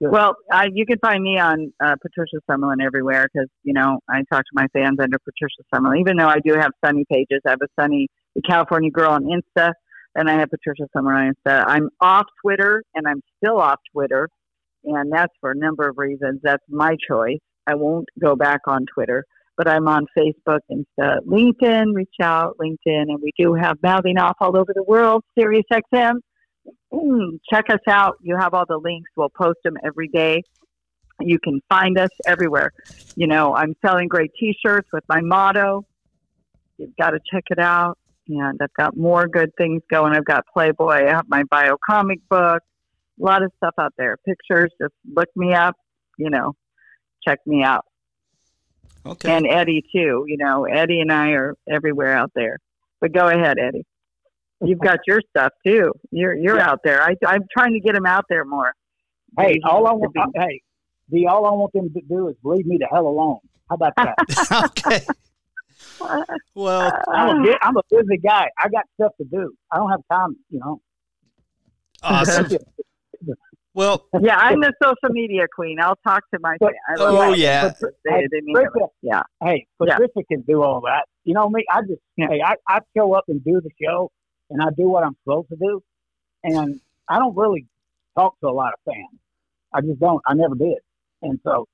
Well, 0.02 0.36
you 0.74 0.86
can 0.86 0.98
find 1.00 1.22
me 1.22 1.38
on 1.38 1.74
uh, 1.84 1.96
Patricia 2.02 2.38
Summerlin 2.50 2.82
everywhere 2.84 3.28
because 3.32 3.50
you 3.64 3.74
know 3.74 4.00
I 4.10 4.24
talk 4.32 4.44
to 4.44 4.52
my 4.54 4.68
fans 4.72 4.98
under 5.02 5.18
Patricia 5.20 5.64
Summerlin. 5.74 6.00
Even 6.00 6.18
though 6.18 6.28
I 6.28 6.40
do 6.40 6.54
have 6.54 6.72
Sunny 6.84 7.06
pages, 7.12 7.42
I 7.46 7.52
have 7.52 7.60
a 7.62 7.68
Sunny, 7.80 8.08
the 8.36 8.42
California 8.42 8.92
Girl 8.92 9.12
on 9.12 9.26
Insta, 9.26 9.74
and 10.16 10.30
I 10.30 10.40
have 10.40 10.50
Patricia 10.50 10.88
Summerlin 10.96 11.28
on 11.28 11.34
Insta. 11.34 11.64
I'm 11.68 11.90
off 12.00 12.28
Twitter, 12.42 12.82
and 12.96 13.08
I'm 13.08 13.22
still 13.44 13.60
off 13.60 13.80
Twitter, 13.94 14.30
and 14.86 15.12
that's 15.12 15.34
for 15.42 15.52
a 15.52 15.56
number 15.56 15.88
of 15.90 15.98
reasons. 15.98 16.40
That's 16.44 16.64
my 16.70 16.96
choice. 17.10 17.40
I 17.68 17.76
won't 17.76 18.08
go 18.20 18.36
back 18.38 18.62
on 18.68 18.86
Twitter, 18.94 19.26
but 19.58 19.68
I'm 19.68 19.88
on 19.90 20.06
Facebook, 20.18 20.60
Insta, 20.72 21.20
LinkedIn. 21.28 21.94
Reach 21.94 22.16
out, 22.22 22.56
LinkedIn, 22.58 23.10
and 23.10 23.20
we 23.22 23.32
do 23.38 23.54
have 23.54 23.78
mouthing 23.84 24.18
off 24.18 24.38
all 24.40 24.58
over 24.58 24.72
the 24.74 24.84
world. 24.84 25.24
Sirius 25.38 25.66
XM. 25.72 26.20
Mm, 26.94 27.40
check 27.52 27.70
us 27.70 27.80
out. 27.88 28.18
You 28.22 28.38
have 28.38 28.54
all 28.54 28.66
the 28.68 28.78
links. 28.78 29.10
We'll 29.16 29.30
post 29.30 29.60
them 29.64 29.78
every 29.84 30.08
day. 30.08 30.44
You 31.20 31.40
can 31.40 31.62
find 31.70 31.98
us 31.98 32.10
everywhere. 32.26 32.72
You 33.16 33.28
know, 33.28 33.54
I'm 33.56 33.76
selling 33.86 34.08
great 34.08 34.32
T-shirts 34.40 34.88
with 34.94 35.04
my 35.10 35.22
motto. 35.22 35.86
You've 36.78 36.96
got 36.98 37.12
to 37.12 37.20
check 37.32 37.44
it 37.50 37.60
out. 37.60 37.98
And 38.28 38.60
I've 38.62 38.74
got 38.74 38.96
more 38.96 39.28
good 39.28 39.52
things 39.58 39.82
going. 39.90 40.14
I've 40.14 40.26
got 40.26 40.46
Playboy. 40.54 41.08
I 41.08 41.10
have 41.10 41.28
my 41.28 41.44
bio 41.44 41.78
comic 41.86 42.20
book. 42.30 42.62
A 43.20 43.26
lot 43.26 43.44
of 43.44 43.52
stuff 43.58 43.74
out 43.80 43.94
there. 43.98 44.18
Pictures. 44.26 44.72
Just 44.80 44.94
look 45.14 45.30
me 45.36 45.54
up. 45.54 45.76
You 46.18 46.30
know, 46.30 46.54
check 47.28 47.40
me 47.46 47.64
out. 47.64 47.86
Okay. 49.06 49.32
And 49.32 49.48
Eddie 49.48 49.84
too. 49.92 50.26
You 50.28 50.38
know, 50.38 50.66
Eddie 50.66 51.02
and 51.02 51.12
I 51.12 51.30
are 51.32 51.56
everywhere 51.70 52.16
out 52.16 52.32
there. 52.36 52.60
But 53.02 53.14
go 53.14 53.28
ahead, 53.28 53.58
Eddie. 53.58 53.86
You've 54.62 54.80
got 54.80 55.00
your 55.08 55.22
stuff 55.30 55.54
too. 55.66 55.94
You're 56.12 56.36
you're 56.36 56.58
Yeah. 56.58 56.70
out 56.70 56.80
there. 56.84 57.02
I, 57.02 57.16
I'm 57.26 57.44
trying 57.56 57.74
to 57.74 57.80
get 57.80 57.94
them 57.96 58.06
out 58.06 58.26
there 58.30 58.44
more. 58.46 58.74
Hey, 59.38 59.52
Easy 59.52 59.62
all 59.64 59.88
I 59.88 59.94
want, 59.94 60.14
be. 60.14 60.20
uh, 60.20 60.26
hey, 60.36 60.62
the 61.10 61.28
all 61.28 61.46
I 61.46 61.52
want 61.52 61.72
them 61.74 61.92
to 61.94 62.02
do 62.10 62.28
is 62.30 62.36
leave 62.44 62.66
me 62.66 62.78
the 62.80 62.88
hell 62.92 63.08
alone. 63.08 63.40
How 63.70 63.76
about 63.76 63.94
that? 63.98 64.16
okay. 64.82 65.06
Well, 66.56 66.92
I'm 67.14 67.40
a, 67.40 67.44
bu- 67.44 67.58
I'm 67.62 67.78
a 67.78 67.82
busy 67.90 68.18
guy. 68.18 68.50
I 68.58 68.70
got 68.70 68.84
stuff 68.96 69.12
to 69.18 69.26
do. 69.26 69.54
I 69.72 69.78
don't 69.78 69.90
have 69.92 70.02
time. 70.12 70.36
You 70.50 70.60
know. 70.60 70.82
awesome. 72.04 72.48
Well, 73.76 74.08
yeah, 74.20 74.36
I'm 74.36 74.60
the 74.60 74.74
social 74.84 75.14
media 75.14 75.46
queen. 75.56 75.80
I'll 75.80 75.98
talk 76.06 76.24
to 76.34 76.40
my 76.42 76.58
But- 76.60 76.74
I 76.90 76.96
oh 76.98 77.32
it. 77.34 77.38
yeah. 77.40 77.72
They, 78.04 78.12
Hey, 78.12 78.28
they 78.32 78.42
mean. 78.42 78.56
Patricia, 78.56 78.88
Yeah. 79.02 79.22
Hey, 79.44 79.68
Yeah. 79.80 79.96
Patricia 79.98 80.26
can 80.30 80.42
do 80.42 80.64
all 80.64 80.82
that. 80.82 81.06
You 81.24 81.34
know 81.36 81.50
me. 81.50 81.64
I 81.72 81.82
just 81.82 82.02
Yeah. 82.18 82.28
hey, 82.30 82.42
I, 82.44 82.56
I 82.68 82.80
show 82.98 83.14
up 83.14 83.26
and 83.28 83.44
do 83.44 83.62
the 83.62 83.70
show, 83.82 84.12
and 84.50 84.62
I 84.62 84.68
do 84.76 84.90
what 84.90 85.04
I'm 85.04 85.16
supposed 85.24 85.50
to 85.50 85.56
do, 85.56 85.82
and 86.44 86.80
I 87.08 87.20
don't 87.20 87.36
really 87.36 87.68
talk 88.18 88.40
to 88.42 88.48
a 88.48 88.52
lot 88.52 88.74
of 88.74 88.80
fans. 88.86 89.20
I 89.74 89.82
just 89.82 90.00
don't. 90.00 90.22
I 90.28 90.34
never 90.34 90.56
did, 90.56 90.78
and 91.22 91.40
so. 91.44 91.68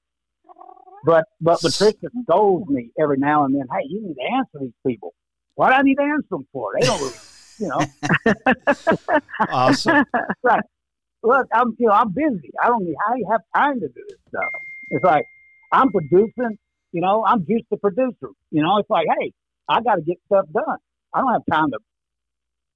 But 1.05 1.25
but 1.39 1.61
Patricia 1.61 2.07
scolds 2.23 2.69
me 2.69 2.91
every 2.99 3.17
now 3.17 3.45
and 3.45 3.53
then. 3.53 3.67
Hey, 3.71 3.85
you 3.87 4.01
need 4.01 4.15
to 4.15 4.35
answer 4.35 4.59
these 4.59 4.73
people. 4.85 5.13
What 5.55 5.69
do 5.69 5.75
I 5.75 5.81
need 5.83 5.95
to 5.95 6.03
answer 6.03 6.27
them 6.31 6.47
for? 6.51 6.71
They 6.79 6.85
don't 6.85 6.99
really, 6.99 7.13
you 7.59 7.67
know. 7.67 9.19
Awesome. 9.49 10.05
Look, 11.23 11.47
I'm 11.53 11.75
you 11.79 11.87
know 11.87 11.93
I'm 11.93 12.11
busy. 12.11 12.51
I 12.63 12.67
don't 12.67 12.85
need. 12.85 12.95
How 13.05 13.15
you 13.15 13.27
have 13.31 13.41
time 13.55 13.79
to 13.79 13.87
do 13.87 14.03
this 14.07 14.17
stuff? 14.29 14.51
It's 14.91 15.03
like 15.03 15.25
I'm 15.71 15.91
producing. 15.91 16.57
You 16.91 17.01
know, 17.01 17.25
I'm 17.25 17.39
just 17.39 17.65
the 17.69 17.77
producer. 17.77 18.29
You 18.51 18.63
know, 18.63 18.77
it's 18.77 18.89
like, 18.89 19.07
hey, 19.19 19.33
I 19.67 19.81
got 19.81 19.95
to 19.95 20.01
get 20.01 20.17
stuff 20.27 20.45
done. 20.53 20.77
I 21.13 21.19
don't 21.19 21.33
have 21.33 21.41
time 21.51 21.71
to, 21.71 21.79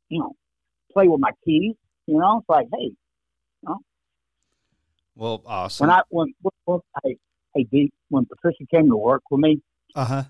you 0.09 0.19
know, 0.19 0.33
play 0.91 1.07
with 1.07 1.19
my 1.19 1.31
keys. 1.45 1.75
You 2.07 2.17
know, 2.17 2.39
it's 2.39 2.49
like, 2.49 2.67
hey, 2.73 2.91
Well, 5.15 5.41
awesome. 5.45 5.87
when 5.87 5.95
I 5.95 6.01
when, 6.09 6.33
when, 6.41 6.51
when 6.65 6.79
hey 7.03 7.17
hey 7.55 7.63
D, 7.71 7.91
when 8.09 8.25
Patricia 8.25 8.65
came 8.73 8.89
to 8.89 8.97
work 8.97 9.21
with 9.29 9.41
me, 9.41 9.61
Uh 9.95 10.05
huh. 10.05 10.23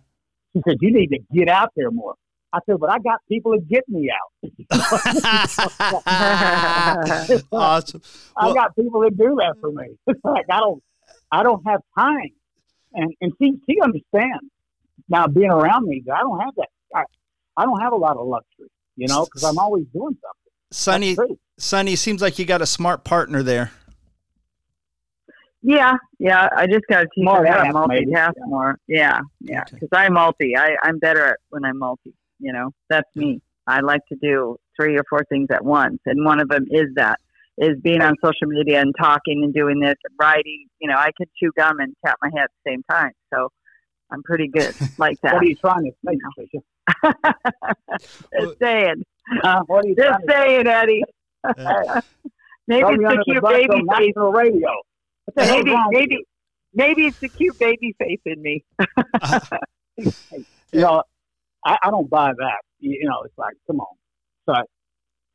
she 0.54 0.62
said 0.68 0.78
you 0.82 0.92
need 0.92 1.08
to 1.08 1.20
get 1.34 1.48
out 1.50 1.70
there 1.76 1.92
more. 1.92 2.16
I 2.52 2.60
said, 2.66 2.80
but 2.80 2.90
I 2.90 2.98
got 3.00 3.20
people 3.30 3.54
to 3.54 3.60
get 3.62 3.88
me 3.88 4.10
out. 4.10 4.52
awesome. 7.52 8.02
I 8.36 8.54
got 8.54 8.76
people 8.76 9.02
that 9.02 9.16
do 9.18 9.36
that 9.40 9.56
for 9.62 9.72
me. 9.72 9.96
It's 10.08 10.20
like 10.24 10.46
I 10.52 10.60
don't, 10.60 10.82
I 11.32 11.44
don't 11.44 11.64
have 11.68 11.82
time, 11.98 12.32
and 12.94 13.14
and 13.22 13.32
she 13.40 13.54
she 13.70 13.80
understands 13.82 14.46
now 15.08 15.28
being 15.28 15.52
around 15.52 15.88
me. 15.88 16.02
that 16.08 16.16
I 16.16 16.22
don't 16.22 16.40
have 16.40 16.56
that. 16.58 16.70
I, 16.96 17.04
I 17.56 17.66
don't 17.66 17.80
have 17.82 17.94
a 17.94 17.98
lot 17.98 18.18
of 18.18 18.26
luxury, 18.26 18.70
you 19.00 19.08
know, 19.08 19.26
because 19.26 19.44
I'm 19.44 19.58
always 19.58 19.86
doing 19.94 20.18
something. 20.22 20.54
Sunny, 20.72 21.16
That's. 21.16 21.32
Sunny, 21.58 21.96
seems 21.96 22.22
like 22.22 22.38
you 22.40 22.46
got 22.46 22.62
a 22.62 22.66
smart 22.66 23.04
partner 23.04 23.42
there. 23.44 23.72
Yeah, 25.62 25.96
yeah. 26.20 26.48
I 26.56 26.68
just 26.68 26.86
got 26.90 27.02
to 27.02 27.08
teach 27.14 27.26
More 27.26 27.46
how 27.46 27.58
to 27.58 27.66
half, 27.66 27.88
maybe. 27.88 28.06
multitask 28.06 28.34
more. 28.46 28.78
Yeah, 28.88 29.20
yeah. 29.42 29.62
Okay. 29.62 29.72
Because 29.74 29.90
I 29.92 30.10
multi. 30.10 30.56
I 30.58 30.76
I'm 30.84 31.00
better 31.00 31.26
at 31.26 31.38
when 31.50 31.66
I'm 31.66 31.78
multi. 31.80 32.14
You 32.40 32.54
know, 32.54 32.72
that's 32.90 33.10
me. 33.16 33.42
I 33.68 33.82
like 33.82 34.02
to 34.10 34.16
do 34.22 34.58
three 34.80 34.98
or 34.98 35.04
four 35.10 35.24
things 35.30 35.48
at 35.52 35.64
once, 35.66 36.00
and 36.06 36.24
one 36.24 36.40
of 36.40 36.48
them 36.50 36.66
is 36.72 36.88
that 36.96 37.20
is 37.58 37.78
being 37.82 38.02
on 38.02 38.16
social 38.24 38.48
media 38.48 38.80
and 38.80 38.96
talking 38.98 39.44
and 39.44 39.54
doing 39.54 39.80
this 39.82 39.96
and 40.06 40.16
writing. 40.20 40.68
You 40.80 40.90
know, 40.90 40.96
I 40.96 41.12
could 41.18 41.30
chew 41.38 41.52
gum 41.58 41.80
and 41.80 41.94
tap 42.06 42.18
my 42.22 42.30
head 42.34 42.46
at 42.46 42.52
the 42.64 42.72
same 42.72 42.84
time. 42.90 43.12
So 43.34 43.50
I'm 44.12 44.24
pretty 44.24 44.48
good 44.48 44.74
like 44.98 45.20
that. 45.22 45.34
What 45.34 45.44
are 45.44 45.46
you 45.46 45.56
trying 45.56 45.84
to 45.84 45.92
say, 46.06 46.18
Patricia? 46.36 46.64
Just 48.40 48.60
saying. 48.62 49.04
Uh, 49.44 49.60
what 49.68 49.86
are 49.86 49.88
you 49.88 49.96
Just 49.96 50.08
trying 50.08 50.28
to 50.28 50.34
saying, 50.34 50.68
Eddie. 50.68 51.04
Uh, 51.44 51.52
Maybe 52.68 52.84
it's 52.84 53.02
the 53.02 53.08
under 53.08 53.18
the 53.18 53.24
cute 53.26 53.44
baby 53.44 53.68
face. 53.68 53.84
national 54.16 54.32
radio. 54.32 54.70
What 55.26 55.36
the 55.36 55.46
Maybe, 55.46 55.76
maybe, 55.92 56.18
maybe 56.74 57.02
it's 57.08 57.18
the 57.22 57.30
cute 57.30 57.58
baby 57.60 57.96
face 58.00 58.20
in 58.26 58.42
me. 58.42 58.64
you? 59.98 60.12
You 60.72 60.82
know, 60.82 61.02
I, 61.66 61.78
I 61.84 61.90
don't 61.90 62.08
buy 62.10 62.32
that. 62.38 62.58
You, 62.80 62.92
you 63.02 63.10
know, 63.10 63.24
it's 63.26 63.38
like, 63.40 63.56
come 63.66 63.80
on. 63.80 63.96
So, 64.48 64.54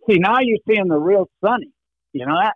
see, 0.09 0.19
now 0.21 0.37
you're 0.41 0.59
seeing 0.69 0.87
the 0.87 0.97
real 0.97 1.29
Sunny. 1.45 1.71
You 2.13 2.27
know 2.27 2.37
that? 2.41 2.55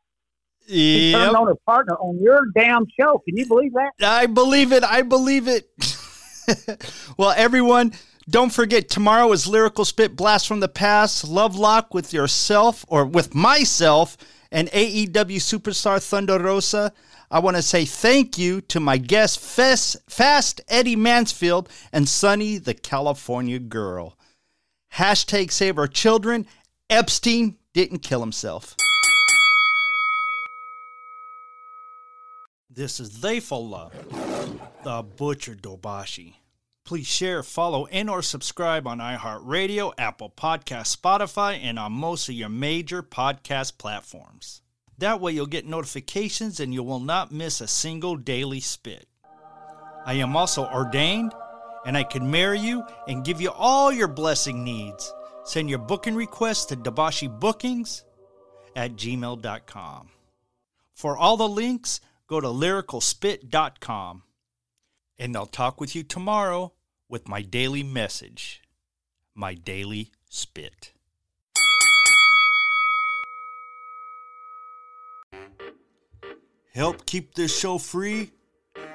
He 0.66 1.10
Yep. 1.10 1.20
turned 1.20 1.36
on 1.36 1.48
his 1.48 1.56
partner 1.66 1.94
on 1.96 2.20
your 2.22 2.40
damn 2.56 2.86
show. 2.98 3.18
Can 3.26 3.36
you 3.36 3.46
believe 3.46 3.72
that? 3.72 3.90
I 4.00 4.26
believe 4.26 4.72
it. 4.72 4.84
I 4.84 5.02
believe 5.02 5.48
it. 5.48 5.68
well, 7.16 7.34
everyone, 7.36 7.92
don't 8.28 8.52
forget 8.52 8.90
tomorrow 8.90 9.32
is 9.32 9.46
Lyrical 9.46 9.84
Spit 9.84 10.14
Blast 10.14 10.46
from 10.46 10.60
the 10.60 10.68
Past, 10.68 11.26
Love 11.26 11.56
Lock 11.56 11.94
with 11.94 12.12
yourself 12.12 12.84
or 12.88 13.06
with 13.06 13.34
myself 13.34 14.16
and 14.50 14.68
AEW 14.68 15.36
superstar 15.36 16.02
Thunder 16.02 16.38
Rosa. 16.38 16.92
I 17.30 17.38
want 17.38 17.56
to 17.56 17.62
say 17.62 17.84
thank 17.84 18.36
you 18.36 18.60
to 18.62 18.80
my 18.80 18.98
guest, 18.98 19.40
Fest, 19.40 19.96
Fast 20.08 20.60
Eddie 20.68 20.96
Mansfield 20.96 21.68
and 21.92 22.08
Sunny 22.08 22.58
the 22.58 22.74
California 22.74 23.58
Girl. 23.58 24.18
Hashtag 24.94 25.50
save 25.50 25.78
our 25.78 25.86
children. 25.86 26.46
Epstein 26.90 27.56
didn't 27.72 28.00
kill 28.00 28.20
himself. 28.20 28.74
This 32.70 33.00
is 33.00 33.20
They 33.20 33.40
For 33.40 33.62
Love, 33.62 33.92
the 34.84 35.02
Butcher 35.02 35.54
Dobashi. 35.54 36.37
Please 36.88 37.06
share, 37.06 37.42
follow, 37.42 37.84
and 37.88 38.08
or 38.08 38.22
subscribe 38.22 38.86
on 38.86 38.96
iHeartRadio, 38.96 39.92
Apple 39.98 40.32
Podcast, 40.34 40.96
Spotify, 40.96 41.58
and 41.62 41.78
on 41.78 41.92
most 41.92 42.30
of 42.30 42.34
your 42.34 42.48
major 42.48 43.02
podcast 43.02 43.76
platforms. 43.76 44.62
That 44.96 45.20
way 45.20 45.32
you'll 45.32 45.44
get 45.44 45.66
notifications 45.66 46.60
and 46.60 46.72
you 46.72 46.82
will 46.82 46.98
not 46.98 47.30
miss 47.30 47.60
a 47.60 47.68
single 47.68 48.16
daily 48.16 48.60
spit. 48.60 49.06
I 50.06 50.14
am 50.14 50.34
also 50.34 50.64
ordained 50.64 51.34
and 51.84 51.94
I 51.94 52.04
can 52.04 52.30
marry 52.30 52.58
you 52.58 52.82
and 53.06 53.22
give 53.22 53.42
you 53.42 53.50
all 53.50 53.92
your 53.92 54.08
blessing 54.08 54.64
needs. 54.64 55.12
Send 55.44 55.68
your 55.68 55.80
booking 55.80 56.14
requests 56.14 56.64
to 56.64 56.76
Dabashi 56.76 57.28
Bookings 57.28 58.02
at 58.74 58.92
gmail.com. 58.92 60.08
For 60.94 61.18
all 61.18 61.36
the 61.36 61.48
links, 61.48 62.00
go 62.28 62.40
to 62.40 62.48
lyricalspit.com. 62.48 64.22
And 65.18 65.36
I'll 65.36 65.44
talk 65.44 65.82
with 65.82 65.94
you 65.94 66.02
tomorrow 66.02 66.72
with 67.08 67.28
my 67.28 67.42
daily 67.42 67.82
message, 67.82 68.62
my 69.34 69.54
daily 69.54 70.12
spit. 70.28 70.92
Help 76.74 77.06
keep 77.06 77.34
this 77.34 77.58
show 77.58 77.78
free 77.78 78.30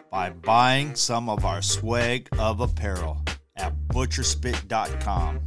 by 0.09 0.29
buying 0.29 0.95
some 0.95 1.27
of 1.27 1.43
our 1.43 1.61
swag 1.61 2.29
of 2.37 2.61
apparel 2.61 3.21
at 3.55 3.73
butcherspit.com. 3.89 5.41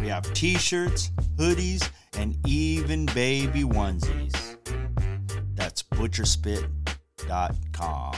We 0.00 0.08
have 0.08 0.32
t 0.34 0.56
shirts, 0.56 1.10
hoodies, 1.36 1.88
and 2.18 2.36
even 2.46 3.06
baby 3.06 3.62
onesies. 3.62 4.56
That's 5.54 5.82
butcherspit.com. 5.84 8.16